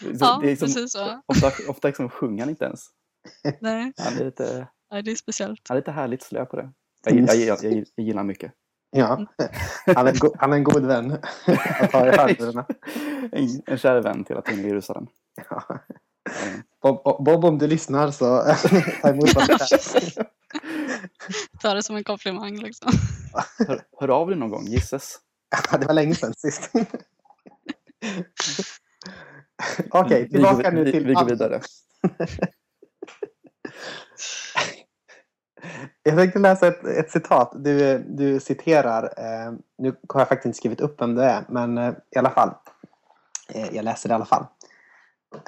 Så 0.00 0.16
Ja, 0.20 0.38
det 0.42 0.50
är 0.50 0.56
som, 0.56 0.66
precis 0.66 0.92
så. 0.92 1.22
Ofta, 1.26 1.50
ofta 1.68 1.88
liksom 1.88 2.08
sjunger 2.08 2.42
han 2.42 2.50
inte 2.50 2.64
ens. 2.64 2.86
Nej, 3.60 3.92
Han 3.96 4.18
är 4.18 4.24
lite, 4.24 4.68
nej, 4.90 5.02
det 5.02 5.10
är 5.10 5.14
speciellt. 5.14 5.68
han 5.68 5.76
är 5.76 5.80
lite 5.80 5.90
härligt 5.90 6.22
slö 6.22 6.44
på 6.44 6.56
det. 6.56 6.72
Jag, 7.04 7.16
jag, 7.16 7.36
jag, 7.36 7.64
jag, 7.64 7.84
jag 7.94 8.06
gillar 8.06 8.24
mycket. 8.24 8.52
Ja, 8.90 9.26
han 9.86 10.06
är, 10.06 10.12
en 10.12 10.18
go- 10.18 10.34
han 10.38 10.52
är 10.52 10.56
en 10.56 10.64
god 10.64 10.84
vän 10.86 11.12
att 11.80 11.92
ha 11.92 12.06
i 12.06 12.10
hörlurarna. 12.16 12.66
En, 13.32 13.62
en 13.66 13.78
kär 13.78 14.00
vän 14.00 14.24
till 14.24 14.36
att 14.36 14.48
himla 14.48 14.68
Jerusalem. 14.68 15.06
Ja. 15.50 15.62
Mm. 16.46 16.62
Bob, 16.82 17.24
Bob, 17.24 17.44
om 17.44 17.58
du 17.58 17.66
lyssnar 17.66 18.10
så 18.10 18.42
ta 19.02 19.08
emot 19.08 19.34
vad 19.34 19.48
det. 19.48 19.68
Ta 21.62 21.74
det 21.74 21.82
som 21.82 21.96
en 21.96 22.04
komplimang 22.04 22.56
liksom. 22.56 22.92
Hör, 23.68 23.82
hör 24.00 24.08
av 24.08 24.28
dig 24.28 24.38
någon 24.38 24.50
gång, 24.50 24.64
gisses. 24.66 25.18
Ja, 25.72 25.78
Det 25.78 25.86
var 25.86 25.94
länge 25.94 26.14
sedan 26.14 26.34
sist. 26.36 26.70
Okej, 29.90 30.28
Vi 30.30 30.38
går- 30.38 30.48
tillbaka 30.48 30.70
nu 30.70 30.84
vi, 30.84 30.92
till... 30.92 31.06
vi 31.06 31.14
går 31.14 31.24
vidare. 31.24 31.60
Jag 36.06 36.16
tänkte 36.16 36.38
läsa 36.38 36.68
ett, 36.68 36.84
ett 36.84 37.10
citat. 37.10 37.52
Du, 37.54 37.98
du 37.98 38.40
citerar, 38.40 39.04
eh, 39.04 39.52
nu 39.78 39.94
har 40.08 40.20
jag 40.20 40.28
faktiskt 40.28 40.46
inte 40.46 40.56
skrivit 40.56 40.80
upp 40.80 41.00
vem 41.00 41.14
det 41.14 41.24
är, 41.24 41.44
men 41.48 41.78
eh, 41.78 41.92
i 42.10 42.18
alla 42.18 42.30
fall. 42.30 42.50
Eh, 43.54 43.74
jag 43.74 43.84
läser 43.84 44.08
det 44.08 44.12
i 44.12 44.14
alla 44.14 44.24
fall. 44.24 44.44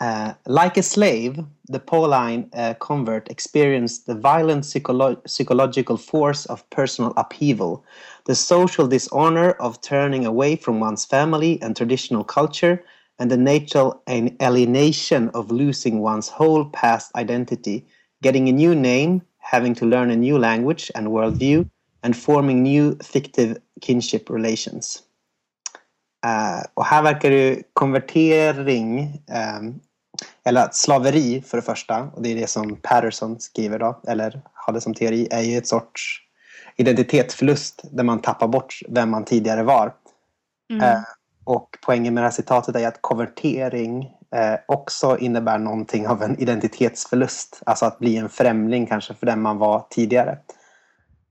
Uh, 0.01 0.33
like 0.47 0.81
a 0.81 0.83
slave, 0.83 1.45
the 1.73 1.79
Pauline 1.79 2.51
uh, 2.57 2.75
convert 2.75 3.29
experienced 3.29 4.07
the 4.07 4.15
violent 4.15 4.65
psycholo- 4.65 5.21
psychological 5.27 5.97
force 5.97 6.47
of 6.47 6.69
personal 6.71 7.13
upheaval, 7.17 7.85
the 8.25 8.35
social 8.35 8.89
dishonor 8.89 9.51
of 9.61 9.81
turning 9.81 10.27
away 10.27 10.57
from 10.57 10.81
one's 10.81 11.05
family 11.05 11.63
and 11.63 11.77
traditional 11.77 12.25
culture, 12.25 12.83
and 13.21 13.31
the 13.31 13.37
natural 13.37 14.03
alienation 14.43 15.29
of 15.35 15.53
losing 15.53 16.01
one's 16.01 16.29
whole 16.29 16.65
past 16.71 17.15
identity, 17.15 17.87
getting 18.23 18.49
a 18.49 18.53
new 18.53 18.75
name, 18.75 19.23
having 19.51 19.75
to 19.75 19.87
learn 19.87 20.11
a 20.11 20.17
new 20.17 20.39
language 20.39 20.91
and 20.95 21.09
worldview, 21.09 21.65
and 22.03 22.17
forming 22.17 22.63
new 22.63 22.97
fictive 23.03 23.57
kinship 23.81 24.31
relations. 24.31 25.03
Eh, 26.27 26.67
och 26.75 26.85
här 26.85 27.03
verkar 27.03 27.31
det 27.31 27.63
konvertering, 27.73 29.01
eh, 29.31 29.61
eller 30.45 30.65
att 30.65 30.75
slaveri 30.75 31.43
för 31.47 31.57
det 31.57 31.63
första, 31.63 32.03
och 32.03 32.23
det 32.23 32.33
är 32.33 32.37
det 32.37 32.47
som 32.47 32.77
Patterson 32.77 33.41
skriver 33.41 33.79
då, 33.79 34.01
eller 34.09 34.43
hade 34.55 34.81
som 34.81 34.95
teori, 34.95 35.29
är 35.31 35.41
ju 35.41 35.59
ett 35.59 35.67
sorts 35.67 36.21
identitetsförlust 36.77 37.83
där 37.93 38.05
man 38.05 38.21
tappar 38.21 38.49
bort 38.49 38.81
vem 38.89 39.11
man 39.11 39.25
tidigare 39.25 39.63
var. 39.63 39.95
Mm. 40.71 40.83
Eh, 40.83 41.03
och 41.45 41.69
poängen 41.87 42.15
med 42.15 42.23
det 42.23 42.27
här 42.27 42.33
citatet 42.33 42.77
är 42.77 42.89
att 42.89 43.03
konvertering 43.03 44.11
eh, 44.37 44.55
också 44.69 45.19
innebär 45.19 45.59
någonting 45.59 46.09
av 46.09 46.23
en 46.23 46.39
identitetsförlust. 46.41 47.63
Alltså 47.67 47.87
att 47.87 47.99
bli 47.99 48.17
en 48.17 48.29
främling 48.29 48.87
kanske 48.87 49.15
för 49.15 49.27
den 49.27 49.43
man 49.43 49.59
var 49.59 49.87
tidigare. 49.91 50.39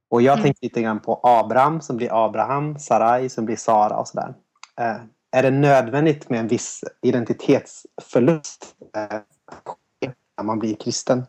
Och 0.09 0.21
jag 0.21 0.33
Mm. 0.33 0.43
tänker 0.43 0.59
lite 0.61 0.81
grann 0.81 0.99
på 0.99 1.19
Abraham 1.23 1.81
som 1.81 1.97
blir 1.97 2.25
Abraham, 2.25 2.79
Sarai 2.79 3.29
som 3.29 3.45
blir 3.45 3.55
Sara 3.55 3.97
och 3.97 4.07
sådär. 4.07 4.33
Eh, 4.79 4.97
är 5.31 5.43
det 5.43 5.51
nödvändigt 5.51 6.29
med 6.29 6.39
en 6.39 6.47
viss 6.47 6.83
identitetsförlust 7.01 8.75
eh, 8.95 9.19
när 10.37 10.43
man 10.43 10.59
blir 10.59 10.75
kristen? 10.75 11.25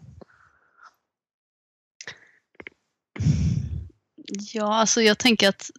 Ja, 4.55 4.75
alltså 4.75 5.03
jag 5.03 5.19
tänker 5.19 5.49
att 5.49 5.71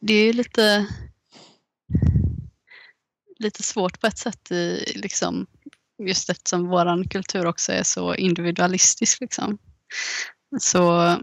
det 0.00 0.14
är 0.14 0.24
ju 0.26 0.32
lite, 0.32 0.86
lite 3.38 3.62
svårt 3.62 4.00
på 4.00 4.06
ett 4.06 4.18
sätt 4.18 4.50
i 4.50 4.92
liksom 4.94 5.46
just 6.02 6.30
eftersom 6.30 6.68
vår 6.68 7.08
kultur 7.08 7.46
också 7.46 7.72
är 7.72 7.82
så 7.82 8.14
individualistisk 8.14 9.20
liksom. 9.20 9.58
Så 10.60 11.16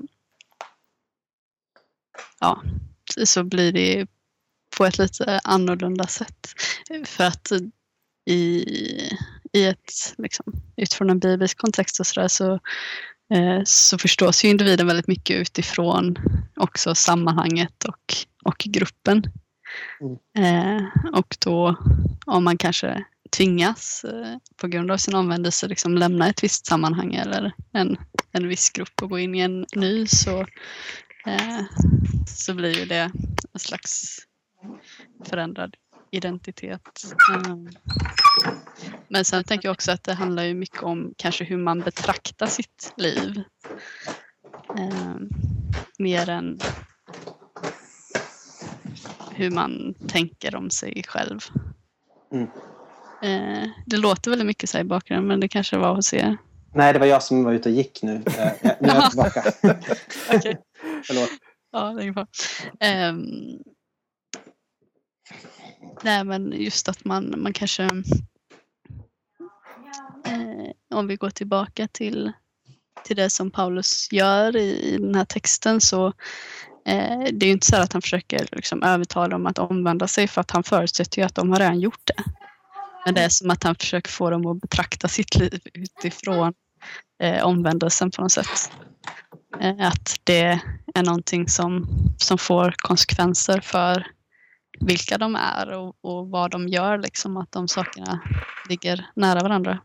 ja, 2.39 2.64
så 3.26 3.43
blir 3.43 3.72
det 3.72 4.07
på 4.78 4.86
ett 4.86 4.97
lite 4.97 5.39
annorlunda 5.43 6.07
sätt. 6.07 6.47
För 7.05 7.24
att 7.24 7.51
i, 8.26 8.64
i 9.53 9.66
ett, 9.66 10.14
liksom, 10.18 10.53
utifrån 10.76 11.09
en 11.09 11.20
biblisk 11.20 11.57
kontext 11.57 11.99
och 11.99 12.07
sådär 12.07 12.28
så, 12.28 12.53
eh, 13.34 13.61
så 13.66 13.97
förstås 13.97 14.45
ju 14.45 14.49
individen 14.49 14.88
väldigt 14.88 15.07
mycket 15.07 15.41
utifrån 15.41 16.16
också 16.55 16.95
sammanhanget 16.95 17.84
och, 17.84 18.14
och 18.43 18.57
gruppen. 18.57 19.24
Mm. 20.01 20.17
Eh, 20.38 20.84
och 21.13 21.38
då 21.45 21.76
om 22.26 22.43
man 22.43 22.57
kanske 22.57 23.05
tvingas 23.30 24.03
eh, 24.03 24.38
på 24.57 24.67
grund 24.67 24.91
av 24.91 24.97
sin 24.97 25.15
omvändelse 25.15 25.67
liksom 25.67 25.97
lämna 25.97 26.30
ett 26.30 26.43
visst 26.43 26.65
sammanhang 26.65 27.13
eller 27.13 27.51
en, 27.71 27.97
en 28.32 28.47
viss 28.47 28.69
grupp 28.69 29.01
och 29.01 29.09
gå 29.09 29.19
in 29.19 29.36
i 29.36 29.39
en 29.39 29.65
ny 29.76 30.07
så, 30.07 30.39
eh, 31.26 31.61
så 32.28 32.53
blir 32.53 32.80
ju 32.80 32.86
det 32.86 33.11
en 33.53 33.59
slags 33.59 34.19
förändrad 35.26 35.76
identitet. 36.11 37.13
Mm. 37.45 37.69
Men 39.07 39.26
sen 39.26 39.43
tänker 39.43 39.67
jag 39.67 39.74
också 39.74 39.91
att 39.91 40.03
det 40.03 40.13
handlar 40.13 40.43
ju 40.43 40.53
mycket 40.53 40.84
om 40.84 41.13
kanske 41.17 41.43
hur 41.43 41.57
man 41.57 41.80
betraktar 41.80 42.47
sitt 42.47 42.93
liv. 42.97 43.43
Eh, 44.78 45.15
mer 45.97 46.30
än 46.30 46.59
hur 49.43 49.51
man 49.51 49.93
tänker 50.07 50.55
om 50.55 50.69
sig 50.69 51.03
själv. 51.07 51.39
Mm. 52.31 52.47
Uh, 53.23 53.69
det 53.85 53.97
låter 53.97 54.31
väldigt 54.31 54.47
mycket 54.47 54.69
så 54.69 54.79
i 54.79 54.83
bakgrunden 54.83 55.27
men 55.27 55.39
det 55.39 55.47
kanske 55.47 55.77
var 55.77 55.95
hos 55.95 56.13
er. 56.13 56.37
Nej, 56.75 56.93
det 56.93 56.99
var 56.99 57.05
jag 57.05 57.23
som 57.23 57.43
var 57.43 57.53
ute 57.53 57.69
och 57.69 57.75
gick 57.75 58.03
nu. 58.03 58.15
Eh, 58.15 58.51
nu 58.79 58.89
är 58.89 58.95
jag 58.95 59.09
tillbaka. 59.09 59.41
Förlåt. 61.03 61.29
Ja, 61.71 61.93
det 61.93 62.03
är 62.03 62.11
bra. 62.11 62.27
Ehm, 62.79 63.23
nej, 66.03 66.23
men 66.23 66.51
just 66.51 66.89
att 66.89 67.05
man, 67.05 67.33
man 67.37 67.53
kanske... 67.53 67.83
eh, 70.25 70.71
om 70.93 71.07
vi 71.07 71.15
går 71.15 71.29
tillbaka 71.29 71.87
till, 71.87 72.31
till 73.03 73.15
det 73.15 73.29
som 73.29 73.51
Paulus 73.51 74.11
gör 74.11 74.55
i, 74.55 74.93
i 74.93 74.97
den 74.97 75.15
här 75.15 75.25
texten 75.25 75.81
så 75.81 76.07
eh, 76.07 76.13
Eh, 76.86 77.19
det 77.34 77.45
är 77.45 77.47
ju 77.47 77.51
inte 77.51 77.67
så 77.67 77.75
att 77.75 77.93
han 77.93 78.01
försöker 78.01 78.47
liksom 78.51 78.84
övertala 78.84 79.27
dem 79.27 79.45
att 79.45 79.59
omvända 79.59 80.07
sig 80.07 80.27
för 80.27 80.41
att 80.41 80.51
han 80.51 80.63
förutsätter 80.63 81.19
ju 81.19 81.25
att 81.25 81.36
de 81.36 81.51
har 81.51 81.59
redan 81.59 81.79
gjort 81.79 82.01
det. 82.03 82.23
Men 83.05 83.15
det 83.15 83.21
är 83.21 83.29
som 83.29 83.49
att 83.49 83.63
han 83.63 83.75
försöker 83.75 84.11
få 84.11 84.29
dem 84.29 84.45
att 84.45 84.61
betrakta 84.61 85.07
sitt 85.07 85.36
liv 85.36 85.61
utifrån 85.73 86.53
eh, 87.23 87.43
omvändelsen 87.43 88.11
på 88.11 88.21
något 88.21 88.31
sätt. 88.31 88.71
Eh, 89.61 89.88
att 89.88 90.19
det 90.23 90.59
är 90.95 91.03
någonting 91.03 91.47
som, 91.47 91.88
som 92.17 92.38
får 92.38 92.73
konsekvenser 92.77 93.59
för 93.59 94.07
vilka 94.79 95.17
de 95.17 95.36
är 95.36 95.71
och, 95.71 95.95
och 96.01 96.29
vad 96.29 96.51
de 96.51 96.67
gör, 96.67 96.97
liksom 96.97 97.38
att 97.38 97.51
de 97.51 97.67
sakerna 97.67 98.19
ligger 98.69 99.05
nära 99.15 99.39
varandra. 99.39 99.79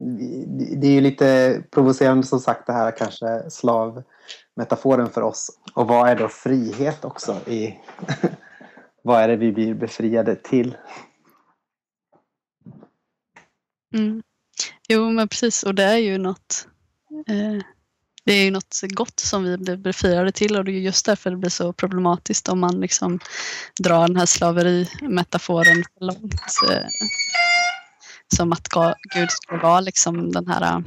Det- 0.00 0.86
är 0.86 0.92
ju 0.92 1.00
lite 1.00 1.62
provocerande 1.70 2.26
som 2.26 2.40
sagt 2.40 2.66
det 2.66 2.72
här 2.72 2.96
kanske 2.96 3.50
slavmetaforen 3.50 5.10
för 5.10 5.22
oss. 5.22 5.58
Och 5.74 5.88
vad 5.88 6.08
är 6.08 6.16
då 6.16 6.28
frihet 6.28 7.04
också? 7.04 7.36
I 7.46 7.78
vad 9.02 9.20
är 9.22 9.28
det 9.28 9.36
vi 9.36 9.52
blir 9.52 9.74
befriade 9.74 10.36
till? 10.36 10.76
Mm. 13.94 14.22
Jo, 14.88 15.10
men 15.10 15.28
precis. 15.28 15.62
Och 15.62 15.74
det 15.74 15.84
är 15.84 15.96
ju 15.96 16.18
något 16.18 16.66
eh, 17.28 17.62
det 18.24 18.32
är 18.32 18.44
ju 18.44 18.50
något 18.50 18.80
gott 18.82 19.20
som 19.20 19.44
vi 19.44 19.56
blir 19.58 19.76
befriade 19.76 20.32
till 20.32 20.56
och 20.56 20.64
det 20.64 20.72
är 20.72 20.80
just 20.80 21.06
därför 21.06 21.30
det 21.30 21.36
blir 21.36 21.50
så 21.50 21.72
problematiskt 21.72 22.48
om 22.48 22.60
man 22.60 22.80
liksom 22.80 23.18
drar 23.80 24.06
den 24.06 24.16
här 24.16 24.26
slaverimetaforen 24.26 25.84
för 25.98 26.04
långt. 26.04 26.34
Eh, 26.70 26.86
som 28.34 28.52
att 28.52 28.68
Gud 29.14 29.30
skulle 29.30 29.62
vara 29.62 29.80
liksom 29.80 30.32
den 30.32 30.48
här 30.48 30.82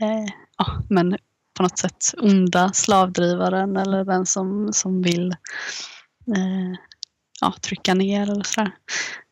eh, 0.00 0.26
ja, 0.58 0.82
men 0.88 1.16
på 1.56 1.62
något 1.62 1.78
sätt 1.78 2.14
onda 2.18 2.72
slavdrivaren 2.72 3.76
eller 3.76 4.04
den 4.04 4.26
som, 4.26 4.72
som 4.72 5.02
vill 5.02 5.30
eh, 6.36 6.78
ja, 7.40 7.54
trycka 7.60 7.94
ner 7.94 8.22
eller 8.22 8.44
sådär. 8.44 8.74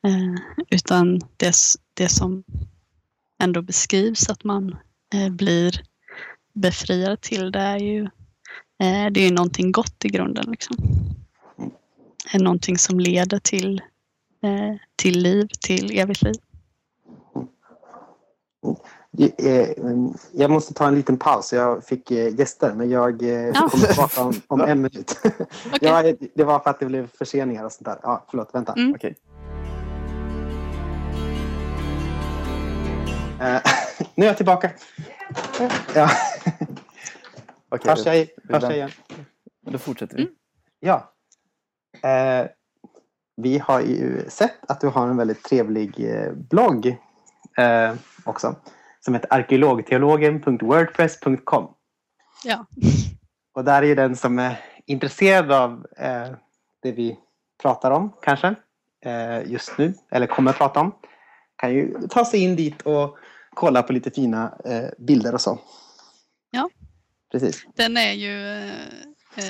Eh, 0.06 0.34
utan 0.70 1.20
det, 1.36 1.54
det 1.94 2.08
som 2.08 2.44
ändå 3.42 3.62
beskrivs 3.62 4.28
att 4.28 4.44
man 4.44 4.76
eh, 5.14 5.28
blir 5.28 5.82
befriad 6.52 7.20
till 7.20 7.52
det 7.52 7.60
är 7.60 7.78
ju, 7.78 8.02
eh, 8.82 9.10
det 9.10 9.20
är 9.20 9.24
ju 9.28 9.34
någonting 9.34 9.72
gott 9.72 10.04
i 10.04 10.08
grunden. 10.08 10.50
Liksom. 10.50 10.76
Eh, 12.32 12.40
Någonting 12.40 12.78
som 12.78 13.00
leder 13.00 13.38
till, 13.38 13.78
eh, 13.78 13.84
till 14.96 15.18
liv, 15.22 15.48
till 15.60 15.98
evigt 15.98 16.22
liv. 16.22 16.34
Är- 19.38 19.74
Jag 20.32 20.50
måste 20.50 20.74
ta 20.74 20.88
en 20.88 20.94
liten 20.94 21.16
paus. 21.18 21.52
Jag 21.52 21.84
fick 21.84 22.10
eh, 22.10 22.34
gäster 22.38 22.74
men 22.74 22.90
jag 22.90 23.22
eh, 23.22 23.28
Ja. 23.28 23.68
kommer 23.70 23.86
tillbaka 23.86 24.20
om, 24.22 24.34
om 24.46 24.60
en 24.60 24.78
minut. 24.82 25.18
Okej. 25.24 25.78
Ja, 25.80 26.12
det 26.34 26.44
var 26.44 26.58
för 26.58 26.70
att 26.70 26.80
det 26.80 26.86
blev 26.86 27.08
förseningar 27.18 27.64
och 27.64 27.72
sånt 27.72 27.84
där. 27.84 27.98
Ja, 28.02 28.24
förlåt, 28.30 28.50
vänta. 28.54 28.72
Mm. 28.72 28.94
Eh, 33.40 33.60
nu 34.14 34.24
är 34.24 34.28
jag 34.28 34.36
tillbaka. 34.36 34.70
Ja, 35.94 36.10
Okej, 37.68 37.90
hörs 37.90 38.06
jag, 38.06 38.14
hörs 38.54 38.62
jag 38.62 38.74
igen? 38.76 38.90
Då 39.70 39.78
fortsätter 39.78 40.16
vi. 40.16 40.22
Mm. 40.22 40.34
Ja. 40.80 41.12
Eh, 42.02 42.46
vi 43.42 43.58
har 43.58 43.80
ju 43.80 44.24
sett 44.28 44.70
att 44.70 44.80
du 44.80 44.88
har 44.88 45.08
en 45.08 45.16
väldigt 45.16 45.44
trevlig 45.44 46.14
eh, 46.14 46.32
blogg 46.32 46.86
eh, 47.56 47.94
också. 48.24 48.56
Som 49.00 49.14
heter 49.14 49.32
arkeologteologen.wordpress.com. 49.32 51.70
Ja. 52.44 52.66
Och 53.54 53.64
där 53.64 53.82
är 53.82 53.86
ju 53.86 53.94
den 53.94 54.16
som 54.16 54.38
är 54.38 54.60
intresserad 54.86 55.52
av 55.52 55.86
eh, 55.96 56.28
det 56.82 56.92
vi 56.92 57.18
pratar 57.62 57.90
om 57.90 58.12
kanske 58.22 58.54
eh, 59.04 59.50
just 59.50 59.78
nu 59.78 59.94
eller 60.10 60.26
kommer 60.26 60.50
att 60.50 60.58
prata 60.58 60.80
om. 60.80 60.94
Kan 61.56 61.74
ju 61.74 61.94
ta 62.10 62.24
sig 62.24 62.40
in 62.40 62.56
dit 62.56 62.82
och 62.82 63.18
kolla 63.54 63.82
på 63.82 63.92
lite 63.92 64.10
fina 64.10 64.58
eh, 64.64 64.88
bilder 64.98 65.34
och 65.34 65.40
så. 65.40 65.58
Ja. 66.50 66.70
Precis. 67.32 67.66
Den 67.74 67.96
är 67.96 68.12
ju... 68.12 68.70
eh, 69.36 69.44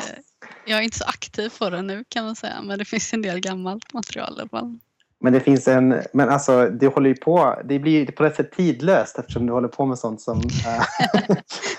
Jag 0.67 0.79
är 0.79 0.83
inte 0.83 0.99
så 0.99 1.05
aktiv 1.05 1.53
på 1.59 1.71
den 1.71 1.87
nu 1.87 2.05
kan 2.09 2.25
man 2.25 2.37
säga, 2.37 2.63
men 2.63 2.79
det 2.79 2.85
finns 2.85 3.13
en 3.13 3.23
del 3.23 3.41
gammalt 3.41 3.93
material 3.93 4.35
i 4.37 4.41
alla 4.41 4.49
fall. 4.49 4.79
Men 5.21 5.33
det 5.33 5.41
finns 5.41 5.69
en, 5.69 6.03
men 6.13 6.29
alltså 6.29 6.71
det 6.71 6.87
håller 6.87 7.09
ju 7.09 7.17
på, 7.17 7.63
det 7.65 7.79
blir 7.79 8.07
på 8.07 8.25
ett 8.25 8.37
sätt 8.37 8.53
tidlöst 8.53 9.19
eftersom 9.19 9.47
du 9.47 9.53
håller 9.53 9.69
på 9.69 9.87
med 9.87 9.99
sånt 9.99 10.21
som 10.21 10.39
eh, 10.39 10.85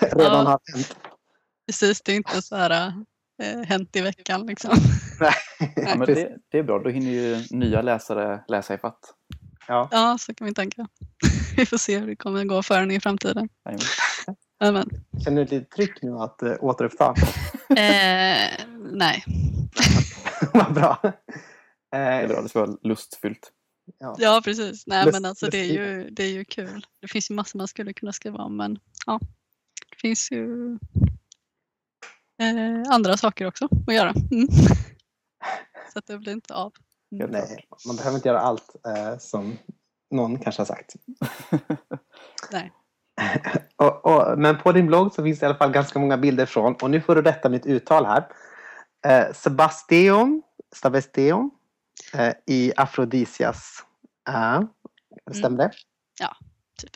redan 0.00 0.20
Ja. 0.32 0.36
har 0.36 0.60
hänt. 0.74 0.96
Precis, 1.66 2.00
det 2.02 2.12
är 2.12 2.16
inte 2.16 2.42
så 2.42 2.56
här 2.56 2.92
eh, 3.42 3.60
hänt 3.60 3.96
i 3.96 4.00
veckan 4.00 4.46
liksom. 4.46 4.70
Ja, 5.76 5.96
men 5.96 6.06
det, 6.06 6.36
det 6.48 6.58
är 6.58 6.62
bra, 6.62 6.78
då 6.78 6.90
hinner 6.90 7.10
ju 7.10 7.44
nya 7.50 7.82
läsare 7.82 8.40
läsa 8.48 8.74
i 8.74 8.78
fatt. 8.78 9.14
Ja. 9.68 9.88
Ja, 9.90 10.16
så 10.20 10.34
kan 10.34 10.46
vi 10.46 10.54
tänka. 10.54 10.86
Vi 11.56 11.66
får 11.66 11.76
se 11.76 11.98
hur 11.98 12.06
det 12.06 12.16
kommer 12.16 12.44
gå 12.44 12.62
för 12.62 12.80
den 12.80 12.90
i 12.90 13.00
framtiden. 13.00 13.48
Amen. 14.60 14.90
Känner 15.24 15.36
du 15.36 15.42
ett 15.42 15.50
litet 15.50 15.70
tryck 15.70 16.02
nu 16.02 16.12
att 16.18 16.42
uh, 16.42 16.54
återuppta? 16.60 17.14
Eh, 17.70 18.66
nej. 18.92 19.24
Vad 20.54 20.74
bra. 20.74 20.98
Det 21.02 21.96
Eh, 21.96 22.42
det 22.42 22.48
ska 22.48 22.66
vara 22.66 22.76
lustfyllt. 22.82 23.52
ja. 23.98 24.16
Ja, 24.18 24.40
precis. 24.44 24.86
Nej, 24.86 25.04
Lust- 25.04 25.12
men 25.12 25.24
alltså 25.24 25.46
det 25.46 25.58
är, 25.58 25.64
ju, 25.72 26.10
det 26.10 26.22
är 26.24 26.28
ju 26.30 26.44
kul. 26.44 26.86
Det 27.00 27.08
finns 27.08 27.30
ju 27.30 27.34
massor 27.34 27.58
man 27.58 27.68
skulle 27.68 27.92
kunna 27.92 28.12
skriva 28.12 28.38
om, 28.38 28.56
men 28.56 28.78
ja, 29.06 29.20
det 29.90 29.96
finns 30.00 30.30
ju 30.32 30.72
eh, 32.42 32.82
andra 32.92 33.16
saker 33.16 33.46
också 33.46 33.68
att 33.86 33.94
göra. 33.94 34.10
Mm. 34.32 34.48
Så 35.92 35.98
att 35.98 36.06
det 36.06 36.18
blir 36.18 36.32
inte 36.32 36.54
av. 36.54 36.72
Klart. 37.16 37.30
Nej, 37.30 37.66
man 37.86 37.96
behöver 37.96 38.16
inte 38.16 38.28
göra 38.28 38.40
allt 38.40 38.76
eh, 38.86 39.18
som 39.18 39.58
någon 40.10 40.38
kanske 40.38 40.60
har 40.60 40.66
sagt. 40.66 40.94
Nej. 42.52 42.72
Och, 43.76 44.06
och, 44.06 44.38
men 44.38 44.58
på 44.58 44.72
din 44.72 44.86
blogg 44.86 45.12
så 45.12 45.22
finns 45.22 45.38
det 45.38 45.44
i 45.44 45.46
alla 45.46 45.58
fall 45.58 45.72
ganska 45.72 45.98
många 45.98 46.16
bilder 46.16 46.46
från, 46.46 46.74
och 46.74 46.90
nu 46.90 47.00
får 47.00 47.14
du 47.14 47.22
rätta 47.22 47.48
mitt 47.48 47.66
uttal 47.66 48.06
här. 48.06 48.26
Eh, 49.06 49.32
Sebastian, 49.32 50.42
Stavestion 50.74 51.50
eh, 52.14 52.32
i 52.46 52.72
Afrodisias. 52.76 53.84
Ja, 54.24 54.66
stämmer 55.32 55.58
det? 55.58 55.70
typ. 56.78 56.90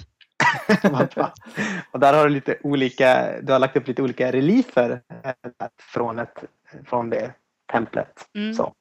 och 1.90 2.00
där 2.00 2.14
har 2.14 2.24
du 2.24 2.30
lite 2.30 2.58
olika, 2.62 3.40
du 3.42 3.52
har 3.52 3.58
lagt 3.58 3.76
upp 3.76 3.88
lite 3.88 4.02
olika 4.02 4.32
reliefer 4.32 5.02
eh, 5.24 5.32
från, 5.80 6.18
ett, 6.18 6.44
från 6.86 7.10
det 7.10 7.34
templet. 7.72 8.28
Mm. 8.34 8.54
Så, 8.54 8.74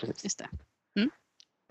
precis. 0.00 0.24
Just 0.24 0.38
det. 0.38 0.48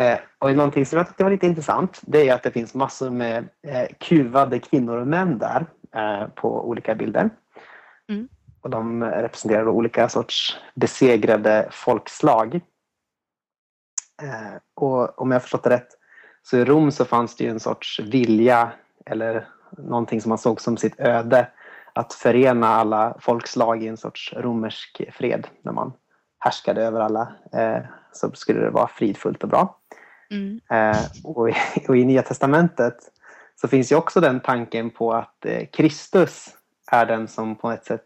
Eh, 0.03 0.19
och 0.39 0.55
någonting 0.55 0.85
som 0.85 0.97
jag 0.97 1.07
tyckte 1.07 1.23
var 1.23 1.31
lite 1.31 1.47
intressant 1.47 2.01
det 2.01 2.29
är 2.29 2.33
att 2.33 2.43
det 2.43 2.51
finns 2.51 2.73
massor 2.73 3.09
med 3.09 3.49
eh, 3.67 3.87
kuvade 3.99 4.59
kvinnor 4.59 4.97
och 4.97 5.07
män 5.07 5.37
där 5.37 5.65
eh, 5.95 6.27
på 6.27 6.69
olika 6.69 6.95
bilder. 6.95 7.29
Mm. 8.09 8.27
Och 8.61 8.69
de 8.69 9.03
representerar 9.03 9.67
olika 9.67 10.09
sorts 10.09 10.57
besegrade 10.75 11.67
folkslag. 11.71 12.59
Och 14.75 15.21
om 15.21 15.31
jag 15.31 15.41
förstått 15.41 15.63
det 15.63 15.69
rätt 15.69 15.87
så 16.43 16.57
i 16.57 16.65
Rom 16.65 16.91
så 16.91 17.05
fanns 17.05 17.35
det 17.35 17.43
ju 17.43 17.49
en 17.49 17.59
sorts 17.59 17.99
vilja 17.99 18.71
eller 19.05 19.47
någonting 19.77 20.21
som 20.21 20.29
man 20.29 20.37
såg 20.37 20.61
som 20.61 20.77
sitt 20.77 20.99
öde 20.99 21.47
att 21.93 22.13
förena 22.13 22.67
alla 22.67 23.17
folkslag 23.19 23.83
i 23.83 23.87
en 23.87 23.97
sorts 23.97 24.33
romersk 24.37 25.01
fred. 25.11 25.47
När 25.61 25.71
man 25.71 25.93
härskade 26.39 26.83
över 26.83 26.99
alla 26.99 27.33
så 28.11 28.31
skulle 28.31 28.59
det 28.59 28.69
vara 28.69 28.87
fridfullt 28.87 29.43
och 29.43 29.49
bra. 29.49 29.82
Mm. 30.33 30.59
Eh, 30.69 31.01
och, 31.23 31.49
i, 31.49 31.53
och 31.87 31.97
i 31.97 32.05
Nya 32.05 32.21
Testamentet 32.21 32.97
så 33.61 33.67
finns 33.67 33.91
ju 33.91 33.95
också 33.95 34.21
den 34.21 34.39
tanken 34.39 34.89
på 34.89 35.13
att 35.13 35.45
eh, 35.45 35.65
Kristus 35.65 36.49
är 36.91 37.05
den 37.05 37.27
som 37.27 37.55
på 37.55 37.71
ett 37.71 37.85
sätt 37.85 38.05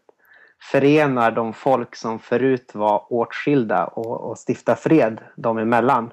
förenar 0.70 1.30
de 1.30 1.52
folk 1.52 1.96
som 1.96 2.18
förut 2.18 2.74
var 2.74 3.12
åtskilda 3.12 3.86
och, 3.86 4.20
och 4.30 4.38
stiftar 4.38 4.74
fred 4.74 5.20
dem 5.36 5.58
emellan. 5.58 6.12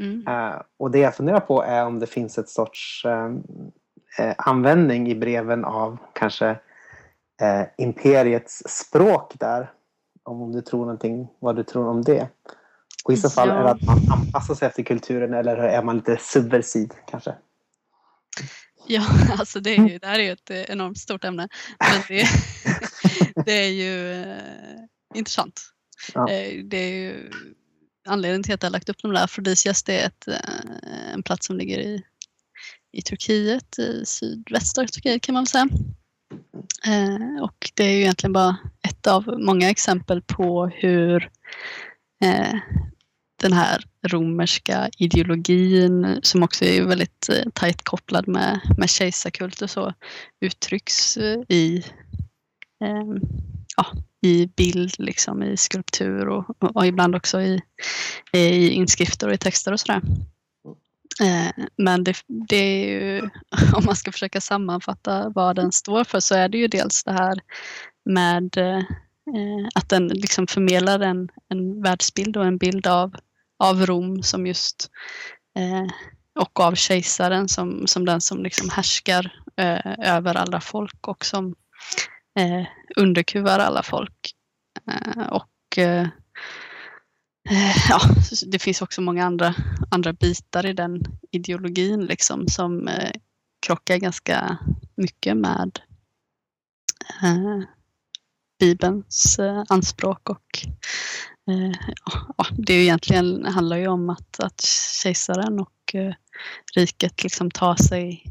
Mm. 0.00 0.26
Eh, 0.28 0.60
och 0.76 0.90
det 0.90 0.98
jag 0.98 1.14
funderar 1.14 1.40
på 1.40 1.62
är 1.62 1.86
om 1.86 1.98
det 1.98 2.06
finns 2.06 2.38
ett 2.38 2.48
sorts 2.48 3.04
eh, 3.04 3.30
eh, 4.18 4.34
användning 4.38 5.08
i 5.08 5.14
breven 5.14 5.64
av 5.64 5.98
kanske 6.12 6.56
imperiets 7.76 8.62
språk 8.66 9.32
där. 9.38 9.70
Om, 10.22 10.42
om 10.42 10.52
du 10.52 10.60
tror 10.60 10.80
någonting, 10.80 11.28
vad 11.38 11.56
du 11.56 11.62
tror 11.62 11.88
om 11.88 12.02
det. 12.02 12.28
Och 13.04 13.12
i 13.12 13.16
så 13.16 13.30
fall 13.30 13.48
Ja. 13.48 13.54
är 13.54 13.64
det 13.64 13.70
att 13.70 13.82
man 13.82 14.12
anpassar 14.12 14.54
sig 14.54 14.68
efter 14.68 14.82
kulturen 14.82 15.34
eller 15.34 15.56
är 15.56 15.82
man 15.82 15.96
lite 15.96 16.16
subversiv 16.20 16.88
kanske? 17.10 17.34
Ja, 18.86 19.06
alltså 19.38 19.60
det, 19.60 19.70
är 19.70 19.88
ju, 19.88 19.98
det 19.98 20.06
här 20.06 20.18
är 20.18 20.22
ju 20.22 20.32
ett 20.32 20.50
enormt 20.50 20.98
stort 20.98 21.24
ämne. 21.24 21.48
Men 21.78 22.02
det, 22.08 22.28
det 23.44 23.52
är 23.52 23.70
ju 23.70 24.12
eh, 24.12 24.36
intressant. 25.14 25.60
Ja. 26.14 26.30
Eh, 26.30 26.64
det 26.64 26.76
är 26.76 26.94
ju 26.94 27.30
anledningen 28.08 28.42
till 28.42 28.54
att 28.54 28.62
jag 28.62 28.68
har 28.68 28.72
lagt 28.72 28.88
upp 28.88 29.02
de 29.02 29.12
där. 29.12 29.24
Afrodisias 29.24 29.82
det 29.82 30.00
är 30.00 30.06
ett, 30.06 30.28
eh, 30.28 31.12
en 31.14 31.22
plats 31.22 31.46
som 31.46 31.56
ligger 31.56 31.78
i, 31.78 32.02
i 32.92 33.02
Turkiet, 33.02 33.78
i 33.78 34.06
sydvästra 34.06 34.86
Turkiet 34.86 35.22
kan 35.22 35.32
man 35.32 35.42
väl 35.42 35.48
säga. 35.48 35.68
Eh, 36.86 37.42
och 37.42 37.70
det 37.74 37.84
är 37.84 37.90
ju 37.90 38.00
egentligen 38.00 38.32
bara 38.32 38.56
ett 38.88 39.06
av 39.06 39.38
många 39.38 39.70
exempel 39.70 40.22
på 40.22 40.66
hur 40.66 41.30
eh, 42.24 42.54
den 43.40 43.52
här 43.52 43.84
romerska 44.08 44.90
ideologin 44.98 46.20
som 46.22 46.42
också 46.42 46.64
är 46.64 46.82
väldigt 46.82 47.28
eh, 47.28 47.50
tajt 47.54 47.82
kopplad 47.82 48.28
med, 48.28 48.60
med 48.78 48.90
kejsarkult 48.90 49.62
och 49.62 49.70
så 49.70 49.94
uttrycks 50.40 51.16
eh, 51.16 51.38
i, 51.48 51.84
eh, 52.84 53.22
ja, 53.76 53.86
i 54.22 54.46
bild, 54.46 54.94
liksom, 54.98 55.42
i 55.42 55.56
skulptur 55.56 56.28
och, 56.28 56.44
och 56.76 56.86
ibland 56.86 57.14
också 57.14 57.40
i, 57.40 57.60
i 58.32 58.68
inskrifter 58.68 59.28
och 59.28 59.34
i 59.34 59.38
texter 59.38 59.72
och 59.72 59.80
sådär. 59.80 60.02
Eh, 61.20 61.64
men 61.76 62.04
det, 62.04 62.16
det 62.26 62.56
är 62.56 62.88
ju, 62.88 63.20
om 63.74 63.84
man 63.84 63.96
ska 63.96 64.12
försöka 64.12 64.40
sammanfatta 64.40 65.28
vad 65.34 65.56
den 65.56 65.72
står 65.72 66.04
för 66.04 66.20
så 66.20 66.34
är 66.34 66.48
det 66.48 66.58
ju 66.58 66.68
dels 66.68 67.04
det 67.04 67.12
här 67.12 67.40
med 68.04 68.56
eh, 68.56 68.82
Eh, 69.34 69.68
att 69.74 69.88
den 69.88 70.08
liksom 70.08 70.46
förmedlar 70.46 71.00
en, 71.00 71.28
en 71.48 71.82
världsbild 71.82 72.36
och 72.36 72.44
en 72.44 72.58
bild 72.58 72.86
av, 72.86 73.14
av 73.58 73.86
Rom 73.86 74.22
som 74.22 74.46
just 74.46 74.90
eh, 75.58 75.86
och 76.40 76.60
av 76.60 76.74
kejsaren 76.74 77.48
som, 77.48 77.86
som 77.86 78.04
den 78.04 78.20
som 78.20 78.42
liksom 78.42 78.70
härskar 78.70 79.32
eh, 79.56 80.14
över 80.16 80.34
alla 80.34 80.60
folk 80.60 81.08
och 81.08 81.24
som 81.24 81.54
eh, 82.38 82.66
underkuvar 82.96 83.58
alla 83.58 83.82
folk. 83.82 84.34
Eh, 84.90 85.26
och 85.26 85.78
eh, 85.78 86.08
eh, 87.50 87.76
ja, 87.88 88.00
det 88.46 88.58
finns 88.58 88.82
också 88.82 89.00
många 89.00 89.24
andra, 89.24 89.54
andra 89.90 90.12
bitar 90.12 90.66
i 90.66 90.72
den 90.72 91.04
ideologin 91.30 92.06
liksom 92.06 92.48
som 92.48 92.88
eh, 92.88 93.10
krockar 93.66 93.96
ganska 93.96 94.58
mycket 94.94 95.36
med 95.36 95.80
eh, 97.22 97.60
Bibelns 98.60 99.38
eh, 99.38 99.64
anspråk 99.68 100.30
och 100.30 100.66
eh, 101.50 101.72
ja, 102.36 102.46
det 102.50 102.72
är 102.72 102.76
ju 102.76 102.82
egentligen 102.82 103.44
handlar 103.44 103.76
ju 103.76 103.88
om 103.88 104.10
att, 104.10 104.40
att 104.40 104.60
kejsaren 105.02 105.60
och 105.60 105.94
eh, 105.94 106.14
riket 106.74 107.22
liksom 107.22 107.50
tar 107.50 107.76
sig 107.76 108.22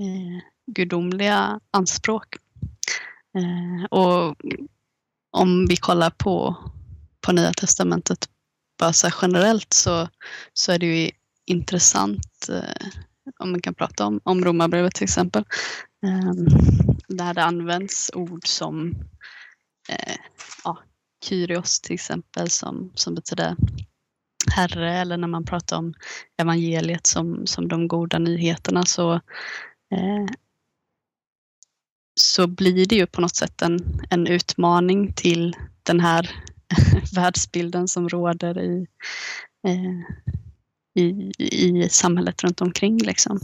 eh, 0.00 0.42
gudomliga 0.66 1.60
anspråk. 1.70 2.36
Eh, 3.38 3.84
och 3.90 4.36
om 5.30 5.66
vi 5.66 5.76
kollar 5.76 6.10
på, 6.10 6.56
på 7.20 7.32
Nya 7.32 7.52
Testamentet 7.52 8.28
bara 8.78 8.92
så 8.92 9.06
här 9.06 9.14
generellt 9.22 9.72
så, 9.72 10.08
så 10.52 10.72
är 10.72 10.78
det 10.78 10.86
ju 10.86 11.10
intressant 11.46 12.48
eh, 12.48 12.86
om 13.38 13.50
man 13.50 13.62
kan 13.62 13.74
prata 13.74 14.06
om, 14.06 14.20
om 14.24 14.44
Romarbrevet 14.44 14.94
till 14.94 15.04
exempel. 15.04 15.44
Eh, 16.06 16.32
där 17.08 17.34
det 17.34 17.44
används 17.44 18.10
ord 18.14 18.46
som 18.46 18.94
eh, 19.88 20.16
ja, 20.64 20.78
Kyrios 21.24 21.80
till 21.80 21.94
exempel 21.94 22.50
som, 22.50 22.92
som 22.94 23.14
betyder 23.14 23.56
Herre 24.50 24.94
eller 24.94 25.16
när 25.16 25.28
man 25.28 25.44
pratar 25.44 25.76
om 25.76 25.94
evangeliet 26.42 27.06
som, 27.06 27.46
som 27.46 27.68
de 27.68 27.88
goda 27.88 28.18
nyheterna 28.18 28.84
så, 28.84 29.12
eh, 29.92 30.26
så 32.20 32.46
blir 32.46 32.86
det 32.86 32.96
ju 32.96 33.06
på 33.06 33.20
något 33.20 33.36
sätt 33.36 33.62
en, 33.62 33.78
en 34.10 34.26
utmaning 34.26 35.12
till 35.12 35.56
den 35.82 36.00
här 36.00 36.30
världsbilden 37.14 37.88
som 37.88 38.08
råder 38.08 38.60
i, 38.60 38.86
eh, 39.66 40.00
i, 41.02 41.32
i 41.38 41.88
samhället 41.88 42.44
runt 42.44 42.60
omkring. 42.60 42.98
Liksom. 42.98 43.40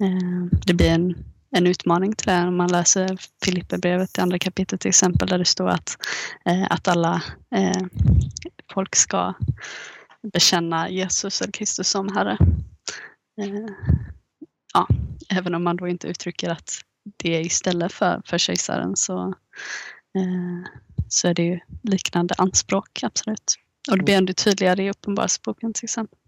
Eh, 0.00 0.58
det 0.66 0.74
blir 0.74 0.90
en, 0.90 1.14
en 1.50 1.66
utmaning 1.66 2.12
till 2.12 2.26
det 2.26 2.42
om 2.42 2.56
man 2.56 2.72
läser 2.72 3.18
Filipperbrevet 3.44 4.18
i 4.18 4.20
andra 4.20 4.38
kapitlet 4.38 4.80
till 4.80 4.88
exempel 4.88 5.28
där 5.28 5.38
det 5.38 5.44
står 5.44 5.68
att, 5.68 5.96
eh, 6.44 6.66
att 6.70 6.88
alla 6.88 7.22
eh, 7.54 7.82
folk 8.74 8.96
ska 8.96 9.34
bekänna 10.32 10.90
Jesus 10.90 11.40
eller 11.40 11.52
Kristus 11.52 11.88
som 11.88 12.16
Herre. 12.16 12.38
Eh, 13.40 13.74
ja, 14.74 14.88
även 15.30 15.54
om 15.54 15.64
man 15.64 15.76
då 15.76 15.88
inte 15.88 16.08
uttrycker 16.08 16.50
att 16.50 16.70
det 17.16 17.36
är 17.36 17.40
istället 17.40 17.92
för, 17.92 18.22
för 18.24 18.38
kejsaren 18.38 18.96
så, 18.96 19.28
eh, 20.18 20.70
så 21.08 21.28
är 21.28 21.34
det 21.34 21.42
ju 21.42 21.60
liknande 21.82 22.34
anspråk, 22.38 23.02
absolut. 23.02 23.54
Och 23.90 23.98
det 23.98 24.04
blir 24.04 24.16
ännu 24.16 24.32
tydligare 24.32 24.84
i 24.84 24.90
Uppenbarelseboken 24.90 25.72
till 25.72 25.84
exempel. 25.84 26.18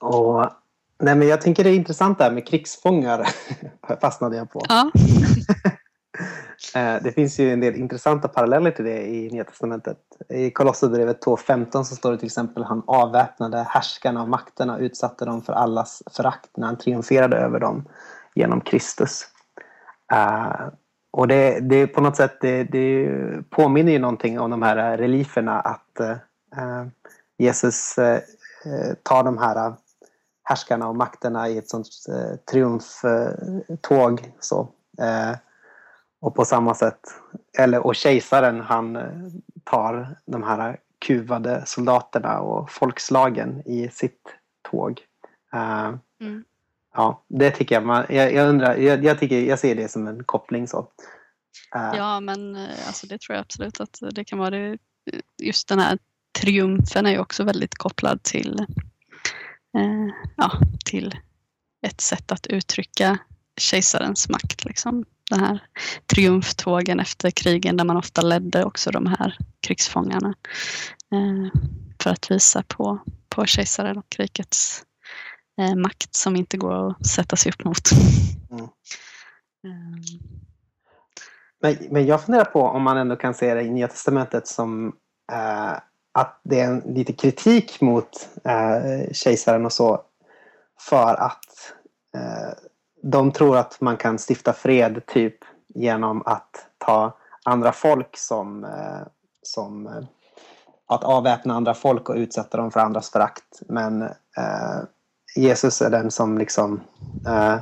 Och, 0.00 0.52
nej 1.02 1.16
men 1.16 1.28
jag 1.28 1.40
tänker 1.40 1.64
det 1.64 1.70
är 1.70 1.74
intressant 1.74 2.18
där 2.18 2.30
med 2.30 2.46
krigsfångar. 2.46 3.28
fastnade 4.00 4.36
jag 4.36 4.50
på. 4.50 4.62
Ja, 4.68 4.90
Eh, 6.74 7.02
Det 7.02 7.12
finns 7.12 7.40
ju 7.40 7.52
en 7.52 7.60
del 7.60 7.74
intressanta 7.74 8.28
paralleller 8.28 8.70
till 8.70 8.84
det 8.84 9.06
i 9.06 9.30
Nya 9.30 9.44
Testamentet. 9.44 9.98
I 10.28 10.50
Kolosserbrevet 10.50 11.24
2.15 11.24 11.82
så 11.82 11.96
står 11.96 12.12
det 12.12 12.18
till 12.18 12.26
exempel 12.26 12.64
han 12.64 12.82
avväpnade 12.86 13.66
härskarna 13.68 14.22
och 14.22 14.28
makterna 14.28 14.74
och 14.74 14.80
utsatte 14.80 15.24
dem 15.24 15.42
för 15.42 15.52
allas 15.52 16.02
förakt 16.16 16.56
när 16.56 16.66
han 16.66 16.78
triumferade 16.78 17.36
över 17.36 17.60
dem 17.60 17.88
genom 18.34 18.60
Kristus. 18.60 19.26
Eh, 20.12 20.68
och 21.10 21.28
det, 21.28 21.60
det 21.60 21.76
är 21.76 21.86
på 21.86 22.00
något 22.00 22.16
sätt 22.16 22.38
det, 22.40 22.64
det 22.64 23.10
påminner 23.50 23.92
ju 23.92 23.98
någonting 23.98 24.40
om 24.40 24.50
de 24.50 24.62
här 24.62 24.98
relieferna 24.98 25.60
att 25.60 26.00
eh, 26.00 26.86
Jesus 27.38 27.98
eh, 27.98 28.20
tar 29.02 29.24
de 29.24 29.38
här 29.38 29.74
härskarna 30.48 30.88
och 30.88 30.96
makterna 30.96 31.48
i 31.48 31.58
ett 31.58 31.68
sånt 31.68 31.88
eh, 32.08 32.36
triumftåg. 32.50 34.32
Så. 34.40 34.60
Eh, 34.98 35.36
och 36.20 36.34
på 36.34 36.44
samma 36.44 36.74
sätt, 36.74 37.00
eller 37.58 37.86
och 37.86 37.96
kejsaren 37.96 38.60
han 38.60 38.96
eh, 38.96 39.02
tar 39.64 40.16
de 40.26 40.42
här 40.42 40.80
kuvade 40.98 41.62
soldaterna 41.66 42.40
och 42.40 42.70
folkslagen 42.70 43.62
i 43.66 43.88
sitt 43.88 44.22
tåg. 44.70 45.00
Eh, 45.52 45.92
Mm. 46.20 46.44
Ja, 46.94 47.24
det 47.28 47.50
tycker 47.50 47.74
jag. 47.74 47.86
Man, 47.86 48.04
jag, 48.08 48.32
jag 48.32 48.48
undrar, 48.48 48.76
jag, 48.76 49.04
jag, 49.04 49.18
tycker, 49.18 49.40
jag 49.40 49.58
ser 49.58 49.74
det 49.74 49.88
som 49.88 50.06
en 50.06 50.24
koppling 50.24 50.68
så. 50.68 50.88
Eh, 51.74 51.96
ja 51.96 52.20
men 52.20 52.56
eh, 52.56 52.86
alltså, 52.86 53.06
det 53.06 53.20
tror 53.20 53.36
jag 53.36 53.42
absolut 53.42 53.80
att 53.80 53.98
det 54.10 54.24
kan 54.24 54.38
vara. 54.38 54.50
Det. 54.50 54.78
Just 55.42 55.68
den 55.68 55.78
här 55.78 55.98
triumfen 56.40 57.06
är 57.06 57.10
ju 57.10 57.18
också 57.18 57.44
väldigt 57.44 57.74
kopplad 57.74 58.22
till, 58.22 58.66
eh, 59.76 60.14
ja, 60.36 60.52
till 60.84 61.14
ett 61.86 62.00
sätt 62.00 62.32
att 62.32 62.46
uttrycka 62.46 63.18
kejsarens 63.60 64.28
makt. 64.28 64.64
Liksom. 64.64 65.04
Den 65.30 65.40
här 65.40 65.62
triumftågen 66.06 67.00
efter 67.00 67.30
krigen 67.30 67.76
där 67.76 67.84
man 67.84 67.96
ofta 67.96 68.22
ledde 68.22 68.64
också 68.64 68.90
de 68.90 69.06
här 69.06 69.36
krigsfångarna. 69.60 70.34
Eh, 71.12 71.60
för 72.02 72.10
att 72.10 72.30
visa 72.30 72.62
på, 72.62 72.98
på 73.28 73.46
kejsaren 73.46 73.98
och 73.98 74.16
rikets 74.18 74.84
eh, 75.60 75.74
makt 75.74 76.14
som 76.14 76.36
inte 76.36 76.56
går 76.56 76.90
att 76.90 77.06
sätta 77.06 77.36
sig 77.36 77.52
upp 77.52 77.64
mot. 77.64 77.90
Mm. 78.50 78.68
Um. 79.64 80.02
Men, 81.60 81.76
men 81.90 82.06
jag 82.06 82.24
funderar 82.24 82.44
på 82.44 82.62
om 82.62 82.82
man 82.82 82.96
ändå 82.96 83.16
kan 83.16 83.34
se 83.34 83.54
det 83.54 83.62
i 83.62 83.70
Nya 83.70 83.88
Testamentet 83.88 84.46
som 84.46 84.92
eh, 85.32 85.78
att 86.12 86.40
det 86.42 86.60
är 86.60 86.64
en, 86.64 86.78
lite 86.78 87.12
kritik 87.12 87.80
mot 87.80 88.28
eh, 88.44 89.12
kejsaren 89.12 89.66
och 89.66 89.72
så 89.72 90.02
för 90.80 91.14
att 91.14 91.72
eh, 92.14 92.58
de 93.02 93.32
tror 93.32 93.56
att 93.56 93.80
man 93.80 93.96
kan 93.96 94.18
stifta 94.28 94.52
fred 94.52 95.06
typ 95.06 95.38
genom 95.74 96.22
att 96.26 96.66
ta 96.78 97.16
andra 97.44 97.72
folk 97.72 98.16
som, 98.16 98.64
eh, 98.64 99.06
som 99.42 99.86
eh, 99.86 100.04
att 100.86 101.04
avväpna 101.04 101.54
andra 101.54 101.74
folk 101.74 102.08
och 102.08 102.16
utsätta 102.16 102.56
dem 102.56 102.70
för 102.70 102.80
andras 102.80 103.10
förakt. 103.10 103.62
Men 103.68 104.02
eh, 104.02 104.80
Jesus 105.36 105.82
är 105.82 105.90
den 105.90 106.10
som 106.10 106.38
liksom 106.38 106.80
eh, 107.26 107.56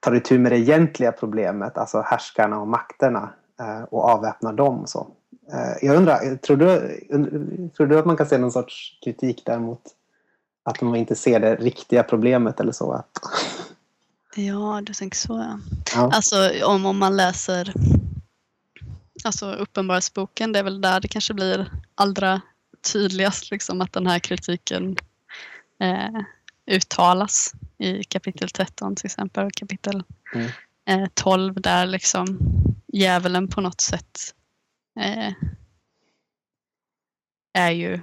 tar 0.00 0.14
itu 0.14 0.38
med 0.38 0.52
det 0.52 0.58
egentliga 0.58 1.12
problemet, 1.12 1.78
alltså 1.78 2.00
härskarna 2.00 2.60
och 2.60 2.68
makterna 2.68 3.32
eh, 3.60 3.82
och 3.82 4.04
avväpnar 4.04 4.52
dem. 4.52 4.86
Så. 4.86 5.06
Eh, 5.52 5.76
jag 5.82 5.96
undrar, 5.96 6.36
tror 6.36 6.56
du, 6.56 7.00
tror 7.76 7.86
du 7.86 7.98
att 7.98 8.06
man 8.06 8.16
kan 8.16 8.26
se 8.26 8.38
någon 8.38 8.52
sorts 8.52 8.98
kritik 9.04 9.42
däremot 9.46 9.82
att 10.64 10.80
man 10.80 10.96
inte 10.96 11.14
ser 11.14 11.40
det 11.40 11.56
riktiga 11.56 12.02
problemet 12.02 12.60
eller 12.60 12.72
så? 12.72 13.04
Ja, 14.36 14.80
du 14.82 14.94
tänker 14.94 15.16
så 15.16 15.32
ja. 15.32 15.58
ja. 15.94 16.10
Alltså 16.12 16.50
om, 16.64 16.86
om 16.86 16.98
man 16.98 17.16
läser 17.16 17.72
alltså 19.24 19.52
Uppenbarelseboken, 19.52 20.52
det 20.52 20.58
är 20.58 20.62
väl 20.62 20.80
där 20.80 21.00
det 21.00 21.08
kanske 21.08 21.34
blir 21.34 21.70
allra 21.94 22.40
tydligast 22.92 23.50
liksom 23.50 23.80
att 23.80 23.92
den 23.92 24.06
här 24.06 24.18
kritiken 24.18 24.96
eh, 25.80 26.20
uttalas 26.66 27.52
i 27.78 28.04
kapitel 28.04 28.48
13 28.48 28.96
till 28.96 29.06
exempel 29.06 29.46
och 29.46 29.52
kapitel 29.52 30.02
mm. 30.34 30.50
eh, 30.88 31.08
12 31.14 31.60
där 31.60 31.86
liksom 31.86 32.38
djävulen 32.92 33.48
på 33.48 33.60
något 33.60 33.80
sätt 33.80 34.34
eh, 35.00 35.32
är 37.52 37.70
ju 37.70 38.00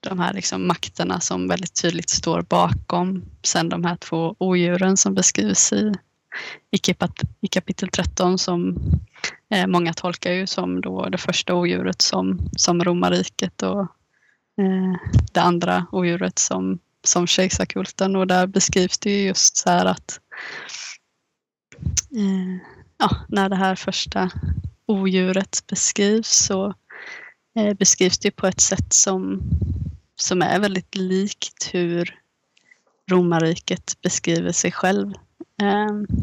de 0.00 0.20
här 0.20 0.32
liksom 0.32 0.66
makterna 0.66 1.20
som 1.20 1.48
väldigt 1.48 1.82
tydligt 1.82 2.10
står 2.10 2.42
bakom 2.42 3.24
sen 3.42 3.68
de 3.68 3.84
här 3.84 3.96
två 3.96 4.36
odjuren 4.38 4.96
som 4.96 5.14
beskrivs 5.14 5.72
i, 5.72 5.92
i, 6.70 6.94
i 7.40 7.48
kapitel 7.48 7.88
13 7.88 8.38
som 8.38 8.78
eh, 9.50 9.66
många 9.66 9.92
tolkar 9.92 10.32
ju 10.32 10.46
som 10.46 10.80
då 10.80 11.08
det 11.08 11.18
första 11.18 11.54
odjuret 11.54 12.02
som, 12.02 12.50
som 12.56 12.84
romarriket 12.84 13.62
och 13.62 13.80
eh, 14.60 14.96
det 15.32 15.40
andra 15.40 15.86
odjuret 15.92 16.38
som, 16.38 16.78
som 17.04 17.26
kejsarkulten. 17.26 18.16
Och 18.16 18.26
där 18.26 18.46
beskrivs 18.46 18.98
det 18.98 19.10
ju 19.10 19.26
just 19.26 19.56
så 19.56 19.70
här 19.70 19.86
att 19.86 20.20
eh, 22.16 22.56
ja, 22.98 23.16
när 23.28 23.48
det 23.48 23.56
här 23.56 23.74
första 23.74 24.30
odjuret 24.90 25.64
beskrivs 25.66 26.28
så 26.28 26.74
eh, 27.56 27.74
beskrivs 27.74 28.18
det 28.18 28.30
på 28.30 28.46
ett 28.46 28.60
sätt 28.60 28.92
som, 28.92 29.42
som 30.16 30.42
är 30.42 30.60
väldigt 30.60 30.94
likt 30.94 31.70
hur 31.72 32.18
romarriket 33.10 33.96
beskriver 34.02 34.52
sig 34.52 34.72
själv. 34.72 35.12
Eh, 35.62 36.20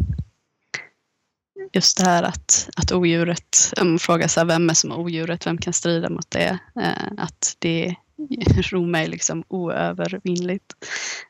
just 1.73 1.97
det 1.97 2.03
här 2.03 2.23
att, 2.23 2.69
att 2.75 2.91
odjuret, 2.91 3.73
man 3.77 3.99
frågar 3.99 4.27
sig 4.27 4.45
vem 4.45 4.69
är 4.69 4.73
som 4.73 4.91
odjuret, 4.91 5.47
vem 5.47 5.57
kan 5.57 5.73
strida 5.73 6.09
mot 6.09 6.31
det? 6.31 6.59
Eh, 6.81 7.11
att 7.17 7.55
det 7.59 7.95
Rom 8.71 8.95
är 8.95 9.07
liksom 9.07 9.43
oövervinnligt. 9.47 10.73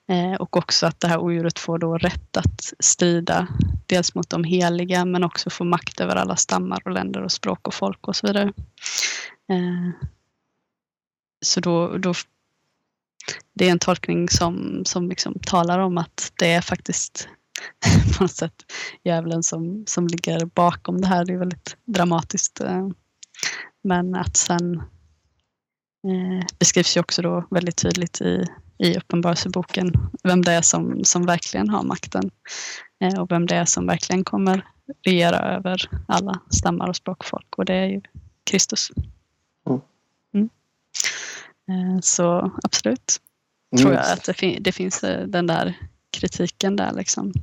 Eh, 0.10 0.34
och 0.34 0.58
också 0.58 0.86
att 0.86 1.00
det 1.00 1.08
här 1.08 1.20
odjuret 1.20 1.60
får 1.60 1.78
då 1.78 1.98
rätt 1.98 2.38
att 2.38 2.74
strida 2.80 3.48
dels 3.86 4.16
mot 4.16 4.30
de 4.30 4.44
heliga 4.44 5.06
men 5.06 5.24
också 5.24 5.50
få 5.50 5.64
makt 5.64 6.02
över 6.02 6.16
alla 6.16 6.36
stammar 6.36 6.82
och 6.86 6.92
länder 6.92 7.24
och 7.24 7.32
språk 7.32 7.68
och 7.68 7.74
folk 7.74 8.08
och 8.08 8.16
så 8.16 8.28
vidare. 8.28 8.54
Eh, 9.50 10.08
så 11.46 11.60
då, 11.60 11.98
då 11.98 12.14
det 13.54 13.68
är 13.68 13.72
en 13.72 13.80
tolkning 13.80 14.30
som, 14.30 14.86
som 14.86 15.10
liksom 15.10 15.40
talar 15.40 15.80
om 15.80 15.98
att 15.98 16.32
det 16.40 16.52
är 16.52 16.62
faktiskt 16.62 17.30
på 18.18 18.24
något 18.24 18.32
sätt 18.32 18.54
djävulen 19.04 19.44
som, 19.44 19.84
som 19.88 20.08
ligger 20.08 20.46
bakom 20.46 21.02
det 21.02 21.08
här. 21.08 21.26
Det 21.26 21.34
är 21.34 21.38
väldigt 21.38 21.78
dramatiskt. 21.86 22.62
Eh, 22.62 22.88
men 23.84 24.16
att 24.16 24.38
sen 24.38 24.82
beskrivs 26.60 26.98
ju 26.98 27.02
också 27.02 27.22
då 27.22 27.44
väldigt 27.50 27.76
tydligt 27.76 28.22
i, 28.22 28.46
i 28.78 28.98
Uppenbarelseboken 28.98 29.94
vem 30.24 30.42
det 30.42 30.52
är 30.52 30.62
som, 30.62 31.04
som 31.04 31.26
verkligen 31.26 31.70
har 31.70 31.84
makten 31.84 32.32
eh, 33.02 33.20
och 33.20 33.32
vem 33.32 33.46
det 33.46 33.56
är 33.56 33.66
som 33.66 33.88
verkligen 33.88 34.24
kommer 34.24 34.66
regera 35.06 35.40
över 35.40 35.90
alla 36.08 36.40
stammar 36.50 36.90
och 36.90 36.96
språkfolk 36.96 37.56
och 37.58 37.66
det 37.66 37.74
är 37.74 37.86
ju 37.86 38.02
Kristus. 38.44 38.92
Mm. 39.70 39.82
mm. 40.34 40.50
Eh, 41.70 42.00
så 42.02 42.52
absolut 42.64 43.22
mm. 43.72 43.84
tror 43.84 43.94
jag 43.94 44.12
att 44.12 44.24
det, 44.24 44.34
fin 44.34 44.64
det, 44.64 44.72
finns 44.72 45.04
eh, 45.04 45.28
den 45.28 45.48
där 45.48 45.74
kritiken 46.12 46.76
där 46.76 46.94
liksom. 46.94 47.34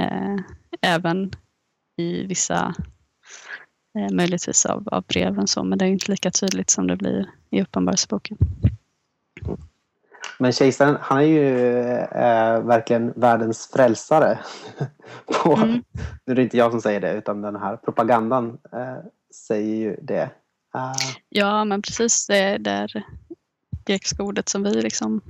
Eh, 0.00 0.36
även 0.80 1.32
i 1.96 2.26
vissa 2.26 2.74
Eh, 3.96 4.12
möjligtvis 4.12 4.66
av, 4.66 4.88
av 4.92 5.04
breven 5.08 5.46
så, 5.46 5.64
men 5.64 5.78
det 5.78 5.84
är 5.84 5.88
inte 5.88 6.10
lika 6.10 6.30
tydligt 6.30 6.70
som 6.70 6.86
det 6.86 6.96
blir 6.96 7.30
i 7.50 7.62
Uppenbarelseboken. 7.62 8.38
Men 10.38 10.52
kejsaren, 10.52 10.96
han 11.00 11.18
är 11.18 11.22
ju 11.22 11.68
äh, 11.98 12.60
verkligen 12.60 13.12
världens 13.16 13.70
frälsare. 13.72 14.38
På, 15.42 15.56
mm. 15.56 15.84
Nu 16.24 16.32
är 16.32 16.34
det 16.34 16.42
inte 16.42 16.56
jag 16.56 16.70
som 16.70 16.80
säger 16.80 17.00
det, 17.00 17.12
utan 17.12 17.42
den 17.42 17.56
här 17.56 17.76
propagandan 17.76 18.58
äh, 18.72 18.96
säger 19.34 19.76
ju 19.76 19.96
det. 20.02 20.30
Uh. 20.76 20.92
Ja, 21.28 21.64
men 21.64 21.82
precis. 21.82 22.26
Det 22.26 22.38
är 22.38 22.58
det 22.58 23.02
grekiska 23.84 24.22
ordet 24.22 24.48
som 24.48 24.62
vi 24.62 24.82
liksom 24.82 25.20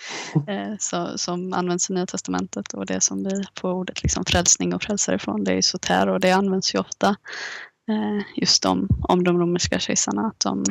så, 0.78 1.18
som 1.18 1.52
används 1.52 1.90
i 1.90 1.92
Nya 1.92 2.06
Testamentet 2.06 2.72
och 2.72 2.86
det 2.86 3.00
som 3.00 3.24
vi 3.24 3.44
får 3.60 3.72
ordet 3.72 4.02
liksom 4.02 4.24
frälsning 4.24 4.74
och 4.74 4.82
frälsare 4.82 5.16
ifrån, 5.16 5.44
det 5.44 5.52
är 5.52 5.62
soter 5.62 6.08
och 6.08 6.20
det 6.20 6.32
används 6.32 6.74
ju 6.74 6.78
ofta 6.78 7.08
Eh, 7.08 7.69
just 8.34 8.64
om, 8.64 8.88
om 9.02 9.24
de 9.24 9.38
romerska 9.38 9.78
kejsarna, 9.78 10.26
att 10.26 10.40
de 10.40 10.64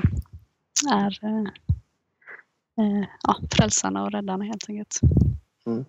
är 0.92 1.20
eh, 1.24 1.48
eh, 2.86 3.08
ja, 3.24 3.36
frälsarna 3.52 4.04
och 4.04 4.12
räddarna 4.12 4.46
helt 4.46 4.70
enkelt. 4.70 5.00
Mm. 5.66 5.86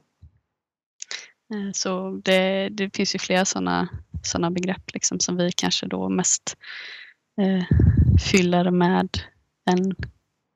Så 1.74 2.20
det, 2.24 2.68
det 2.68 2.96
finns 2.96 3.14
ju 3.14 3.18
flera 3.18 3.44
sådana 3.44 3.88
såna 4.22 4.50
begrepp 4.50 4.94
liksom 4.94 5.20
som 5.20 5.36
vi 5.36 5.52
kanske 5.52 5.86
då 5.86 6.08
mest 6.08 6.56
eh, 7.40 7.64
fyller 8.30 8.70
med 8.70 9.08
en 9.70 9.94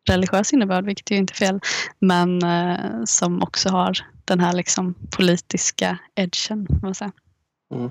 religiös 0.09 0.53
innebörd, 0.53 0.85
vilket 0.85 1.11
är 1.11 1.17
inte 1.17 1.35
fel, 1.35 1.61
men 1.99 2.43
eh, 2.43 3.05
som 3.05 3.43
också 3.43 3.69
har 3.69 3.99
den 4.25 4.41
här 4.41 4.53
liksom 4.53 4.95
politiska 5.11 5.99
edgen. 6.15 6.67
Man 6.83 6.95
säga. 6.95 7.13
Mm. 7.75 7.91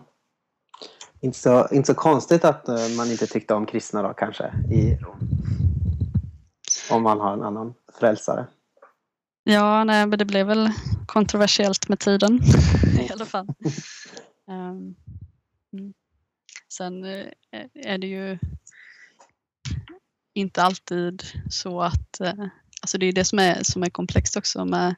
Inte 1.23 1.39
så, 1.39 1.67
inte 1.71 1.87
så 1.87 1.93
konstigt 1.93 2.45
att 2.45 2.67
eh, 2.67 2.89
man 2.97 3.11
inte 3.11 3.27
tyckte 3.27 3.53
om 3.53 3.65
kristna 3.65 4.01
då 4.01 4.13
kanske 4.13 4.53
i 4.71 4.95
Rom. 4.95 5.19
Om 6.91 7.03
man 7.03 7.19
har 7.19 7.33
en 7.33 7.43
annan 7.43 7.73
frälsare. 7.99 8.47
Ja, 9.43 9.83
nej, 9.83 10.07
men 10.07 10.19
det 10.19 10.25
blev 10.25 10.47
väl 10.47 10.71
kontroversiellt 11.05 11.89
med 11.89 11.99
tiden 11.99 12.39
i 12.99 13.11
alla 13.13 13.25
fall. 13.25 13.47
Um, 14.47 14.95
Sen 16.77 17.03
eh, 17.03 17.25
är 17.73 17.97
det 17.97 18.07
ju 18.07 18.37
inte 20.33 20.63
alltid 20.63 21.23
så 21.49 21.81
att, 21.81 22.19
eh, 22.19 22.33
alltså 22.81 22.97
det 22.97 23.05
är 23.05 23.13
det 23.13 23.25
som 23.25 23.39
är, 23.39 23.63
som 23.63 23.83
är 23.83 23.89
komplext 23.89 24.37
också 24.37 24.65
med, 24.65 24.95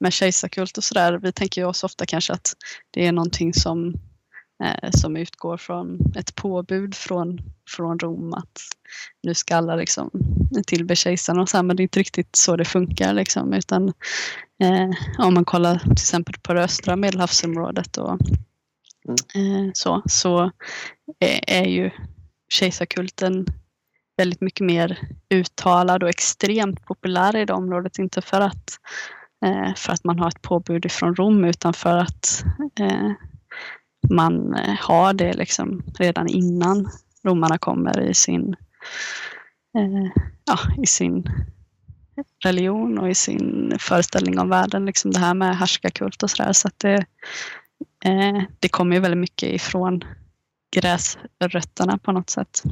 med 0.00 0.12
kejsarkult 0.12 0.78
och 0.78 0.84
sådär. 0.84 1.12
Vi 1.12 1.32
tänker 1.32 1.60
ju 1.60 1.66
oss 1.66 1.84
ofta 1.84 2.06
kanske 2.06 2.32
att 2.32 2.52
det 2.90 3.06
är 3.06 3.12
någonting 3.12 3.54
som 3.54 3.94
som 4.90 5.16
utgår 5.16 5.56
från 5.56 5.98
ett 6.16 6.34
påbud 6.34 6.94
från, 6.94 7.38
från 7.70 7.98
Rom 7.98 8.34
att 8.34 8.60
nu 9.22 9.34
ska 9.34 9.56
alla 9.56 9.76
liksom 9.76 10.10
tillbe 10.66 10.96
kejsaren 10.96 11.40
och 11.40 11.48
så 11.48 11.56
här, 11.56 11.62
men 11.62 11.76
det 11.76 11.80
är 11.80 11.84
inte 11.84 12.00
riktigt 12.00 12.36
så 12.36 12.56
det 12.56 12.64
funkar 12.64 13.14
liksom 13.14 13.52
utan 13.52 13.88
eh, 14.62 14.90
om 15.26 15.34
man 15.34 15.44
kollar 15.44 15.78
till 15.78 15.92
exempel 15.92 16.34
på 16.42 16.54
det 16.54 16.64
östra 16.64 16.96
medelhavsområdet 16.96 17.96
och 17.96 18.18
mm. 19.34 19.66
eh, 19.66 19.70
så, 19.74 20.02
så 20.06 20.50
är, 21.46 21.64
ju 21.64 21.90
kejsarkulten 22.48 23.46
väldigt 24.16 24.40
mycket 24.40 24.66
mer 24.66 24.98
uttalad 25.34 26.02
och 26.02 26.08
extremt 26.08 26.84
populär 26.84 27.36
i 27.36 27.44
det 27.44 27.52
området. 27.52 27.98
Inte 27.98 28.22
för 28.22 28.40
att, 28.40 28.78
eh, 29.44 29.74
för 29.74 29.92
att 29.92 30.04
man 30.04 30.18
har 30.18 30.28
ett 30.28 30.42
påbud 30.42 30.92
från 30.92 31.16
Rom 31.16 31.44
utan 31.44 31.72
för 31.72 31.98
att 31.98 32.44
eh, 32.80 33.10
man 34.10 34.54
eh, 34.54 34.74
har 34.80 35.12
det 35.12 35.32
liksom 35.32 35.82
redan 35.98 36.28
innan 36.28 36.90
romarna 37.24 37.58
kommer 37.58 38.00
i 38.00 38.14
sin, 38.14 38.56
eh, 39.78 40.22
ja, 40.44 40.58
i 40.82 40.86
sin 40.86 41.28
religion 42.44 42.98
och 42.98 43.10
i 43.10 43.14
sin 43.14 43.76
föreställning 43.78 44.38
om 44.38 44.48
världen. 44.48 44.84
Liksom 44.84 45.10
det 45.10 45.18
här 45.18 45.34
med 45.34 45.58
härskarkult 45.58 46.22
och 46.22 46.30
sådär. 46.30 46.52
Så 46.52 46.68
att 46.68 46.78
det, 46.78 47.04
eh, 48.04 48.42
det 48.60 48.68
kommer 48.68 48.96
ju 48.96 49.02
väldigt 49.02 49.20
mycket 49.20 49.48
ifrån 49.48 50.04
gräsrötterna 50.76 51.98
på 51.98 52.12
något 52.12 52.30
sätt. 52.30 52.62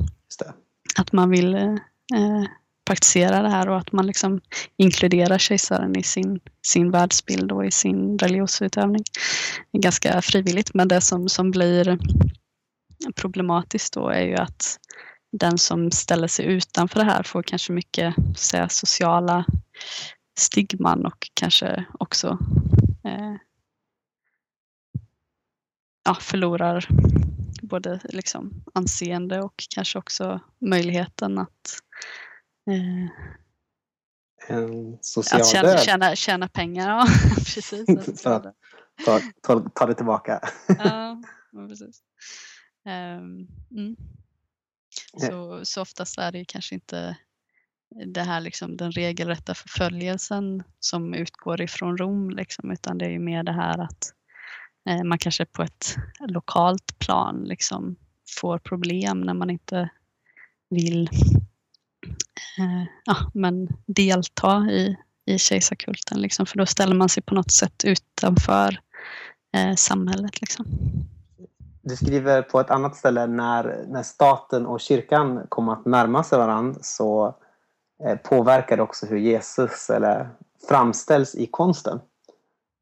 Att 0.97 1.13
man 1.13 1.31
vill 1.31 1.55
eh, 1.55 2.45
praktisera 2.91 3.43
det 3.43 3.49
här 3.49 3.69
och 3.69 3.79
att 3.79 3.93
man 3.93 4.07
liksom 4.07 4.41
inkluderar 4.77 5.39
kejsaren 5.39 5.97
i 5.97 6.03
sin, 6.03 6.41
sin 6.63 6.91
världsbild 6.91 7.53
och 7.53 7.67
i 7.67 7.71
sin 7.71 8.19
religionsutövning. 8.19 9.05
Det 9.73 9.79
är 9.79 9.83
ganska 9.83 10.23
frivilligt 10.23 10.75
men 10.75 10.89
det 10.89 11.01
som, 11.01 11.29
som 11.29 11.51
blir 11.51 11.99
problematiskt 13.17 13.95
då 13.95 14.09
är 14.09 14.23
ju 14.23 14.37
att 14.37 14.79
den 15.33 15.59
som 15.59 15.91
ställer 15.91 16.29
sig 16.29 16.47
utanför 16.47 17.01
det 17.01 17.07
här 17.07 17.23
får 17.23 17.43
kanske 17.43 17.73
mycket 17.73 18.15
säga, 18.37 18.69
sociala 18.69 19.45
stigman 20.39 21.07
och 21.07 21.31
kanske 21.35 21.85
också 21.99 22.39
eh, 23.05 23.35
ja, 26.05 26.15
förlorar 26.21 26.87
både 27.63 28.01
liksom 28.05 28.65
anseende 28.75 29.41
och 29.41 29.55
kanske 29.75 29.99
också 29.99 30.41
möjligheten 30.61 31.39
att, 31.39 31.79
en 34.49 34.99
social 35.01 35.41
att 35.41 35.49
tjäna, 35.49 35.69
död. 35.69 35.81
tjäna, 35.81 36.17
tjäna 36.17 36.49
pengar. 36.49 36.89
Ja, 36.89 37.07
precis. 37.37 37.87
Ta, 39.05 39.21
ta, 39.43 39.61
ta 39.75 39.87
det 39.87 39.95
tillbaka. 39.95 40.41
ja, 40.69 41.23
precis. 41.69 42.03
Ehm, 42.87 43.47
mm. 43.71 43.97
Så, 45.17 45.61
så 45.65 45.83
oftast 45.83 46.19
är 46.19 46.33
det 46.33 46.45
kanske 46.45 46.75
inte 46.75 47.17
det 48.07 48.23
här 48.23 48.41
liksom 48.41 48.77
den 48.77 48.93
regelrätta 48.93 49.55
förföljelsen 49.55 50.63
som 50.81 51.15
utgår 51.15 51.61
ifrån 51.61 51.99
Rom 51.99 52.31
liksom, 52.31 52.71
utan 52.71 52.99
det 52.99 53.05
är 53.05 53.11
ju 53.11 53.19
mer 53.19 53.43
det 53.43 53.53
här 53.53 53.79
att 53.79 54.15
eh, 54.89 55.05
man 55.05 55.19
kanske 55.19 55.47
på 55.47 55.63
ett 55.63 55.97
lokalt 56.21 56.99
plan 56.99 57.45
liksom 57.45 57.97
får 58.41 58.59
problem 58.59 59.21
när 59.21 59.35
man 59.35 59.51
inte 59.51 59.91
vill 60.71 61.03
eh, 61.03 61.40
Eh, 62.59 62.85
ja, 63.05 63.17
men 63.35 63.69
delta 63.87 64.67
i, 64.71 64.97
i 65.27 65.39
kejsarkulten 65.39 66.21
liksom, 66.21 66.47
för 66.47 66.59
då 66.59 66.67
ställer 66.67 66.95
man 66.95 67.09
sig 67.09 67.23
på 67.23 67.35
något 67.35 67.53
sätt 67.53 67.85
utanför 67.85 68.81
eh, 69.57 69.75
samhället. 69.75 70.41
Liksom. 70.41 70.67
Du 71.83 71.97
skriver 71.97 72.43
på 72.43 72.61
ett 72.61 72.71
annat 72.71 72.97
ställe 72.97 73.27
när, 73.27 73.85
när 73.89 74.03
staten 74.03 74.67
och 74.67 74.81
kyrkan 74.81 75.47
kom 75.49 75.69
att 75.69 75.87
närma 75.87 76.25
sig 76.25 76.39
varandra 76.39 76.81
så 76.83 77.35
eh, 78.05 78.17
påverkar 78.17 78.77
det 78.77 78.83
också 78.83 79.07
hur 79.07 79.19
Jesus 79.19 79.91
eller, 79.91 80.29
framställs 80.69 81.35
i 81.35 81.47
konsten. 81.47 82.01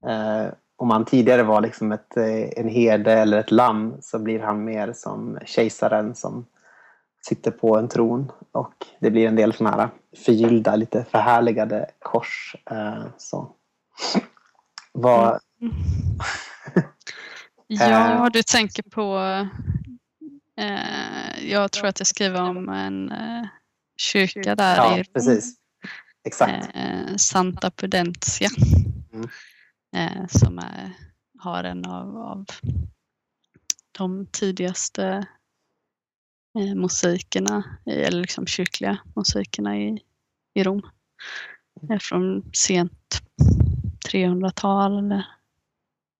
Eh, 0.06 0.52
om 0.76 0.90
han 0.90 1.04
tidigare 1.04 1.42
var 1.42 1.60
liksom 1.60 1.92
ett, 1.92 2.16
eh, 2.16 2.48
en 2.56 2.68
herde 2.68 3.12
eller 3.12 3.38
ett 3.38 3.50
lamm 3.50 3.94
så 4.00 4.18
blir 4.18 4.40
han 4.40 4.64
mer 4.64 4.92
som 4.92 5.38
kejsaren 5.44 6.14
som 6.14 6.46
sitter 7.26 7.50
på 7.50 7.76
en 7.76 7.88
tron 7.88 8.32
och 8.52 8.74
det 9.00 9.10
blir 9.10 9.28
en 9.28 9.36
del 9.36 9.52
sådana 9.52 9.76
här 9.76 9.90
förgyllda, 10.24 10.76
lite 10.76 11.04
förhärligade 11.04 11.90
kors. 11.98 12.56
Eh, 12.70 13.04
så. 13.18 13.54
Vad, 14.92 15.40
Ja, 17.66 18.30
du 18.32 18.42
tänker 18.42 18.82
på... 18.82 19.18
Eh, 20.56 21.50
jag 21.50 21.72
tror 21.72 21.86
att 21.86 22.00
jag 22.00 22.06
skriver 22.06 22.42
om 22.42 22.68
en 22.68 23.12
eh, 23.12 23.46
kyrka 23.96 24.54
där 24.54 24.76
ja, 24.76 24.98
i 24.98 25.04
precis. 25.04 25.54
Exakt. 26.24 26.68
eh, 26.74 27.16
Santa 27.16 27.70
Pudentia. 27.70 28.48
Mm. 29.12 29.28
Eh, 29.96 30.26
som 30.28 30.58
är, 30.58 30.92
har 31.38 31.64
en 31.64 31.86
av, 31.86 32.16
av 32.16 32.44
de 33.98 34.26
tidigaste 34.26 35.26
eh, 36.58 36.74
musikerna, 36.74 37.64
i- 37.86 37.90
eller 37.90 38.20
liksom 38.20 38.46
kyrkliga 38.46 38.98
musikerna 39.16 39.76
i, 39.78 40.02
i 40.54 40.62
Rom. 40.64 40.82
Eh, 41.90 41.98
från 42.00 42.50
sent 42.52 43.20
300-tal 44.12 44.98
eller 44.98 45.26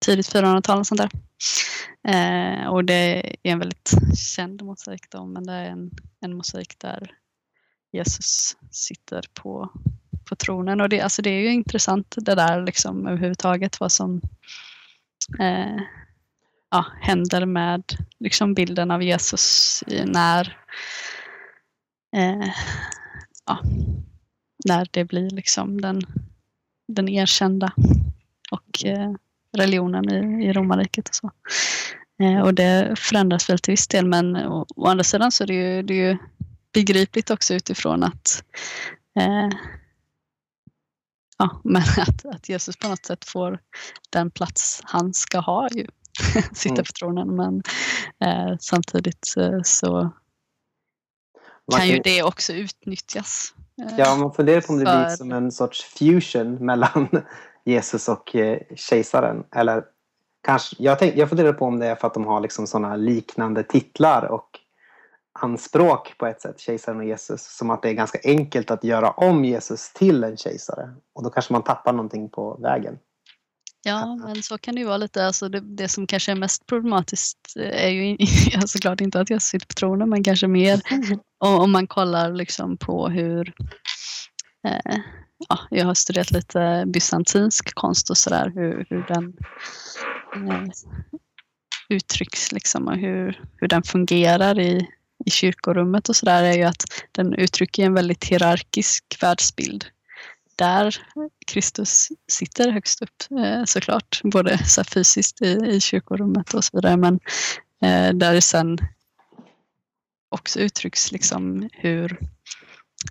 tidigt 0.05 0.33
400-tal 0.35 0.79
och 0.79 0.87
sånt 0.87 1.01
där. 1.01 1.11
Eh, 2.09 2.67
och 2.67 2.85
det 2.85 2.95
är 3.43 3.53
en 3.53 3.59
väldigt 3.59 3.93
känd 4.19 4.63
musik 4.65 5.11
då, 5.11 5.27
men 5.27 5.45
det 5.47 5.53
är 5.53 5.71
en, 5.71 5.91
en 6.21 6.37
musik 6.37 6.79
där 6.79 7.11
Jesus 7.93 8.57
sitter 8.71 9.23
på, 9.35 9.71
på 10.29 10.37
tronen. 10.37 10.81
Och 10.81 10.89
det, 10.89 11.01
alltså 11.01 11.23
det 11.23 11.31
är 11.31 11.41
ju 11.41 11.53
intressant 11.53 12.15
det 12.19 12.35
där 12.35 12.63
liksom 12.67 13.07
överhuvudtaget 13.07 13.81
vad 13.81 13.93
som 13.93 14.21
eh, 15.41 15.81
ja, 16.71 16.87
händer 17.01 17.47
med 17.47 17.83
liksom 18.19 18.55
bilden 18.55 18.91
av 18.91 19.03
Jesus 19.03 19.85
när 20.07 20.57
eh, 22.17 22.49
ja, 23.47 23.59
när 24.65 24.89
det 24.91 25.05
blir 25.05 25.31
liksom 25.31 25.81
den, 25.81 26.03
den 26.89 27.09
erkända 27.09 27.73
och 28.51 28.85
eh, 28.85 29.13
religionen 29.57 30.11
i, 30.11 30.47
i 30.47 30.53
romarriket 30.53 31.09
och 31.09 31.15
så. 31.15 31.31
Eh, 32.23 32.41
och 32.41 32.55
det 32.55 32.99
förändras 32.99 33.51
väl 33.51 33.59
till 33.59 33.73
viss 33.73 33.89
del 33.89 34.07
men 34.07 34.37
å, 34.37 34.67
å 34.77 34.87
andra 34.87 35.05
sidan 35.05 35.33
så 35.33 35.45
är 35.45 35.47
det 35.47 35.55
ju, 35.55 35.83
det 35.83 35.95
är 35.95 36.11
ju 36.11 36.19
begripligt 36.75 37.31
också 37.31 37.55
utifrån 37.55 38.03
att 38.03 38.45
eh, 39.19 39.49
ja, 41.39 41.61
men 41.65 41.83
att, 41.83 42.27
att 42.27 42.49
Jesus 42.49 42.77
på 42.77 42.89
något 42.89 43.07
sätt 43.07 43.25
får 43.25 43.59
den 44.11 44.31
plats 44.31 44.81
han 44.85 45.15
ska 45.15 45.39
ha 45.39 45.69
ju. 45.71 45.87
Sitta 46.53 46.75
Mm. 46.75 46.85
på 46.85 46.93
tronen 47.01 47.37
men 47.37 47.63
eh, 48.25 48.57
samtidigt 48.61 49.35
eh, 49.37 49.61
så 49.65 50.11
Man 51.73 51.79
kan 51.81 51.89
ju 51.89 51.95
kan- 51.95 52.03
det 52.05 52.23
också 52.23 52.53
utnyttjas. 52.53 53.55
Eh, 53.83 53.95
Ja, 53.99 54.17
man 54.17 54.33
funderar 54.33 54.61
på 54.61 54.73
om 54.73 54.79
det 54.79 54.85
blir 54.85 55.05
För- 55.09 55.17
som 55.17 55.33
en 55.33 55.53
sorts 55.53 55.85
fusion 55.85 56.55
mellan 56.67 57.09
Jesus 57.65 58.09
och 58.09 58.37
eh, 58.37 58.59
kejsaren. 58.77 59.45
Eller 59.57 59.85
kanske, 60.43 60.77
jag, 60.79 60.99
tänk, 60.99 61.17
jag 61.17 61.29
funderar 61.29 61.53
på 61.53 61.65
om 61.65 61.79
det 61.79 61.87
är 61.87 61.95
för 61.95 62.07
att 62.07 62.15
de 62.15 62.27
har 62.27 62.41
liksom 62.41 62.67
sådana 62.67 62.97
liknande 62.97 63.63
titlar 63.63 64.25
och 64.25 64.49
anspråk 65.41 66.15
på 66.19 66.27
ett 66.27 66.41
sätt, 66.43 66.61
kejsaren 66.61 66.99
och 66.99 67.05
Jesus. 67.05 67.57
Som 67.57 67.71
att 67.71 67.83
det 67.83 67.89
är 67.89 67.93
ganska 67.93 68.19
enkelt 68.25 68.71
att 68.71 68.85
göra 68.85 69.11
om 69.11 69.45
Jesus 69.45 69.93
till 69.93 70.25
en 70.25 70.37
kejsare. 70.37 70.95
Och 71.15 71.23
då 71.25 71.31
kanske 71.31 71.53
man 71.53 71.63
tappar 71.63 71.93
någonting 71.93 72.29
på 72.31 72.59
vägen. 72.63 72.99
Ja, 73.89 74.17
men 74.17 74.43
så 74.43 74.59
kan 74.59 74.75
det 74.75 74.81
ju 74.81 74.87
vara 74.87 74.97
lite. 74.97 75.27
Alltså 75.27 75.49
det, 75.49 75.61
det 75.61 75.89
som 75.89 76.07
kanske 76.07 76.33
är 76.33 76.37
mest 76.37 76.67
problematiskt 76.67 77.39
eh, 77.57 77.85
är 77.85 77.89
ju 77.89 78.17
såklart 78.67 79.01
inte 79.01 79.21
att 79.21 79.31
jag 79.31 79.43
sitter 79.43 79.67
på 79.67 79.75
tronen, 79.75 80.09
men 80.09 80.25
kanske 80.25 80.47
mer 80.47 80.81
om, 81.39 81.55
om 81.55 81.73
man 81.73 81.87
kollar 81.87 82.33
liksom 82.33 82.77
på 82.77 83.09
hur 83.09 83.55
eh, 84.69 84.99
ja, 85.49 85.59
jag 85.71 85.85
har 85.85 85.95
studerat 85.95 86.31
lite 86.31 86.85
bysantinsk 86.87 87.75
konst 87.75 88.11
och 88.11 88.19
sådär, 88.19 88.53
hur, 88.55 88.87
hur 88.91 89.07
den 89.09 89.35
eh, 90.37 90.65
uttrycks 91.89 92.53
liksom 92.53 92.89
och 92.89 92.97
hur, 92.97 93.43
hur 93.57 93.69
den 93.69 93.83
fungerar 93.83 94.59
i, 94.59 94.89
i 95.27 95.31
kyrkorummet 95.31 96.09
och 96.09 96.17
sådär 96.17 96.43
är 96.43 96.57
ju 96.57 96.63
att 96.63 96.85
den 97.13 97.35
uttrycker 97.35 97.87
en 97.87 97.95
väldigt 97.95 98.25
hierarkisk 98.25 99.05
världsbild 99.23 99.85
där 100.59 100.97
Kristus 101.47 102.09
sitter 102.29 102.71
högst 102.71 103.03
upp 103.03 103.23
eh, 103.41 103.65
såklart, 103.65 104.21
både 104.25 104.59
så 104.65 104.85
fysiskt 104.85 105.43
i, 105.43 105.47
i 105.47 105.81
kyrkorummet 105.81 106.55
och 106.55 106.65
så 106.65 106.71
vidare, 106.77 106.97
men 106.97 107.15
eh, 107.83 108.15
där 108.15 108.35
det 108.35 108.41
sen 108.41 108.79
också 110.29 110.61
uttrycks 110.61 111.13
liksom 111.13 111.69
hur 111.73 112.19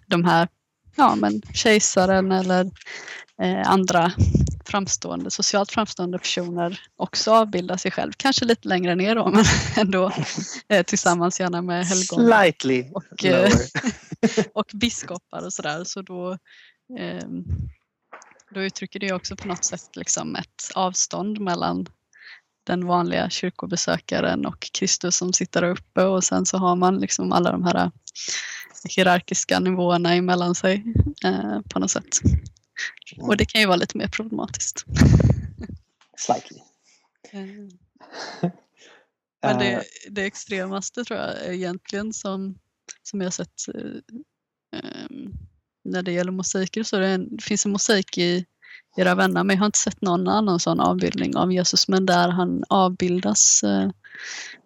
de 0.07 0.25
här, 0.25 0.47
ja 0.95 1.15
men 1.15 1.41
kejsaren 1.53 2.31
eller 2.31 2.71
eh, 3.41 3.69
andra 3.69 4.11
framstående, 4.65 5.31
socialt 5.31 5.71
framstående 5.71 6.19
personer 6.19 6.81
också 6.95 7.33
avbildar 7.33 7.77
sig 7.77 7.91
själv, 7.91 8.11
kanske 8.17 8.45
lite 8.45 8.67
längre 8.67 8.95
ner 8.95 9.15
då, 9.15 9.29
men 9.33 9.45
ändå 9.77 10.11
eh, 10.67 10.83
tillsammans 10.83 11.39
gärna 11.39 11.61
med 11.61 11.85
helgon 11.85 12.25
Slightly 12.25 12.91
och, 12.93 13.25
eh, 13.25 13.51
och 14.53 14.71
biskopar 14.73 15.45
och 15.45 15.53
sådär. 15.53 15.83
Så 15.83 16.01
då, 16.01 16.37
då 18.49 18.61
uttrycker 18.61 18.99
det 18.99 19.13
också 19.13 19.35
på 19.35 19.47
något 19.47 19.65
sätt 19.65 19.95
liksom 19.95 20.35
ett 20.35 20.71
avstånd 20.75 21.39
mellan 21.39 21.85
den 22.63 22.85
vanliga 22.85 23.29
kyrkobesökaren 23.29 24.45
och 24.45 24.69
Kristus 24.73 25.17
som 25.17 25.33
sitter 25.33 25.61
där 25.61 25.69
uppe 25.69 26.03
och 26.03 26.23
sen 26.23 26.45
så 26.45 26.57
har 26.57 26.75
man 26.75 26.97
liksom 26.99 27.31
alla 27.31 27.51
de 27.51 27.63
här 27.63 27.91
hierarkiska 28.89 29.59
nivåerna 29.59 30.13
emellan 30.13 30.55
sig 30.55 30.83
eh, 31.23 31.61
på 31.69 31.79
något 31.79 31.91
sätt. 31.91 32.19
Och 33.17 33.37
det 33.37 33.45
kan 33.45 33.61
ju 33.61 33.67
vara 33.67 33.77
lite 33.77 33.97
mer 33.97 34.07
problematiskt. 34.07 34.85
Slightly. 36.17 36.59
Mm. 37.31 37.69
Men 39.41 39.57
det, 39.59 39.73
Eh, 39.73 39.81
det 40.09 40.25
extremaste 40.25 41.03
tror 41.03 41.19
jag 41.19 41.53
egentligen 41.55 42.13
som, 42.13 42.59
som 43.03 43.21
jag 43.21 43.33
sett 43.33 43.67
eh, 43.73 44.79
ehm, 44.79 45.33
när 45.87 46.01
det 46.01 46.11
gäller 46.11 46.31
mosaiker 46.31 46.83
så 46.83 46.99
det, 46.99 47.07
en, 47.07 47.35
det 47.35 47.43
finns 47.43 47.65
en 47.65 47.71
mosaik 47.71 48.17
i, 48.17 48.45
i 48.97 49.03
Ravenna 49.03 49.43
men 49.43 49.55
jag 49.55 49.61
har 49.61 49.65
inte 49.65 49.79
sett 49.79 50.01
någon 50.01 50.27
annan 50.27 50.59
sån 50.59 50.79
avbildning 50.79 51.35
av 51.35 51.51
Jesus 51.51 51.87
men 51.87 52.05
där 52.05 52.29
han 52.29 52.63
avbildas 52.69 53.63
eh, 53.63 53.89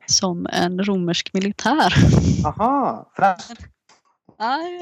som 0.06 0.48
en 0.52 0.84
romersk 0.84 1.34
militär. 1.34 1.94
Aha, 2.46 3.12
fräscht. 3.16 3.62
Nej, 4.40 4.82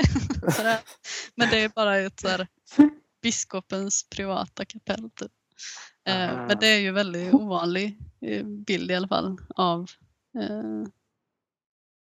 men 1.36 1.50
det 1.50 1.64
är 1.64 1.70
bara 1.70 1.98
ett 1.98 2.20
så 2.20 2.28
här, 2.28 2.48
biskopens 3.22 4.06
privata 4.10 4.66
kapell. 4.66 5.10
Typ. 5.16 5.32
Eh, 6.08 6.48
men 6.48 6.58
det 6.60 6.68
är 6.68 6.80
ju 6.80 6.92
väldigt 6.92 7.34
ovanlig 7.34 7.98
eh, 8.22 8.46
bild 8.46 8.92
i 8.92 8.96
alla 8.96 9.08
fall 9.08 9.38
av 9.56 9.90
eh, 10.40 10.84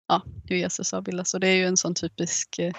ja, 0.07 0.21
hur 0.49 0.55
Jesus 0.55 0.93
avbildas. 0.93 1.34
Och 1.34 1.39
det 1.39 1.47
är 1.47 1.55
ju 1.55 1.65
en 1.65 1.77
sån 1.77 1.95
typisk 1.95 2.59
eh, 2.59 2.73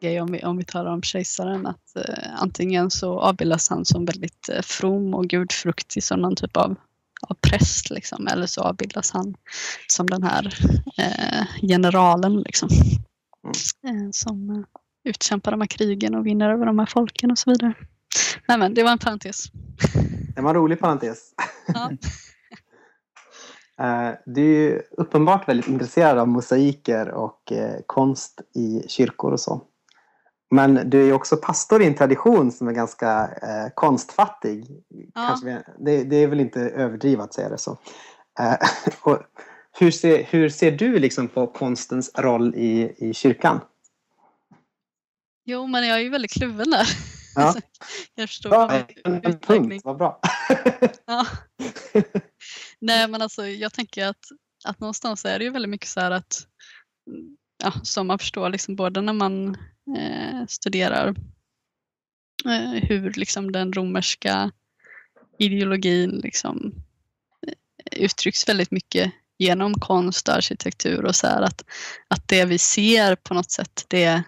grej 0.00 0.20
om 0.20 0.32
vi, 0.32 0.44
om 0.44 0.56
vi 0.56 0.64
talar 0.64 0.90
om 0.90 1.02
kejsaren 1.02 1.66
att 1.66 1.96
eh, 1.96 2.40
antingen 2.42 2.90
så 2.90 3.20
avbildas 3.20 3.68
han 3.70 3.84
som 3.84 4.04
väldigt 4.04 4.48
eh, 4.48 4.62
from 4.62 5.14
och 5.14 5.26
gudfruktig 5.26 6.02
som 6.02 6.20
någon 6.20 6.36
typ 6.36 6.56
av, 6.56 6.76
av 7.28 7.34
präst 7.34 7.90
liksom, 7.90 8.26
eller 8.26 8.46
så 8.46 8.60
avbildas 8.60 9.10
han 9.10 9.34
som 9.86 10.06
den 10.06 10.22
här 10.22 10.54
eh, 10.96 11.68
generalen 11.68 12.40
liksom. 12.40 12.68
Eh, 13.86 14.10
som 14.12 14.50
eh, 14.50 14.62
utkämpar 15.04 15.50
de 15.50 15.60
här 15.60 15.68
krigen 15.68 16.14
och 16.14 16.26
vinner 16.26 16.50
över 16.50 16.66
de 16.66 16.78
här 16.78 16.86
folken 16.86 17.30
och 17.30 17.38
så 17.38 17.50
vidare. 17.50 17.74
Nej 18.48 18.58
men 18.58 18.74
det 18.74 18.82
var 18.82 18.90
en 18.90 18.98
parentes. 18.98 19.44
Det 20.34 20.42
var 20.42 20.50
en 20.50 20.56
rolig 20.56 20.80
parentes. 20.80 21.18
Ja. 21.74 21.90
Eh, 23.80 24.14
Du 24.26 24.72
är 24.72 24.82
uppenbart 24.90 25.48
väldigt 25.48 25.68
intresserad 25.68 26.18
av 26.18 26.28
mosaiker 26.28 27.10
och 27.10 27.52
konst 27.86 28.40
i 28.54 28.88
kyrkor 28.88 29.32
och 29.32 29.40
så. 29.40 29.67
Men 30.50 30.90
du 30.90 31.08
är 31.08 31.12
också 31.12 31.36
pastor 31.36 31.82
i 31.82 31.86
en 31.86 31.94
tradition 31.94 32.52
som 32.52 32.68
är 32.68 32.72
ganska 32.72 33.30
eh, 33.42 33.72
konstfattig. 33.74 34.66
Kanske 35.14 35.46
vi, 35.46 35.58
det, 35.78 36.04
det 36.04 36.16
är 36.16 36.26
väl 36.26 36.40
inte 36.40 36.60
överdrivet 36.60 37.24
att 37.24 37.34
säga 37.34 37.48
det 37.48 37.58
så. 37.58 37.78
Eh, 38.40 38.56
hur, 39.78 39.90
ser, 39.90 40.24
hur 40.24 40.48
ser 40.48 40.70
du 40.70 40.98
liksom 40.98 41.28
på 41.28 41.46
konstens 41.46 42.10
roll 42.14 42.54
i, 42.54 42.94
i 42.96 43.14
kyrkan? 43.14 43.60
Jo 45.44 45.66
men 45.66 45.86
jag 45.86 45.98
är 45.98 46.02
ju 46.02 46.10
väldigt 46.10 46.32
kluven 46.32 46.70
där. 46.70 46.88
Ja. 47.34 47.54
jag 48.14 48.28
förstår 48.28 48.50
Bra, 48.50 48.72
en, 49.04 49.20
en 49.24 49.38
punkt, 49.38 49.82
vad 49.84 49.96
bra. 49.96 50.20
Ja. 51.06 51.26
Nej 52.80 53.08
men 53.08 53.22
alltså 53.22 53.46
jag 53.46 53.72
tänker 53.72 54.06
att, 54.06 54.24
att 54.64 54.80
någonstans 54.80 55.24
är 55.24 55.38
det 55.38 55.44
ju 55.44 55.50
väldigt 55.50 55.70
mycket 55.70 55.88
så 55.88 56.00
här 56.00 56.10
att 56.10 56.46
ja, 57.58 57.72
som 57.82 58.06
man 58.06 58.18
förstår 58.18 58.50
liksom 58.50 58.76
både 58.76 59.00
när 59.00 59.12
man 59.12 59.56
eh, 59.96 60.46
studerar 60.48 61.14
eh, 62.44 62.82
hur 62.88 63.12
liksom 63.12 63.52
den 63.52 63.72
romerska 63.72 64.50
ideologin 65.38 66.10
liksom 66.10 66.72
eh, 67.46 68.02
uttrycks 68.04 68.48
väldigt 68.48 68.70
mycket 68.70 69.12
genom 69.38 69.74
konst 69.74 70.28
och 70.28 70.34
arkitektur 70.34 71.04
och 71.04 71.14
så 71.14 71.26
här 71.26 71.42
att, 71.42 71.64
att 72.08 72.28
det 72.28 72.44
vi 72.44 72.58
ser 72.58 73.16
på 73.16 73.34
något 73.34 73.50
sätt 73.50 73.84
det, 73.88 74.22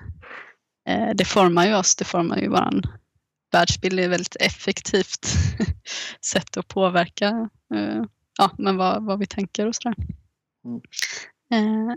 eh, 0.88 1.10
det 1.14 1.24
formar 1.24 1.66
ju 1.66 1.74
oss, 1.74 1.96
det 1.96 2.04
formar 2.04 2.38
ju 2.38 2.48
våran 2.48 2.82
världsbild 3.52 4.00
är 4.00 4.04
ett 4.04 4.10
väldigt 4.10 4.36
effektivt 4.36 5.26
sätt 6.24 6.56
att 6.56 6.68
påverka 6.68 7.48
eh, 7.74 8.04
ja, 8.38 8.50
men 8.58 8.76
vad, 8.76 9.04
vad 9.04 9.18
vi 9.18 9.26
tänker 9.26 9.66
och 9.66 9.74
sådär. 9.74 9.94
Mm. 11.52 11.96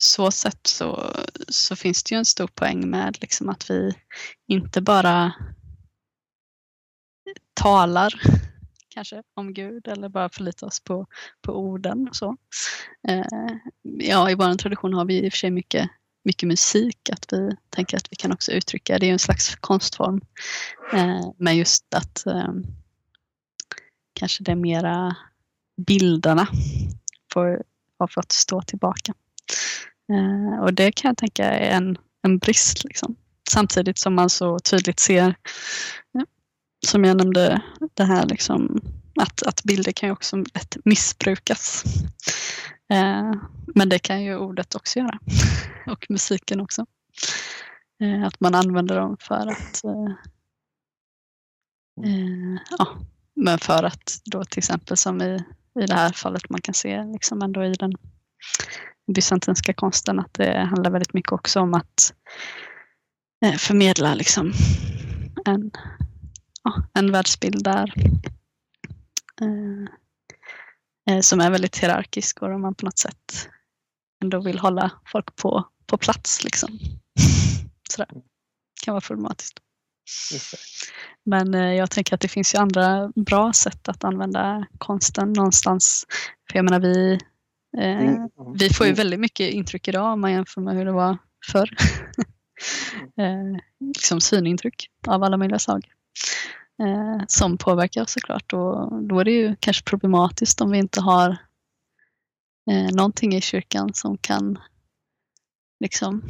Så 0.00 0.30
sätt 0.30 0.66
så, 0.66 1.12
så 1.48 1.76
finns 1.76 2.04
det 2.04 2.14
ju 2.14 2.18
en 2.18 2.24
stor 2.24 2.46
poäng 2.46 2.90
med 2.90 3.18
liksom 3.20 3.48
att 3.48 3.70
vi 3.70 3.94
inte 4.46 4.80
bara 4.80 5.32
talar 7.54 8.14
kanske 8.88 9.22
om 9.34 9.54
Gud 9.54 9.88
eller 9.88 10.08
bara 10.08 10.28
förlitar 10.28 10.66
oss 10.66 10.80
på, 10.80 11.06
på 11.42 11.52
orden 11.52 12.08
och 12.08 12.16
så. 12.16 12.36
Eh, 13.08 13.56
ja, 13.82 14.30
i 14.30 14.34
vår 14.34 14.54
tradition 14.54 14.94
har 14.94 15.04
vi 15.04 15.24
i 15.24 15.28
och 15.28 15.32
för 15.32 15.38
sig 15.38 15.50
mycket 15.50 15.90
mycket 16.26 16.46
musik, 16.46 17.10
att 17.12 17.32
vi 17.32 17.56
tänker 17.70 17.96
att 17.96 18.12
vi 18.12 18.16
kan 18.16 18.32
också 18.32 18.52
uttrycka, 18.52 18.98
det 18.98 19.06
är 19.06 19.08
ju 19.08 19.12
en 19.12 19.18
slags 19.18 19.56
konstform. 19.56 20.20
Eh, 20.92 21.30
men 21.36 21.56
just 21.56 21.94
att 21.94 22.26
eh, 22.26 22.52
kanske 24.12 24.44
det 24.44 24.52
är 24.52 24.56
mera 24.56 25.16
bilderna 25.86 26.48
får, 27.32 27.62
har 27.98 28.06
fått 28.06 28.32
stå 28.32 28.62
tillbaka. 28.62 29.14
Eh, 30.12 30.62
och 30.62 30.74
det 30.74 30.92
kan 30.92 31.08
jag 31.08 31.16
tänka 31.16 31.44
är 31.44 31.76
en, 31.76 31.98
en 32.22 32.38
brist. 32.38 32.84
Liksom. 32.84 33.16
Samtidigt 33.50 33.98
som 33.98 34.14
man 34.14 34.30
så 34.30 34.58
tydligt 34.58 35.00
ser, 35.00 35.34
ja, 36.12 36.24
som 36.86 37.04
jag 37.04 37.16
nämnde, 37.16 37.62
det 37.94 38.04
här 38.04 38.26
liksom, 38.26 38.80
att, 39.20 39.42
att 39.42 39.62
bilder 39.62 39.92
kan 39.92 40.08
ju 40.08 40.12
också 40.12 40.36
lätt 40.36 40.76
missbrukas. 40.84 41.84
Eh, 42.92 43.32
men 43.74 43.88
det 43.88 43.98
kan 43.98 44.22
ju 44.22 44.36
ordet 44.36 44.74
också 44.74 44.98
göra. 44.98 45.18
Och 45.86 46.06
musiken 46.08 46.60
också. 46.60 46.86
Eh, 48.00 48.26
att 48.26 48.40
man 48.40 48.54
använder 48.54 48.96
dem 48.96 49.16
för 49.20 49.46
att 49.46 49.84
eh, 49.84 50.12
eh, 52.04 52.60
ja, 52.78 52.88
men 53.34 53.58
för 53.58 53.82
att 53.82 54.20
då 54.24 54.44
till 54.44 54.58
exempel 54.58 54.96
som 54.96 55.22
i, 55.22 55.44
i 55.80 55.86
det 55.86 55.94
här 55.94 56.12
fallet 56.12 56.50
man 56.50 56.60
kan 56.60 56.74
se 56.74 57.04
liksom 57.04 57.42
ändå 57.42 57.64
i 57.64 57.72
den 57.72 57.92
bysantinska 59.14 59.72
konsten 59.72 60.20
att 60.20 60.34
det 60.34 60.58
handlar 60.58 60.90
väldigt 60.90 61.14
mycket 61.14 61.32
också 61.32 61.60
om 61.60 61.74
att 61.74 62.14
eh, 63.44 63.54
förmedla 63.54 64.14
liksom 64.14 64.52
en, 65.44 65.70
ja, 66.62 66.82
en 66.94 67.12
världsbild 67.12 67.64
där 67.64 67.92
eh, 69.40 69.86
eh 71.10 71.20
som 71.20 71.40
är 71.40 71.50
väldigt 71.50 71.78
hierarkisk 71.78 72.42
och 72.42 72.48
där 72.48 72.58
man 72.58 72.74
på 72.74 72.84
något 72.84 72.98
sätt 72.98 73.48
ändå 74.22 74.40
vill 74.40 74.58
hålla 74.58 74.90
folk 75.06 75.36
på, 75.36 75.68
på 75.86 75.98
plats. 75.98 76.44
Liksom. 76.44 76.78
Sådär. 77.90 78.08
kan 78.84 78.94
vara 78.94 79.00
problematiskt. 79.00 79.60
Men 81.24 81.54
eh, 81.54 81.74
jag 81.74 81.90
tänker 81.90 82.14
att 82.14 82.20
det 82.20 82.28
finns 82.28 82.54
ju 82.54 82.58
andra 82.58 83.12
bra 83.14 83.52
sätt 83.52 83.88
att 83.88 84.04
använda 84.04 84.66
konsten 84.78 85.32
någonstans. 85.32 86.06
För 86.50 86.58
jag 86.58 86.64
menar 86.64 86.80
vi, 86.80 87.12
eh, 87.78 88.00
Mm. 88.00 88.28
vi 88.54 88.70
får 88.70 88.86
ju 88.86 88.92
väldigt 88.92 89.20
mycket 89.20 89.54
intryck 89.54 89.88
idag 89.88 90.12
om 90.12 90.20
man 90.20 90.32
jämför 90.32 90.60
med 90.60 90.74
hur 90.76 90.84
det 90.84 90.92
var 90.92 91.18
förr. 91.52 91.70
eh, 93.16 93.60
liksom 93.80 94.20
synintryck 94.20 94.90
av 95.06 95.22
alla 95.22 95.36
möjliga 95.36 95.58
slag. 95.58 95.86
Eh, 96.82 97.24
som 97.28 97.58
påverkar 97.58 98.02
oss 98.02 98.12
såklart 98.12 98.52
och 98.52 99.02
då 99.02 99.20
är 99.20 99.24
det 99.24 99.30
ju 99.30 99.56
kanske 99.60 99.84
problematiskt 99.84 100.60
om 100.60 100.70
vi 100.70 100.78
inte 100.78 101.00
har 101.00 101.36
eh, 102.70 102.94
någonting 102.94 103.34
i 103.34 103.40
kyrkan 103.40 103.94
som 103.94 104.18
kan 104.18 104.58
liksom 105.80 106.22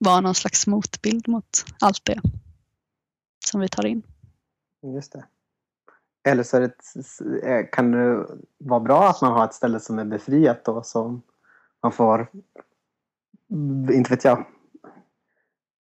vara 0.00 0.20
någon 0.20 0.34
slags 0.34 0.66
motbild 0.66 1.28
mot 1.28 1.64
allt 1.80 2.04
det 2.04 2.20
som 3.46 3.60
vi 3.60 3.68
tar 3.68 3.86
in. 3.86 4.02
Just 4.94 5.12
det. 5.12 5.24
Eller 6.28 6.42
så 6.42 6.56
är 6.56 6.60
det, 6.60 7.46
eh, 7.48 7.66
kan 7.72 7.92
det 7.92 8.26
vara 8.58 8.80
bra 8.80 9.08
att 9.08 9.20
man 9.22 9.32
har 9.32 9.44
ett 9.44 9.54
ställe 9.54 9.80
som 9.80 9.98
är 9.98 10.04
befriat 10.04 10.64
då 10.64 10.82
som 10.82 11.22
man 11.82 11.92
får, 11.92 12.30
inte 13.92 14.10
vet 14.10 14.24
jag, 14.24 14.38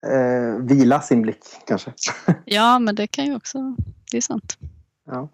eh, 0.07 0.57
vila 0.61 1.01
sin 1.01 1.23
blick 1.23 1.45
kanske. 1.67 1.93
Ja, 2.45 2.79
men 2.79 2.95
det 2.95 3.07
kan 3.07 3.25
ju 3.25 3.37
också, 3.37 3.77
det 4.11 4.17
är 4.17 4.21
sant. 4.21 4.59
Ja. 5.05 5.29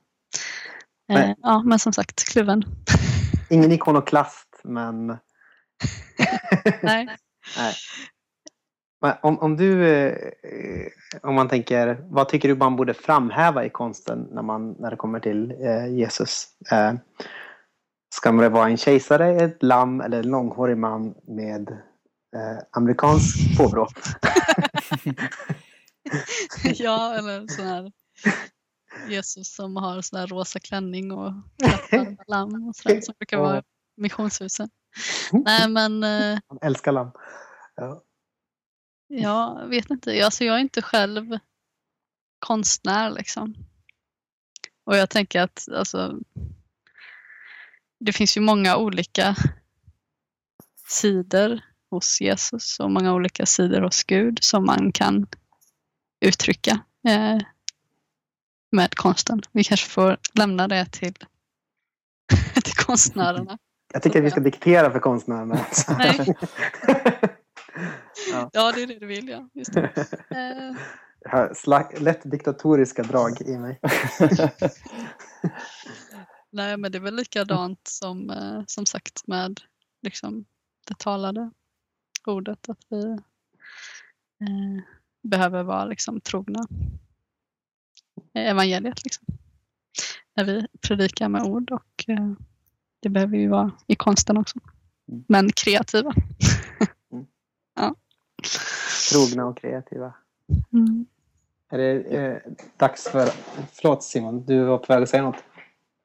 Eh, 1.09 1.15
Nej. 1.15 1.37
ja, 1.43 1.63
men 1.63 1.79
som 1.79 1.93
sagt, 1.93 2.25
kluven. 2.25 2.65
Ingen 3.51 3.73
ikonoklast 3.73 4.61
men 4.65 5.07
Nej. 6.83 7.17
Nej. 7.57 7.75
Om, 9.01 9.39
om 9.39 9.57
du, 9.57 9.89
eh, 9.89 10.17
om 11.23 11.35
man 11.35 11.49
tänker, 11.49 12.07
vad 12.11 12.29
tycker 12.29 12.49
du 12.49 12.57
man 12.57 12.77
borde 12.77 12.95
framhäva 12.95 13.65
i 13.65 13.71
konsten 13.71 14.29
när, 14.31 14.43
man, 14.43 14.73
när 14.79 14.91
det 14.91 14.97
kommer 14.97 15.21
till 15.21 15.51
eh, 15.51 15.87
Jesus? 15.87 16.47
Eh, 16.73 16.95
ska 18.15 18.33
det 18.33 18.49
vara 18.49 18.69
en 18.69 18.77
kejsare, 18.77 19.45
ett 19.45 19.63
lamm 19.63 20.01
eller 20.01 20.19
en 20.19 20.31
långhårig 20.31 20.77
man 20.77 21.15
med 21.27 21.79
amerikansk 22.71 23.59
påbrå? 23.59 23.89
ja, 26.75 27.15
eller 27.15 27.47
sån 27.47 27.67
här 27.67 27.93
Jesus 29.09 29.55
som 29.55 29.77
har 29.77 30.03
sån 30.03 30.19
här 30.19 30.27
rosa 30.27 30.59
klänning 30.59 31.13
och 31.13 31.33
lamm 32.27 32.69
och 32.69 32.77
sådär 32.77 33.01
som 33.01 33.15
brukar 33.19 33.39
vara 33.39 33.59
i 33.59 33.63
missionshuset. 33.97 34.71
Nej, 35.33 35.69
men 35.69 36.03
Han 36.49 36.59
älskar 36.63 36.93
lamm. 36.93 37.11
Ja. 37.77 38.03
Jag 39.11 39.67
vet 39.67 39.91
inte. 39.91 40.25
Alltså, 40.25 40.45
jag 40.45 40.57
är 40.57 40.61
inte 40.61 40.83
själv 40.83 41.39
konstnär 42.39 43.11
liksom. 43.11 43.55
Och 44.85 44.97
jag 44.97 45.11
tänker 45.11 45.41
att 45.41 45.69
alltså, 45.73 46.19
det 48.01 48.13
finns 48.13 48.37
ju 48.37 48.41
många 48.41 48.77
olika 48.77 49.37
sidor 50.89 51.61
hos 51.91 52.21
Jesus 52.21 52.81
och 52.81 52.91
många 52.91 53.15
olika 53.15 53.47
sidor 53.47 53.81
hos 53.81 54.05
Gud 54.05 54.39
som 54.43 54.67
man 54.67 54.93
kan 54.93 55.27
uttrycka 56.21 56.81
eh, 57.09 57.39
med 58.73 58.95
konsten. 58.95 59.43
Vi 59.53 59.65
kanske 59.65 59.89
får 59.89 60.19
lämna 60.33 60.69
det 60.69 60.87
till, 60.93 61.15
till 62.65 62.75
konstnärerna. 62.77 63.59
Jag 63.93 64.03
tycker 64.03 64.19
att 64.19 64.25
vi 64.25 64.31
ska 64.31 64.41
diktera 64.41 64.91
för 64.91 65.01
konstnärerna. 65.01 65.67
Nej. 65.99 66.35
Ja. 68.31 68.51
Ja, 68.53 68.73
det 68.73 68.83
är 68.83 68.87
det 68.87 68.99
du 68.99 69.07
vill, 69.07 69.29
ja. 69.29 69.49
Just 69.55 69.73
det. 69.73 69.91
Eh, 70.31 70.77
Jag 71.21 71.31
har 71.31 72.01
lätt 72.01 72.31
diktatoriska 72.31 73.03
drag 73.03 73.41
i 73.41 73.59
mig. 73.59 73.81
nej, 76.51 76.77
men 76.77 76.93
det 76.93 76.99
är 76.99 77.03
väl 77.03 77.17
likadant 77.17 77.81
som, 77.89 78.31
eh, 78.31 78.63
som 78.67 78.87
sagt 78.87 79.27
med 79.27 79.61
liksom, 80.03 80.45
det 80.89 80.99
talade 80.99 81.51
ordet. 82.27 82.69
Att 82.69 82.79
vi 82.89 83.03
eh, 84.41 84.83
behöver 85.23 85.63
vara 85.63 85.85
liksom, 85.85 86.21
trogna 86.21 86.67
evangeliet. 88.35 89.05
Liksom. 89.05 89.27
När 90.37 90.45
vi 90.45 90.67
predikar 90.81 91.29
med 91.29 91.43
ord 91.43 91.71
och 91.71 92.05
eh, 92.09 92.33
det 93.01 93.09
behöver 93.09 93.39
vi 93.39 93.47
vara 93.47 93.73
i 93.87 93.95
konsten 93.95 94.37
också. 94.37 94.59
Mm. 95.09 95.25
Men 95.29 95.53
kreativa. 95.53 96.15
Trogna 99.13 99.47
och 99.47 99.59
kreativa. 99.59 100.13
Mm. 100.73 101.07
Är 101.71 101.79
det 101.79 102.17
eh, 102.17 102.37
dags 102.77 103.09
för... 103.09 103.27
Förlåt 103.73 104.03
Simon, 104.03 104.45
du 104.45 104.65
var 104.65 104.79
på 104.79 104.93
väg 104.93 105.03
att 105.03 105.09
säga 105.09 105.23
något. 105.23 105.45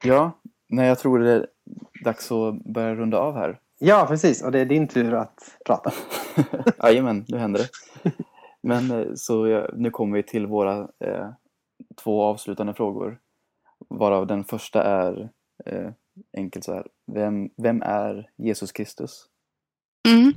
Ja, 0.03 0.31
nej, 0.67 0.87
jag 0.87 0.99
tror 0.99 1.19
det 1.19 1.31
är 1.31 1.47
dags 2.03 2.31
att 2.31 2.63
börja 2.63 2.95
runda 2.95 3.17
av 3.17 3.35
här. 3.35 3.59
Ja, 3.79 4.05
precis. 4.09 4.43
Och 4.43 4.51
det 4.51 4.59
är 4.59 4.65
din 4.65 4.87
tur 4.87 5.13
att 5.13 5.57
prata. 5.65 5.93
Jajamän, 6.83 7.25
nu 7.27 7.37
händer 7.37 7.59
det. 7.59 7.69
Men 8.61 8.91
eh, 8.91 9.07
så 9.15 9.47
ja, 9.47 9.69
nu 9.73 9.89
kommer 9.89 10.17
vi 10.17 10.23
till 10.23 10.47
våra 10.47 10.89
eh, 10.99 11.29
två 12.03 12.23
avslutande 12.23 12.73
frågor. 12.73 13.19
Varav 13.89 14.27
den 14.27 14.43
första 14.43 14.83
är 14.83 15.29
eh, 15.65 15.89
enkelt 16.37 16.65
så 16.65 16.73
här. 16.73 16.87
Vem, 17.11 17.49
vem 17.57 17.81
är 17.81 18.29
Jesus 18.37 18.71
Kristus? 18.71 19.25
Mm. 20.07 20.33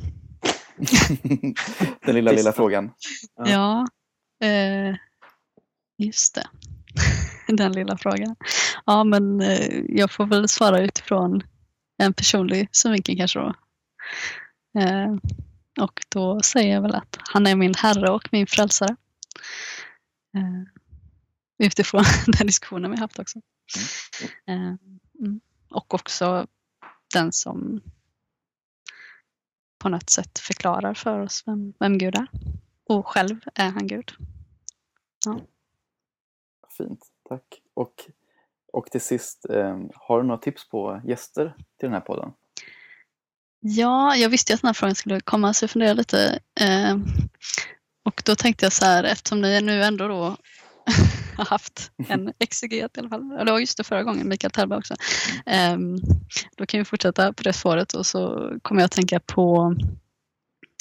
den 2.04 2.14
lilla, 2.14 2.32
lilla 2.32 2.52
frågan. 2.52 2.90
Ja. 3.36 3.46
Ja, 3.46 3.86
eh, 4.46 4.96
just 5.98 6.34
det. 6.34 6.46
Den 7.56 7.72
lilla 7.72 7.98
frågan. 7.98 8.36
Ja, 8.86 9.04
men 9.04 9.40
eh, 9.40 9.82
jag 9.88 10.10
får 10.10 10.26
väl 10.26 10.48
svara 10.48 10.80
utifrån 10.80 11.42
en 11.98 12.12
personlig 12.12 12.68
synvinkel 12.72 13.16
kanske 13.16 13.38
då. 13.38 13.54
Eh, 14.80 15.14
och 15.80 16.00
då 16.08 16.40
säger 16.40 16.74
jag 16.74 16.82
väl 16.82 16.94
att 16.94 17.18
han 17.20 17.46
är 17.46 17.56
min 17.56 17.74
herre 17.74 18.10
och 18.10 18.28
min 18.32 18.46
frälsare. 18.46 18.96
Eh, 20.36 20.62
utifrån 21.66 22.04
den 22.26 22.46
diskussionen 22.46 22.90
vi 22.90 22.96
haft 22.96 23.18
också. 23.18 23.38
Eh, 24.46 24.74
mm. 25.20 25.40
Och 25.70 25.94
också 25.94 26.46
den 27.14 27.32
som 27.32 27.80
på 29.78 29.88
något 29.88 30.10
sätt 30.10 30.38
förklarar 30.38 30.94
för 30.94 31.20
oss 31.20 31.42
vem, 31.46 31.72
vem 31.78 31.98
Gud 31.98 32.14
är. 32.14 32.26
Och 32.88 33.06
själv 33.06 33.40
är 33.54 33.70
han 33.70 33.86
Gud. 33.86 34.12
Fint, 36.78 37.00
tack. 37.28 37.60
Och, 37.74 37.94
och 38.72 38.86
till 38.86 39.00
sist, 39.00 39.46
eh, 39.50 39.78
har 39.94 40.22
du 40.22 40.26
några 40.26 40.40
tips 40.40 40.68
på 40.68 41.02
gäster 41.04 41.54
till 41.78 41.86
den 41.86 41.92
här 41.92 42.00
podden? 42.00 42.32
Ja, 43.60 44.16
jag 44.16 44.28
visste 44.28 44.52
ju 44.52 44.54
att 44.54 44.60
den 44.60 44.68
här 44.68 44.74
frågan 44.74 44.94
skulle 44.94 45.20
komma 45.20 45.54
så 45.54 45.62
jag 45.62 45.70
funderade 45.70 45.94
lite. 45.94 46.38
Eh, 46.60 46.96
och 48.04 48.22
då 48.24 48.34
tänkte 48.34 48.64
jag 48.64 48.72
så 48.72 48.84
här, 48.84 49.04
eftersom 49.04 49.40
ni 49.40 49.60
nu 49.60 49.82
ändå 49.82 50.08
då 50.08 50.36
har 51.39 51.45
haft 51.45 51.91
en 52.09 52.32
exeget 52.39 52.97
i 52.97 53.01
alla 53.01 53.09
fall. 53.09 53.28
Det 53.28 53.53
var 53.53 53.59
just 53.59 53.76
det 53.76 53.84
förra 53.84 54.03
gången, 54.03 54.28
Mikael 54.28 54.51
Terberg 54.51 54.78
också. 54.78 54.95
Eh, 55.47 55.76
då 56.57 56.66
kan 56.66 56.78
vi 56.78 56.84
fortsätta 56.84 57.32
på 57.32 57.43
det 57.43 57.53
spåret 57.53 57.95
och 57.95 58.07
så 58.07 58.53
kommer 58.62 58.80
jag 58.80 58.86
att 58.86 58.93
tänka 58.93 59.20
på 59.20 59.74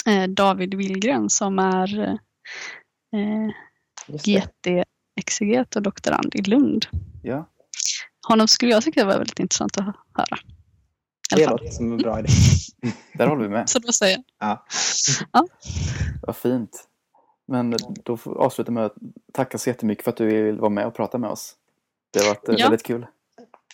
eh, 0.08 0.24
David 0.24 0.74
Willgren 0.74 1.30
som 1.30 1.60
är 1.60 2.00
eh. 3.14 3.50
GT-exeget 4.08 5.76
och 5.76 5.82
doktorand 5.82 6.36
i 6.36 6.42
Lund. 6.42 6.86
Ja, 7.24 7.50
Honom 8.28 8.48
skulle 8.48 8.72
jag 8.72 8.84
tycka 8.84 9.06
var 9.06 9.18
väldigt 9.18 9.40
intressant 9.40 9.78
att 9.78 9.96
höra. 10.14 10.38
Det 11.36 11.50
låter 11.50 11.70
som 11.70 11.92
en 11.92 11.98
bra 11.98 12.20
idé. 12.20 12.30
där 13.14 13.28
håller 13.28 13.44
vi 13.44 13.50
med. 13.50 13.70
Så 13.70 13.80
då 13.80 13.92
säger 13.92 14.24
jag. 14.40 14.60
Ja. 15.32 15.48
Vad 16.22 16.36
fint. 16.36 16.88
Men 17.48 17.76
då 18.06 18.18
får 18.18 18.32
vi 18.32 18.38
avsluta 18.38 18.72
med 18.72 18.86
att 18.86 18.96
tacka 19.34 19.58
så 19.58 19.70
jättemycket 19.70 20.04
för 20.04 20.12
att 20.12 20.18
du 20.18 20.26
vill 20.26 20.60
vara 20.60 20.70
med 20.70 20.86
och 20.88 20.96
prata 20.96 21.18
med 21.18 21.30
oss. 21.30 21.56
Det 22.12 22.20
har 22.20 22.28
varit 22.28 22.50
eh, 22.50 22.56
Ja. 22.58 22.66
väldigt 22.66 22.86
kul. 22.86 23.08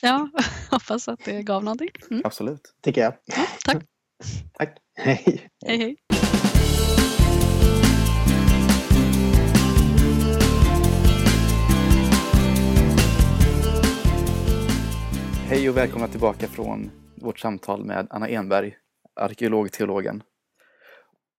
Ja, 0.02 0.30
hoppas 0.72 1.08
att 1.08 1.26
det 1.26 1.44
gav 1.44 1.64
någonting. 1.64 1.90
Mm. 2.12 2.22
Absolut. 2.26 2.76
Tycker 2.82 3.02
jag. 3.02 3.14
Ja, 3.26 3.46
tack. 3.66 3.84
Tack. 4.54 4.78
Hej. 4.96 5.50
Hej 5.66 5.78
hej. 5.78 5.98
Hej 15.48 15.70
och 15.70 15.78
välkomna 15.78 16.08
tillbaka 16.08 16.48
från 16.48 16.92
vårt 17.16 17.40
samtal 17.40 17.86
med 17.86 18.08
Anna 18.10 18.28
Enberg, 18.28 18.76
arkeologteologen. 19.16 20.24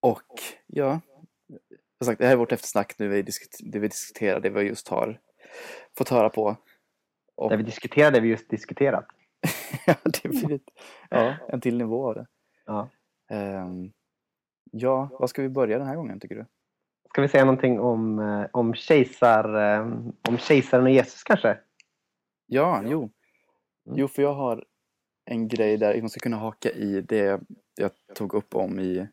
Och 0.01 0.23
ja, 0.67 1.01
som 1.99 2.07
sagt, 2.07 2.19
det 2.19 2.27
här 2.27 2.33
är 2.33 2.37
vårt 2.37 2.53
eftersnack 2.53 2.99
nu, 2.99 3.09
vi 3.09 3.23
det 3.61 3.79
vi 3.79 3.89
diskuterar, 3.89 4.41
det 4.41 4.51
vi 4.51 4.61
just 4.61 4.89
har 4.89 5.21
fått 5.99 6.09
höra 6.09 6.31
på. 6.31 6.57
Och, 7.37 7.51
Det 7.51 7.57
vi 7.57 7.63
diskuterade 7.63 8.21
vi 8.21 8.29
just 8.29 8.51
diskuterat. 8.51 9.07
ja, 9.87 9.95
det 10.05 10.29
blir 10.29 10.53
ett, 10.53 10.71
ja, 11.11 11.37
en 11.49 11.61
till 11.61 11.79
nivå 11.79 12.09
av 12.09 12.15
det. 12.15 12.27
Ja. 12.67 12.89
Ehm, 13.31 13.93
ja, 14.71 15.09
vad 15.13 15.31
ska 15.31 15.43
vi 15.43 15.49
börja 15.49 15.79
den 15.79 15.87
här 15.87 15.97
gången 15.97 16.21
tycker 16.21 16.35
du? 16.35 16.47
Ska 17.09 17.23
vi 17.23 17.29
säga 17.29 17.45
någonting 17.45 17.81
om, 17.81 18.19
eh, 18.19 18.47
om, 18.53 18.75
kejsar, 18.75 19.55
eh, 19.55 19.87
om 20.29 20.39
kejsaren 20.39 20.85
och 20.85 20.91
Jesus 20.91 21.23
kanske? 21.23 21.59
Ja, 22.47 22.83
jo. 22.87 22.99
Mm. 23.03 23.99
Jo, 23.99 24.09
för 24.09 24.23
jag 24.23 24.35
har 24.35 24.65
en 25.25 25.49
grej 25.49 25.77
där 25.77 26.01
man 26.01 26.11
ska 26.11 26.21
kunna 26.21 26.37
haka 26.37 26.71
i 26.71 27.01
det 27.01 27.41
jag 27.75 27.91
tog 28.15 28.35
upp 28.35 28.55
om 28.55 28.81
i 28.81 29.09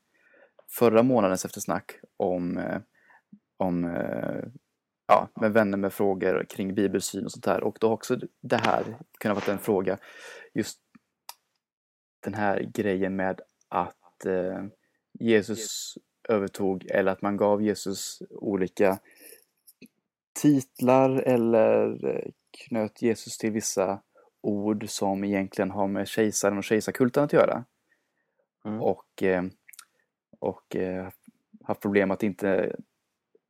förra 0.72 1.04
månadens 1.04 1.46
eftersnack 1.46 2.00
om, 2.18 2.58
eh, 2.58 2.80
om 3.58 3.86
eh, 3.86 4.44
ja, 5.08 5.30
med 5.36 5.54
vänner 5.54 5.78
med 5.78 5.94
frågor 5.94 6.46
kring 6.50 6.76
bibelsyn 6.76 7.26
och 7.26 7.32
sånt 7.32 7.46
där. 7.46 7.64
Och 7.64 7.78
då 7.80 7.88
har 7.88 7.94
också 7.94 8.20
det 8.42 8.58
här 8.58 8.98
kunnat 9.20 9.48
vara 9.48 9.56
en 9.56 9.64
fråga, 9.64 9.98
just 10.54 10.80
den 12.24 12.34
här 12.34 12.70
grejen 12.74 13.16
med 13.16 13.42
att 13.70 14.26
eh, 14.26 14.66
Jesus 15.20 15.98
övertog 16.30 16.86
eller 16.92 17.12
att 17.12 17.22
man 17.22 17.38
gav 17.38 17.62
Jesus 17.64 18.22
olika 18.30 19.00
titlar 20.42 21.10
eller 21.10 22.06
eh, 22.08 22.32
knöt 22.58 23.02
Jesus 23.02 23.38
till 23.38 23.52
vissa 23.52 24.02
ord 24.42 24.90
som 24.90 25.24
egentligen 25.24 25.72
har 25.72 25.88
med 25.88 26.08
kejsaren 26.08 26.58
och 26.58 26.64
kejsarkulten 26.64 27.24
att 27.24 27.34
göra. 27.34 27.66
Mm. 28.66 28.82
Och, 28.82 29.24
eh, 29.24 29.44
och 30.42 30.76
eh, 30.76 31.10
haft 31.64 31.82
problem 31.82 32.12
att 32.12 32.24
inte, 32.24 32.76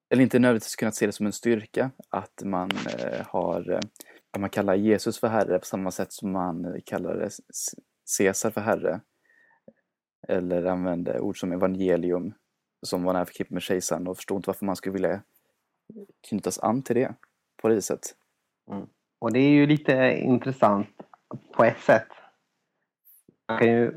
eller 0.09 0.23
inte 0.23 0.39
nödvändigtvis 0.39 0.75
kunnat 0.75 0.95
se 0.95 1.05
det 1.05 1.11
som 1.11 1.25
en 1.25 1.31
styrka 1.31 1.91
att 2.09 2.41
man 2.43 2.71
eh, 2.71 3.25
har, 3.27 3.71
eh, 3.71 3.79
att 4.31 4.41
man 4.41 4.49
kallar 4.49 4.75
Jesus 4.75 5.19
för 5.19 5.27
herre 5.27 5.59
på 5.59 5.65
samma 5.65 5.91
sätt 5.91 6.13
som 6.13 6.31
man 6.31 6.81
kallar 6.85 7.29
Caesar 8.17 8.49
för 8.49 8.61
herre. 8.61 9.01
Eller 10.27 10.65
använde 10.65 11.19
ord 11.19 11.39
som 11.39 11.51
evangelium 11.51 12.33
som 12.81 13.03
var 13.03 13.13
nära 13.13 13.25
förknippat 13.25 13.51
med 13.51 13.61
kejsaren 13.61 14.07
och 14.07 14.17
förstod 14.17 14.37
inte 14.37 14.49
varför 14.49 14.65
man 14.65 14.75
skulle 14.75 14.93
vilja 14.93 15.23
knytas 16.29 16.59
an 16.59 16.83
till 16.83 16.95
det 16.95 17.13
på 17.61 17.67
det 17.67 17.75
viset. 17.75 18.15
Mm. 18.71 18.87
Och 19.19 19.33
det 19.33 19.39
är 19.39 19.49
ju 19.49 19.65
lite 19.65 20.19
intressant 20.23 20.89
på 21.53 21.63
ett 21.63 21.79
sätt. 21.79 22.07
Man 23.51 23.59
kan 23.59 23.67
ju 23.67 23.91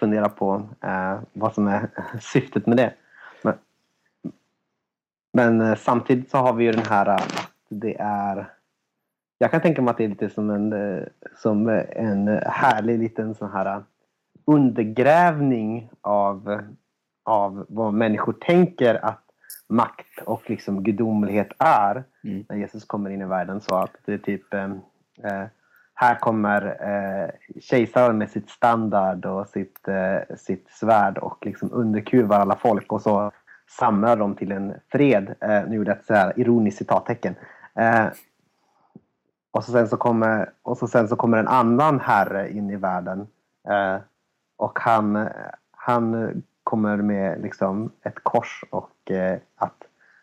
fundera 0.00 0.28
på 0.28 0.68
eh, 0.80 1.18
vad 1.32 1.54
som 1.54 1.68
är 1.68 1.88
syftet 2.20 2.66
med 2.66 2.76
det. 2.76 2.94
Men, 3.42 3.54
men 5.32 5.60
eh, 5.60 5.76
samtidigt 5.76 6.30
så 6.30 6.38
har 6.38 6.52
vi 6.52 6.64
ju 6.64 6.72
den 6.72 6.86
här 6.86 7.08
eh, 7.08 7.14
att 7.14 7.52
det 7.68 7.96
är... 8.00 8.50
Jag 9.38 9.50
kan 9.50 9.60
tänka 9.60 9.82
mig 9.82 9.90
att 9.90 9.98
det 9.98 10.04
är 10.04 10.08
lite 10.08 10.30
som 10.30 10.50
en, 10.50 10.72
eh, 10.72 11.04
som 11.36 11.68
en 11.88 12.28
härlig 12.46 12.98
liten 12.98 13.34
sån 13.34 13.50
här 13.52 13.82
undergrävning 14.44 15.90
av, 16.00 16.60
av 17.24 17.66
vad 17.68 17.94
människor 17.94 18.32
tänker 18.32 19.04
att 19.04 19.20
makt 19.68 20.18
och 20.24 20.50
liksom 20.50 20.82
gudomlighet 20.82 21.52
är 21.58 22.04
Mm. 22.24 22.44
när 22.48 22.56
Jesus 22.56 22.84
kommer 22.84 23.10
in 23.10 23.22
i 23.22 23.24
världen 23.24 23.60
så 23.60 23.74
att 23.76 23.96
det 24.04 24.14
är 24.14 24.18
typ 24.18 24.54
eh, 24.54 24.68
Eh, 25.22 25.46
här 25.94 26.14
kommer 26.14 26.76
eh, 26.80 27.30
kejsaren 27.60 28.18
med 28.18 28.30
sitt 28.30 28.50
standard 28.50 29.26
och 29.26 29.48
sitt, 29.48 29.88
eh, 29.88 30.36
sitt 30.36 30.70
svärd 30.70 31.18
och 31.18 31.46
liksom 31.46 31.72
underkuvar 31.72 32.40
alla 32.40 32.56
folk 32.56 32.92
och 32.92 33.02
så 33.02 33.32
samlar 33.78 34.16
de 34.16 34.34
till 34.34 34.52
en 34.52 34.74
fred. 34.88 35.34
Eh, 35.40 35.62
nu 35.68 35.76
gjorde 35.76 35.90
jag 35.90 35.98
ett 35.98 36.06
så 36.06 36.14
här 36.14 36.32
ironiskt 36.36 36.78
citattecken. 36.78 37.34
Eh, 37.74 38.06
och, 39.50 39.64
så 39.64 39.72
sen 39.72 39.88
så 39.88 39.96
kommer, 39.96 40.50
och 40.62 40.78
så 40.78 40.88
sen 40.88 41.08
så 41.08 41.16
kommer 41.16 41.38
en 41.38 41.48
annan 41.48 42.00
herre 42.00 42.50
in 42.50 42.70
i 42.70 42.76
världen. 42.76 43.26
Eh, 43.68 43.96
och 44.56 44.78
han, 44.78 45.28
han 45.70 46.42
kommer 46.64 46.96
med 46.96 47.42
liksom 47.42 47.92
ett 48.02 48.18
kors 48.22 48.64
och 48.70 49.10
eh, 49.10 49.38
att 49.56 49.82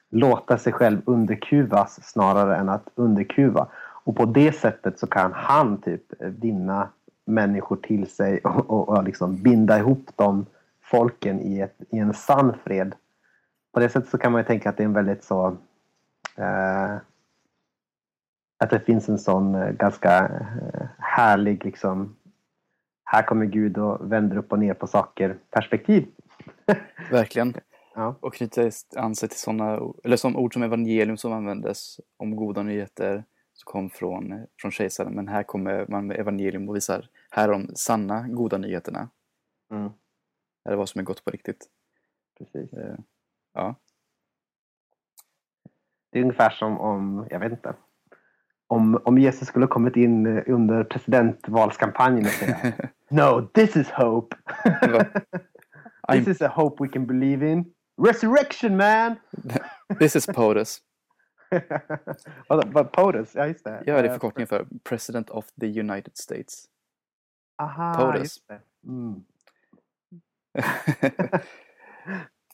låta 0.09 0.57
sig 0.57 0.73
själv 0.73 1.01
underkuvas 1.05 1.99
snarare 2.03 2.57
än 2.57 2.69
att 2.69 2.87
underkuva. 2.95 3.67
Och 4.03 4.15
på 4.15 4.25
det 4.25 4.51
sättet 4.51 4.99
så 4.99 5.07
kan 5.07 5.33
han 5.33 5.81
typ 5.81 6.03
vinna 6.19 6.89
människor 7.25 7.75
till 7.75 8.07
sig 8.07 8.39
och, 8.39 8.69
och, 8.69 8.89
och 8.89 9.03
liksom 9.03 9.43
binda 9.43 9.77
ihop 9.77 10.09
de 10.15 10.45
folken 10.81 11.41
i, 11.41 11.59
ett, 11.59 11.75
i 11.89 11.97
en 11.97 12.13
sann 12.13 12.57
fred. 12.63 12.95
På 13.73 13.79
det 13.79 13.89
sättet 13.89 14.09
så 14.09 14.17
kan 14.17 14.31
man 14.31 14.41
ju 14.41 14.45
tänka 14.45 14.69
att 14.69 14.77
det 14.77 14.83
är 14.83 14.85
en 14.85 14.93
väldigt 14.93 15.23
så 15.23 15.57
eh, 16.37 16.95
att 18.57 18.69
det 18.69 18.79
finns 18.79 19.09
en 19.09 19.19
sån 19.19 19.55
eh, 19.55 19.69
ganska 19.69 20.17
eh, 20.17 20.87
härlig 20.97 21.65
liksom 21.65 22.15
här 23.11 23.23
kommer 23.23 23.45
Gud 23.45 23.77
och 23.77 24.11
vänder 24.11 24.37
upp 24.37 24.51
och 24.51 24.59
ner 24.59 24.73
på 24.73 24.87
saker 24.87 25.37
perspektiv. 25.49 26.07
Verkligen. 27.11 27.53
Ja. 27.95 28.15
Och 28.19 28.33
knyter 28.33 28.71
an 28.95 29.15
sig 29.15 29.29
till 29.29 29.39
sådana, 29.39 29.79
eller 30.03 30.17
som 30.17 30.35
ord 30.35 30.53
som 30.53 30.63
evangelium 30.63 31.17
som 31.17 31.33
användes 31.33 31.99
om 32.17 32.35
goda 32.35 32.63
nyheter 32.63 33.23
som 33.61 33.71
kom 33.71 33.89
från, 33.89 34.45
från 34.61 34.71
kejsaren. 34.71 35.13
Men 35.13 35.27
här 35.27 35.43
kommer 35.43 35.85
man 35.89 36.07
med 36.07 36.19
evangelium 36.19 36.69
och 36.69 36.75
visar 36.75 37.09
här 37.29 37.47
är 37.47 37.51
de 37.51 37.75
sanna 37.75 38.27
goda 38.27 38.57
nyheterna. 38.57 39.09
Mm, 39.71 39.89
Här 40.65 40.71
är 40.71 40.75
vad 40.75 40.89
som 40.89 40.99
är 40.99 41.03
gott 41.05 41.23
på 41.25 41.31
riktigt. 41.31 41.67
precis. 42.37 42.73
Eh, 42.73 42.95
Ja, 43.53 43.75
Det 46.11 46.19
är 46.19 46.23
ungefär 46.23 46.49
som 46.49 46.79
om, 46.79 47.27
jag 47.29 47.39
vet 47.39 47.51
inte, 47.51 47.73
om, 48.67 49.01
om 49.05 49.17
Jesus 49.17 49.47
skulle 49.47 49.67
kommit 49.67 49.95
in 49.95 50.27
under 50.27 50.83
presidentvalskampanjen 50.83 52.25
och 52.25 52.31
säga 52.31 52.73
No, 53.09 53.47
this 53.53 53.75
is 53.75 53.89
hope! 53.91 54.35
this 56.11 56.27
is 56.27 56.41
a 56.41 56.47
hope 56.47 56.83
we 56.83 56.89
can 56.89 57.07
believe 57.07 57.51
in. 57.51 57.73
Resurrection 58.01 58.77
man! 58.77 59.15
This 59.99 60.15
is 60.15 60.25
POTUS. 60.27 60.79
Vad- 62.47 62.91
POTUS, 62.91 63.35
ja 63.35 63.47
just 63.47 63.63
det. 63.63 63.83
Ja, 63.85 63.93
det 63.93 63.99
är 63.99 64.03
Eh, 64.03 64.11
förkortningen 64.11 64.47
för 64.47 64.67
President 64.83 65.29
of 65.29 65.51
the 65.51 65.79
United 65.79 66.17
States. 66.17 66.65
Aha, 67.57 67.93
POTUS. 67.97 68.21
just 68.21 68.47
det. 68.47 68.61
Mm. 68.87 69.23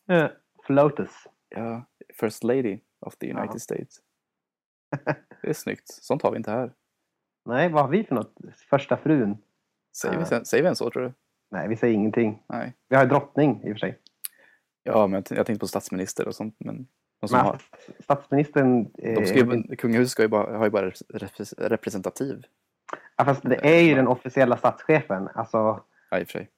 Eh, 0.10 0.30
Flotus. 0.64 1.12
ja, 1.50 1.86
First 2.14 2.44
Lady 2.44 2.80
of 3.00 3.16
the 3.18 3.32
United 3.32 3.56
Ja. 3.56 3.60
States. 3.60 4.02
Det 5.42 5.50
är 5.50 5.54
snyggt. 5.54 5.88
Sånt 5.88 6.22
har 6.22 6.32
vi 6.32 6.38
inte 6.38 6.52
här. 6.52 6.74
Nej, 7.46 7.70
vad 7.70 7.82
har 7.84 7.90
vi 7.90 8.04
för 8.04 8.16
något? 8.16 8.38
Första 8.70 8.98
frun? 8.98 9.38
Säger 9.98 10.20
vi, 10.20 10.26
sen- 10.26 10.46
säger 10.46 10.64
vi 10.64 10.70
en 10.70 10.76
så 10.76 10.90
tror 10.90 11.04
du? 11.04 11.14
Nej, 11.52 11.68
vi 11.68 11.76
säger 11.78 11.94
ingenting. 11.94 12.44
Nej. 12.48 12.74
Vi 12.88 12.96
har 12.96 13.06
drottning 13.06 13.64
i 13.64 13.70
och 13.70 13.74
för 13.74 13.80
sig. 13.80 14.00
Ja, 14.84 15.08
men 15.08 15.24
jag 15.30 15.46
tänkte 15.46 15.60
på 15.60 15.68
statsminister 15.68 16.28
och 16.28 16.36
sånt. 16.36 16.56
Men 16.60 16.88
Men 17.22 17.40
har, 17.40 17.60
statsministern... 18.00 18.88
eh, 18.98 19.36
ju, 19.38 19.76
kungahuset 19.76 20.12
ska 20.12 20.22
ju 20.22 20.28
bara, 20.28 20.58
har 20.58 20.66
ju 20.66 20.72
bara 20.72 20.90
repre- 20.90 21.54
representativ. 21.70 22.46
ja, 23.18 23.26
fast 23.26 23.42
det 23.44 23.78
är 23.78 23.82
ju 23.82 23.96
den 23.96 24.08
officiella 24.08 24.58
statschefen. 24.58 25.30
Alltså, 25.36 25.84
Ja, 26.10 26.20
i 26.20 26.24
och 26.24 26.28
för 26.28 26.32
sig. 26.40 26.50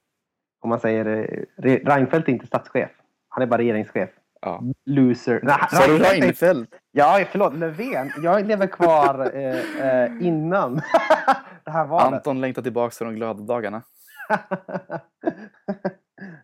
om 0.60 0.70
man 0.70 0.80
säger... 0.80 1.06
eh, 1.06 1.44
Re- 1.64 1.86
Reinfeldt 1.86 2.28
är 2.30 2.32
inte 2.34 2.48
statschef. 2.48 2.92
Han 3.30 3.42
är 3.44 3.48
bara 3.48 3.58
regeringschef. 3.58 4.10
Ja. 4.42 4.64
Loser. 4.86 5.40
Nej, 5.44 5.56
Sa 5.72 5.88
du 5.88 5.98
Reinfeldt? 5.98 6.74
Ja, 6.92 7.26
förlåt. 7.32 7.54
Löfven. 7.56 8.12
Jag 8.24 8.46
lever 8.48 8.68
kvar 8.68 9.32
eh, 9.36 9.86
eh, 10.04 10.12
innan 10.28 10.76
det 11.64 11.72
här 11.72 11.86
valet. 11.86 12.14
Anton 12.14 12.42
längtar 12.42 12.62
tillbaka 12.62 12.92
till 12.92 13.06
de 13.06 13.16
glada 13.16 13.44
dagarna. 13.44 13.82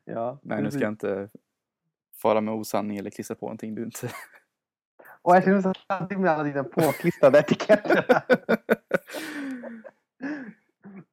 ja, 0.06 0.40
Nej, 0.44 0.62
nu 0.64 0.72
ska 0.72 0.82
jag 0.82 0.92
inte 0.92 1.30
fara 2.26 2.42
med 2.42 2.54
osanning 2.54 2.98
eller 2.98 3.10
klistra 3.10 3.36
på 3.36 3.46
någonting 3.46 3.76
du 3.76 3.84
inte... 3.84 4.12
Och 5.22 5.36
jag 5.36 5.44
känner 5.44 5.62
så 5.62 5.74
samtidigt 5.88 6.22
med 6.22 6.32
alla 6.32 6.44
dina 6.44 6.64
påklistrade 6.64 7.40
etiketter. 7.40 8.22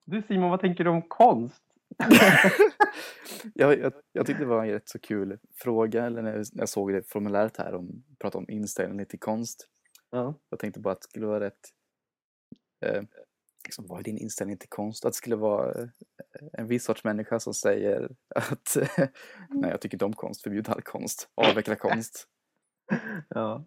Du 0.04 0.22
Simon, 0.22 0.50
vad 0.50 0.60
tänker 0.60 0.84
du 0.84 0.90
om 0.90 1.02
konst? 1.02 1.62
jag, 3.54 3.78
jag, 3.78 3.92
jag 4.12 4.26
tyckte 4.26 4.42
det 4.42 4.48
var 4.48 4.64
en 4.64 4.70
rätt 4.70 4.88
så 4.88 4.98
kul 4.98 5.38
fråga, 5.54 6.04
eller 6.06 6.22
när 6.22 6.44
jag- 6.52 6.68
såg 6.68 6.92
det 6.92 7.02
formuläret 7.10 7.56
här 7.56 7.74
om 7.74 8.04
prata 8.18 8.38
om 8.38 8.50
inställning 8.50 9.06
till 9.06 9.20
konst. 9.20 9.68
Ja. 10.10 10.34
Jag 10.50 10.58
tänkte 10.58 10.80
bara 10.80 10.92
att 10.92 11.00
det 11.00 11.08
skulle 11.08 11.26
vara 11.26 11.40
rätt... 11.40 11.60
Eh, 12.86 13.02
liksom, 13.64 13.86
vad 13.88 13.98
är 13.98 14.04
din 14.04 14.18
inställning 14.18 14.56
till 14.56 14.68
konst? 14.68 15.04
Att 15.04 15.12
det 15.12 15.16
skulle 15.16 15.36
vara 15.36 15.82
eh, 15.82 15.88
en 16.52 16.66
viss 16.66 16.84
sorts 16.84 17.04
människa 17.04 17.40
som 17.40 17.54
säger 17.54 18.10
att 18.34 18.76
nej, 19.50 19.70
jag 19.70 19.80
tycker 19.80 19.94
inte 19.94 20.04
om 20.04 20.12
konst, 20.12 20.42
förbjud 20.42 20.68
all 20.68 20.82
konst, 20.82 21.28
avveckla 21.34 21.74
konst. 21.76 22.28
Ja. 23.28 23.64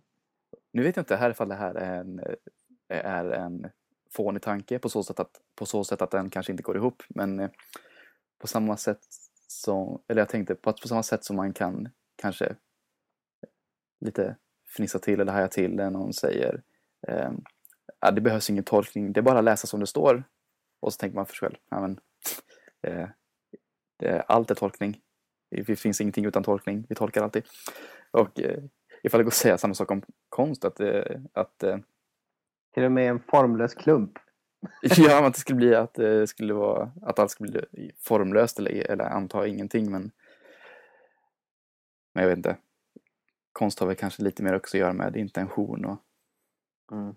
Nu 0.74 0.84
vet 0.84 0.96
jag 0.96 1.02
inte 1.04 1.16
här 1.16 1.30
ifall 1.30 1.50
det 1.50 1.56
här 1.56 1.76
är 1.76 2.00
en, 2.00 2.20
eh, 2.20 2.36
är 3.06 3.26
en 3.26 3.68
fånig 4.14 4.42
tanke 4.42 4.80
på 4.80 4.90
så, 4.90 5.04
sätt 5.04 5.20
att, 5.20 5.42
på 5.56 5.66
så 5.66 5.84
sätt 5.84 6.02
att 6.02 6.12
den 6.12 6.30
kanske 6.30 6.52
inte 6.52 6.64
går 6.64 6.78
ihop. 6.78 7.04
Men 7.10 7.40
eh, 7.40 7.50
på 8.40 8.48
samma 8.48 8.78
sätt 8.78 9.00
som, 9.48 10.02
eller 10.08 10.22
jag 10.22 10.30
tänkte 10.30 10.56
på 10.56 10.70
att 10.70 10.82
på 10.82 10.88
samma 10.88 11.04
sätt 11.04 11.24
som 11.24 11.36
man 11.36 11.54
kan 11.54 11.90
kanske 12.16 12.56
lite 14.06 14.38
fnissa 14.76 15.00
till 15.00 15.20
eller 15.20 15.32
haja 15.32 15.48
till 15.48 15.76
när 15.76 15.90
någon 15.90 16.14
säger 16.14 16.64
eh, 17.08 17.32
ja, 18.06 18.12
det 18.12 18.22
behövs 18.22 18.50
ingen 18.50 18.64
tolkning, 18.64 19.14
det 19.14 19.20
är 19.20 19.22
bara 19.22 19.40
att 19.40 19.46
läsa 19.46 19.68
som 19.68 19.80
det 19.80 19.88
står. 19.88 20.24
Och 20.80 20.94
så 20.94 20.98
tänker 20.98 21.16
man 21.16 21.26
för 21.26 21.34
sig 21.34 21.48
själv, 21.48 21.58
ja, 21.70 21.82
men, 21.82 22.00
eh, 22.88 23.10
det, 24.00 24.22
allt 24.22 24.52
är 24.52 24.56
tolkning. 24.56 25.02
Det 25.52 25.76
finns 25.76 26.02
ingenting 26.02 26.26
utan 26.26 26.44
tolkning, 26.44 26.86
vi 26.90 26.96
tolkar 26.96 27.24
alltid. 27.24 27.44
Och 28.12 28.40
eh, 28.40 28.64
ifall 29.04 29.18
det 29.18 29.24
går 29.24 29.32
att 29.32 29.34
säga 29.34 29.58
samma 29.58 29.74
sak 29.74 29.92
om 29.92 30.02
konst, 30.30 30.66
att, 30.66 30.80
eh, 30.80 31.20
att 31.34 31.64
eh, 31.64 31.78
Till 32.74 32.84
och 32.84 32.92
med 32.92 33.10
en 33.10 33.20
formlös 33.20 33.74
klump. 33.74 34.12
Ja, 34.82 35.28
att 35.28 35.34
det 35.34 35.40
skulle 35.40 35.58
bli 35.58 35.76
att 35.76 35.94
det 35.94 36.28
skulle 36.28 36.54
vara 36.54 36.92
att 37.02 37.20
allt 37.20 37.32
skulle 37.32 37.52
bli 37.52 37.92
formlöst 38.00 38.60
eller, 38.60 38.92
eller 38.92 39.04
anta 39.04 39.48
ingenting. 39.48 39.92
Men, 39.92 40.12
men 42.14 42.24
jag 42.24 42.30
vet 42.30 42.38
inte. 42.38 42.58
Konst 43.52 43.80
har 43.80 43.88
väl 43.88 43.96
kanske 43.96 44.24
lite 44.24 44.44
mer 44.44 44.56
också 44.56 44.78
att 44.78 44.82
göra 44.82 44.94
med 44.94 45.16
intention 45.16 45.86
och 45.86 46.02
Mm. 46.92 47.16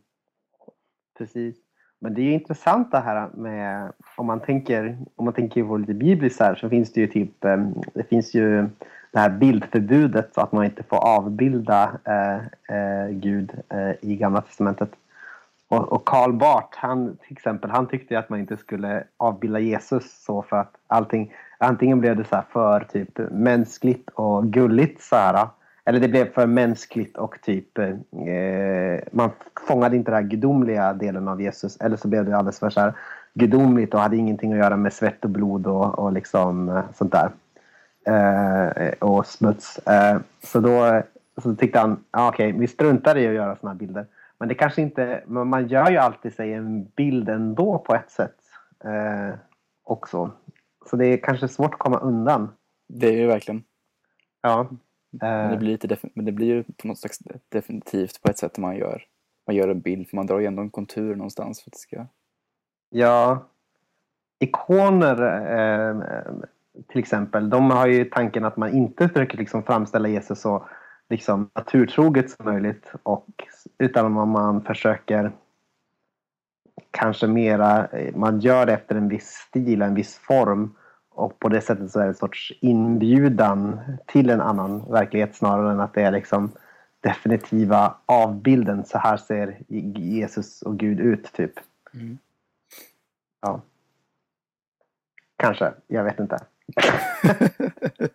Precis. 1.19 1.57
Men 1.99 2.15
det 2.15 2.21
är 2.21 2.25
ju 2.25 2.33
intressant 2.33 2.91
det 2.91 3.01
här 3.01 3.29
med 3.35 3.93
om 4.17 4.27
man 4.27 4.41
tänker 4.41 4.99
om 5.17 5.25
man 5.25 5.35
tänker 5.35 5.65
på 5.65 5.77
lite 5.77 5.95
bibliskt 5.95 6.41
här 6.41 6.55
så 6.55 6.69
finns 6.69 6.93
det 6.93 7.01
ju 7.01 7.07
typ 7.07 7.45
eh, 7.45 7.57
det 7.95 8.09
finns 8.09 8.35
ju 8.35 8.69
det 9.13 9.19
här 9.19 9.31
bildförbudet 9.31 10.35
så 10.35 10.41
att 10.41 10.53
man 10.53 10.65
inte 10.65 10.83
får 10.83 10.97
avbilda 10.97 11.91
eh, 12.05 12.37
eh, 12.77 13.09
Gud 13.11 13.53
eh, 13.69 14.11
i 14.11 14.17
Gamla 14.17 14.41
Testamentet. 14.41 14.91
Och, 15.69 15.93
och 15.93 16.05
Karl 16.05 16.33
Barth, 16.33 16.79
han 16.79 17.17
till 17.17 17.33
exempel, 17.33 17.71
han 17.71 17.87
tyckte 17.87 18.19
att 18.19 18.29
man 18.29 18.41
inte 18.41 18.57
skulle 18.57 19.05
avbilda 19.17 19.59
Jesus 19.59 20.25
så 20.25 20.43
för 20.43 20.57
att 20.57 20.75
allting, 20.87 21.33
antingen 21.59 22.01
blev 22.01 22.17
det 22.17 22.25
så 22.25 22.35
här 22.37 22.45
för 22.51 22.81
typ 22.81 23.19
mänskligt 23.31 24.11
och 24.11 24.47
gulligt 24.47 25.03
så 25.03 25.17
här. 25.17 25.49
Eller 25.89 26.01
det 26.01 26.09
blev 26.09 26.33
för 26.33 26.47
mänskligt 26.47 27.17
och 27.17 27.41
typ 27.43 27.79
eh, 27.79 27.95
man 29.13 29.31
fångade 29.69 29.97
inte 29.97 30.11
den 30.11 30.23
här 30.23 30.31
gudomliga 30.31 30.93
delen 30.93 31.29
av 31.29 31.43
Jesus. 31.43 31.77
Eller 31.77 31.97
så 31.97 32.09
blev 32.09 32.25
det 32.25 32.37
alldeles 32.37 32.59
för 32.59 32.71
så 32.71 32.81
här 32.81 32.93
gudomligt 33.35 33.95
och 33.95 34.01
hade 34.01 34.17
ingenting 34.17 34.53
att 34.53 34.59
göra 34.59 34.77
med 34.77 34.93
svett 34.93 35.25
och 35.25 35.31
blod 35.31 35.67
och, 35.67 35.99
och 35.99 36.13
liksom 36.13 36.69
eh, 36.69 36.85
sånt 36.95 37.13
där. 37.13 37.31
Eh, 38.07 38.93
och 38.99 39.27
smuts. 39.27 39.79
Eh, 39.79 40.21
så 40.43 40.61
då 40.61 41.03
så 41.43 41.55
tyckte 41.55 41.79
han, 41.79 42.05
ah, 42.11 42.29
okej, 42.29 42.53
vi 42.53 42.67
struntar 42.67 43.17
i 43.17 43.29
att 43.29 43.35
göra 43.35 43.57
såna 43.57 43.73
här 43.73 43.79
bilder. 43.79 44.07
Men 44.39 44.49
det 44.49 44.55
kanske 44.55 44.83
inte, 44.83 45.23
man 45.27 45.69
gör 45.69 45.91
ju 45.91 45.97
alltid 45.97 46.35
sig 46.35 46.53
en 46.55 46.85
bild 46.85 47.29
ändå 47.29 47.79
på 47.79 47.95
ett 47.95 48.11
sätt. 48.11 48.37
Eh, 48.85 49.35
också. 49.85 50.31
Så 50.91 50.97
det 50.97 51.07
är 51.07 51.17
kanske 51.17 51.49
svårt 51.49 51.75
att 51.75 51.79
komma 51.79 51.99
undan. 51.99 52.49
det 52.89 53.07
är 53.07 53.13
ju 53.21 53.27
verkligen. 53.27 53.63
Ja. 54.43 54.69
Men 55.11 55.49
det 55.49 55.55
Eh, 55.55 55.59
blir, 55.59 55.69
lite 55.69 55.97
men 56.15 56.25
det 56.25 56.33
blir 56.33 56.47
ju 56.47 56.63
på 56.63 56.89
något 56.89 56.99
slags 56.99 57.19
definitivt 57.49 58.23
på 58.23 58.31
ett 58.31 58.39
sätt 58.39 58.59
man 58.59 58.77
gör. 58.77 59.05
Man 59.47 59.57
gör 59.57 59.69
en 59.69 59.81
bild 59.81 60.09
för 60.09 60.17
man 60.17 60.27
drar 60.27 60.39
ju 60.39 60.47
ändå 60.47 60.63
en 60.63 60.71
kontur 60.71 61.15
någonstans 61.15 61.63
för 61.63 61.71
att 61.71 61.73
det 61.73 61.79
ska... 61.79 62.07
Ja, 62.91 63.47
ikoner 64.39 65.23
eh, 65.59 65.97
till 66.89 66.99
exempel, 66.99 67.51
de 67.51 67.71
har 67.71 67.87
ju 67.87 68.05
tanken 68.05 68.45
att 68.45 68.57
man 68.57 68.75
inte 68.75 69.09
försöker 69.09 69.39
liksom 69.39 69.63
framställa 69.63 70.09
Jesus 70.09 70.41
så 70.41 70.69
liksom 71.09 71.51
naturtroget 71.55 72.31
som 72.31 72.45
möjligt 72.45 72.93
och 73.03 73.27
utan 73.79 74.19
att 74.19 74.29
man 74.29 74.63
försöker 74.63 75.33
kanske 76.91 77.27
mera, 77.27 77.87
eh, 77.87 78.17
man 78.17 78.41
gör 78.41 78.67
det 78.67 78.73
efter 78.73 78.95
en 78.95 79.09
viss 79.09 79.29
stil, 79.29 79.83
en 79.83 79.95
viss 79.95 80.15
form 80.19 80.75
och 81.19 81.39
på 81.39 81.49
det 81.49 81.61
sättet 81.61 81.91
så 81.91 81.99
är 81.99 82.03
det 82.03 82.09
en 82.09 82.15
sorts 82.15 82.53
inbjudan 82.61 83.81
till 84.07 84.31
en 84.31 84.41
annan 84.41 84.91
verklighet 84.91 85.37
snarare 85.37 85.73
än 85.73 85.81
att 85.81 85.95
det 85.95 86.03
är 86.03 86.11
liksom 86.11 86.53
definitiva 87.01 87.95
avbilden. 88.07 88.85
Så 88.85 88.99
här 88.99 89.17
ser 89.17 89.63
Jesus 89.99 90.63
och 90.63 90.79
Gud 90.79 91.01
ut, 91.01 91.33
typ. 91.33 91.53
Mm. 91.95 92.19
Ja. 93.41 93.63
Kanske, 95.37 95.73
jag 95.87 96.05
vet 96.05 96.21
inte. 96.21 96.39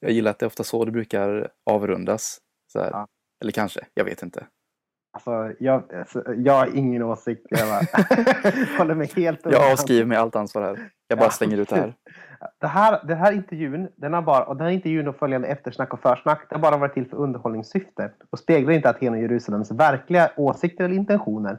jag 0.00 0.10
gillar 0.10 0.30
att 0.30 0.38
det 0.38 0.44
är 0.44 0.48
ofta 0.48 0.64
så 0.64 0.84
det 0.84 0.90
brukar 0.90 1.48
avrundas. 1.64 2.40
Så. 2.72 2.78
Ja. 2.78 3.08
Eller 3.40 3.52
kanske, 3.52 3.80
jag 3.94 4.04
vet 4.04 4.22
inte. 4.22 4.46
Alltså, 5.14 5.52
jag, 5.58 5.94
alltså, 5.94 6.34
jag 6.34 6.52
har 6.52 6.76
ingen 6.76 7.02
åsikt. 7.02 7.46
Jag 7.50 7.68
bara, 7.68 7.80
håller 8.78 8.94
mig 8.94 9.10
helt 9.16 9.40
Jag 9.44 9.72
avskriver 9.72 10.06
mig 10.06 10.18
allt 10.18 10.36
ansvar 10.36 10.62
här. 10.62 10.90
Jag 11.08 11.18
bara 11.18 11.24
Ja. 11.26 11.30
slänger 11.30 11.56
ut 11.58 11.68
det 11.68 11.76
här. 11.76 11.94
Det 12.60 12.66
här, 12.66 13.04
den 13.04 13.18
här 13.18 13.32
intervjun, 13.32 13.88
den 13.96 14.12
har 14.12 14.22
bara, 14.22 14.44
och 14.44 14.56
den 14.56 14.66
här 14.66 14.72
intervjun 14.72 15.08
och 15.08 15.16
följande 15.16 15.48
eftersnack 15.48 15.92
och 15.92 16.00
försnack, 16.00 16.46
det 16.48 16.54
har 16.54 16.62
bara 16.62 16.76
varit 16.76 16.94
till 16.94 17.08
för 17.08 17.16
underhållningssyfte 17.16 18.12
och 18.30 18.38
speglar 18.38 18.72
inte 18.72 18.88
Aten 18.90 19.12
och 19.14 19.20
Jerusalems 19.20 19.70
verkliga 19.70 20.30
åsikter 20.36 20.84
eller 20.84 20.94
intentioner. 20.94 21.58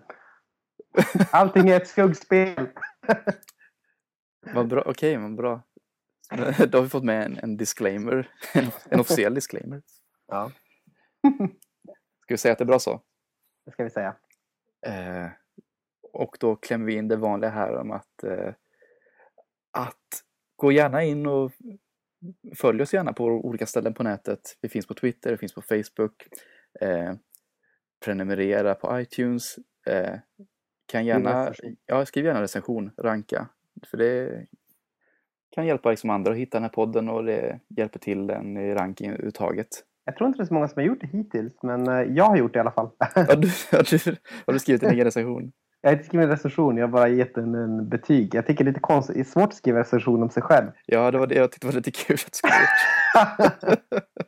Allting 1.31 1.69
är 1.69 1.77
ett 1.77 1.88
skuggspel. 1.88 2.67
Vad 4.53 4.67
bra, 4.67 4.84
okej, 4.85 5.17
men 5.17 5.35
bra. 5.35 5.61
Då 6.69 6.77
har 6.77 6.84
vi 6.84 6.89
fått 6.89 7.03
med 7.03 7.25
en, 7.25 7.39
en 7.43 7.57
disclaimer. 7.57 8.30
En, 8.53 8.65
en 8.89 8.99
officiell 8.99 9.34
disclaimer. 9.34 9.81
Ja, 10.27 10.51
Ska 12.23 12.34
vi 12.34 12.38
säga 12.38 12.51
att 12.51 12.57
det 12.57 12.63
är 12.63 12.65
bra 12.65 12.80
så? 12.80 13.01
Det 13.65 13.72
ska 13.72 13.84
vi 13.84 13.90
säga. 13.90 14.15
Eh, 14.85 15.27
och 16.14 16.38
då 16.40 16.56
klämmer 16.56 16.85
vi 16.85 16.94
in 16.94 17.07
det 17.07 17.15
vanliga 17.15 17.52
här 17.52 17.76
om 17.76 17.91
att, 17.91 18.23
eh, 18.23 18.53
att 19.72 20.23
gå 20.56 20.72
gärna 20.72 21.03
in 21.03 21.27
och 21.27 21.52
följ 22.56 22.81
oss 22.81 22.94
gärna 22.94 23.14
på 23.14 23.26
olika 23.26 23.65
ställen 23.65 23.94
på 23.94 24.03
nätet. 24.03 24.57
Vi 24.61 24.69
finns 24.69 24.88
på 24.88 24.94
Twitter, 24.94 25.31
vi 25.31 25.38
finns 25.38 25.53
på 25.53 25.61
Facebook. 25.61 26.27
Eh, 26.81 27.14
prenumerera 28.06 28.76
på 28.76 28.99
iTunes. 28.99 29.56
Eh, 29.85 30.15
kan 30.85 31.06
gärna, 31.06 31.53
ja, 31.85 32.06
skriv 32.06 32.26
gärna 32.26 32.38
en 32.38 32.44
recension, 32.44 32.91
ranka. 32.98 33.48
För 33.91 33.98
det 33.98 34.48
kan 35.49 35.65
hjälpa 35.65 35.90
liksom 35.90 36.10
andra 36.10 36.31
att 36.31 36.38
hitta 36.38 36.57
den 36.57 36.64
här 36.64 36.69
podden 36.69 37.10
och 37.10 37.23
det 37.23 37.60
hjälper 37.69 37.99
till 37.99 38.27
den 38.27 38.57
i 38.57 38.73
ranking 38.73 39.10
överhuvudtaget. 39.10 39.84
Jag 40.05 40.15
tror 40.17 40.27
inte 40.27 40.39
det 40.39 40.43
är 40.43 40.47
så 40.47 40.53
många 40.53 40.67
som 40.67 40.80
har 40.81 40.88
gjort 40.88 41.01
det 41.01 41.07
hittills, 41.07 41.63
men 41.63 41.88
eh, 41.88 42.01
jag 42.01 42.25
har 42.25 42.38
gjort 42.38 42.53
det 42.53 42.57
i 42.57 42.59
alla 42.59 42.71
fall. 42.71 42.89
Har 43.15 43.35
du, 43.35 43.47
har 43.71 43.89
du, 43.89 44.15
har 44.45 44.53
du 44.53 44.59
skrivit 44.59 44.84
en 44.84 44.91
egen 44.91 45.05
recension? 45.05 45.51
Jag 45.81 45.89
har 45.89 45.93
inte 45.93 46.05
skrivit 46.05 46.25
en 46.25 46.31
recension, 46.31 46.77
jag 46.77 46.88
har 46.88 46.91
bara 46.91 47.07
gett 47.07 47.35
den 47.35 47.55
en 47.55 47.89
betyg. 47.89 48.35
Jag 48.35 48.47
tycker 48.47 48.63
det 48.63 48.69
är 48.69 48.71
lite 48.71 48.80
konstigt, 48.80 49.15
det 49.15 49.21
är 49.21 49.23
svårt 49.23 49.43
att 49.49 49.53
skriva 49.53 49.77
en 49.77 49.84
recension 49.84 50.23
om 50.23 50.30
sig 50.30 50.43
själv. 50.43 50.67
Ja, 50.85 51.11
det 51.11 51.17
var 51.17 51.27
det 51.27 51.35
jag 51.35 51.51
tyckte 51.51 51.67
var 51.67 51.73
lite 51.73 51.91
kul 51.91 52.17
att 52.27 52.39
gjort. 52.43 53.80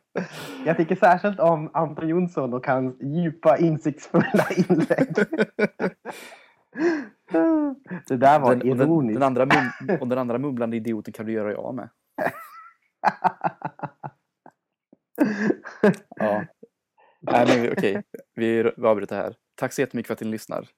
jag 0.65 0.77
tycker 0.77 0.95
särskilt 0.95 1.39
om 1.39 1.69
Anton 1.73 2.07
Jonsson 2.07 2.53
och 2.53 2.67
hans 2.67 3.01
djupa 3.01 3.57
insiktsfulla 3.57 4.45
inlägg. 4.69 5.15
det 8.07 8.17
där 8.17 8.39
var 8.39 8.55
Den, 8.55 8.71
och 8.71 8.77
den, 8.77 8.87
ironiskt. 8.87 9.13
den 9.19 9.23
andra 9.23 9.45
mum, 9.45 9.97
och 9.99 10.07
den 10.07 10.17
andra 10.17 10.37
mumlande 10.37 10.77
idioten 10.77 11.13
kan 11.13 11.25
du 11.25 11.31
göra 11.31 11.51
jag 11.51 11.75
med. 11.75 11.89
Ja. 16.15 16.45
Nej, 17.21 17.45
men 17.47 17.71
okej, 17.71 18.03
vi 18.35 18.63
vi 18.63 18.87
avbryter 18.87 19.15
här. 19.15 19.35
Tack 19.55 19.73
så 19.73 19.81
jättemycket 19.81 20.07
för 20.07 20.13
att 20.13 20.21
ni 20.21 20.27
lyssnar. 20.27 20.69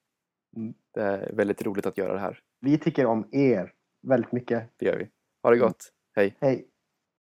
Mm. 0.55 0.73
Det 0.93 1.01
är 1.01 1.34
väldigt 1.34 1.61
roligt 1.61 1.85
att 1.85 1.97
göra 1.97 2.14
det 2.14 2.19
här. 2.19 2.39
Vi 2.61 2.77
tycker 2.77 3.05
om 3.05 3.30
er 3.31 3.73
väldigt 4.07 4.31
mycket. 4.31 4.69
Det 4.77 4.85
gör 4.85 4.97
vi. 4.97 5.09
Ha 5.43 5.51
det 5.51 5.57
gott. 5.57 5.91
Hej. 6.15 6.38
Hej! 6.41 6.68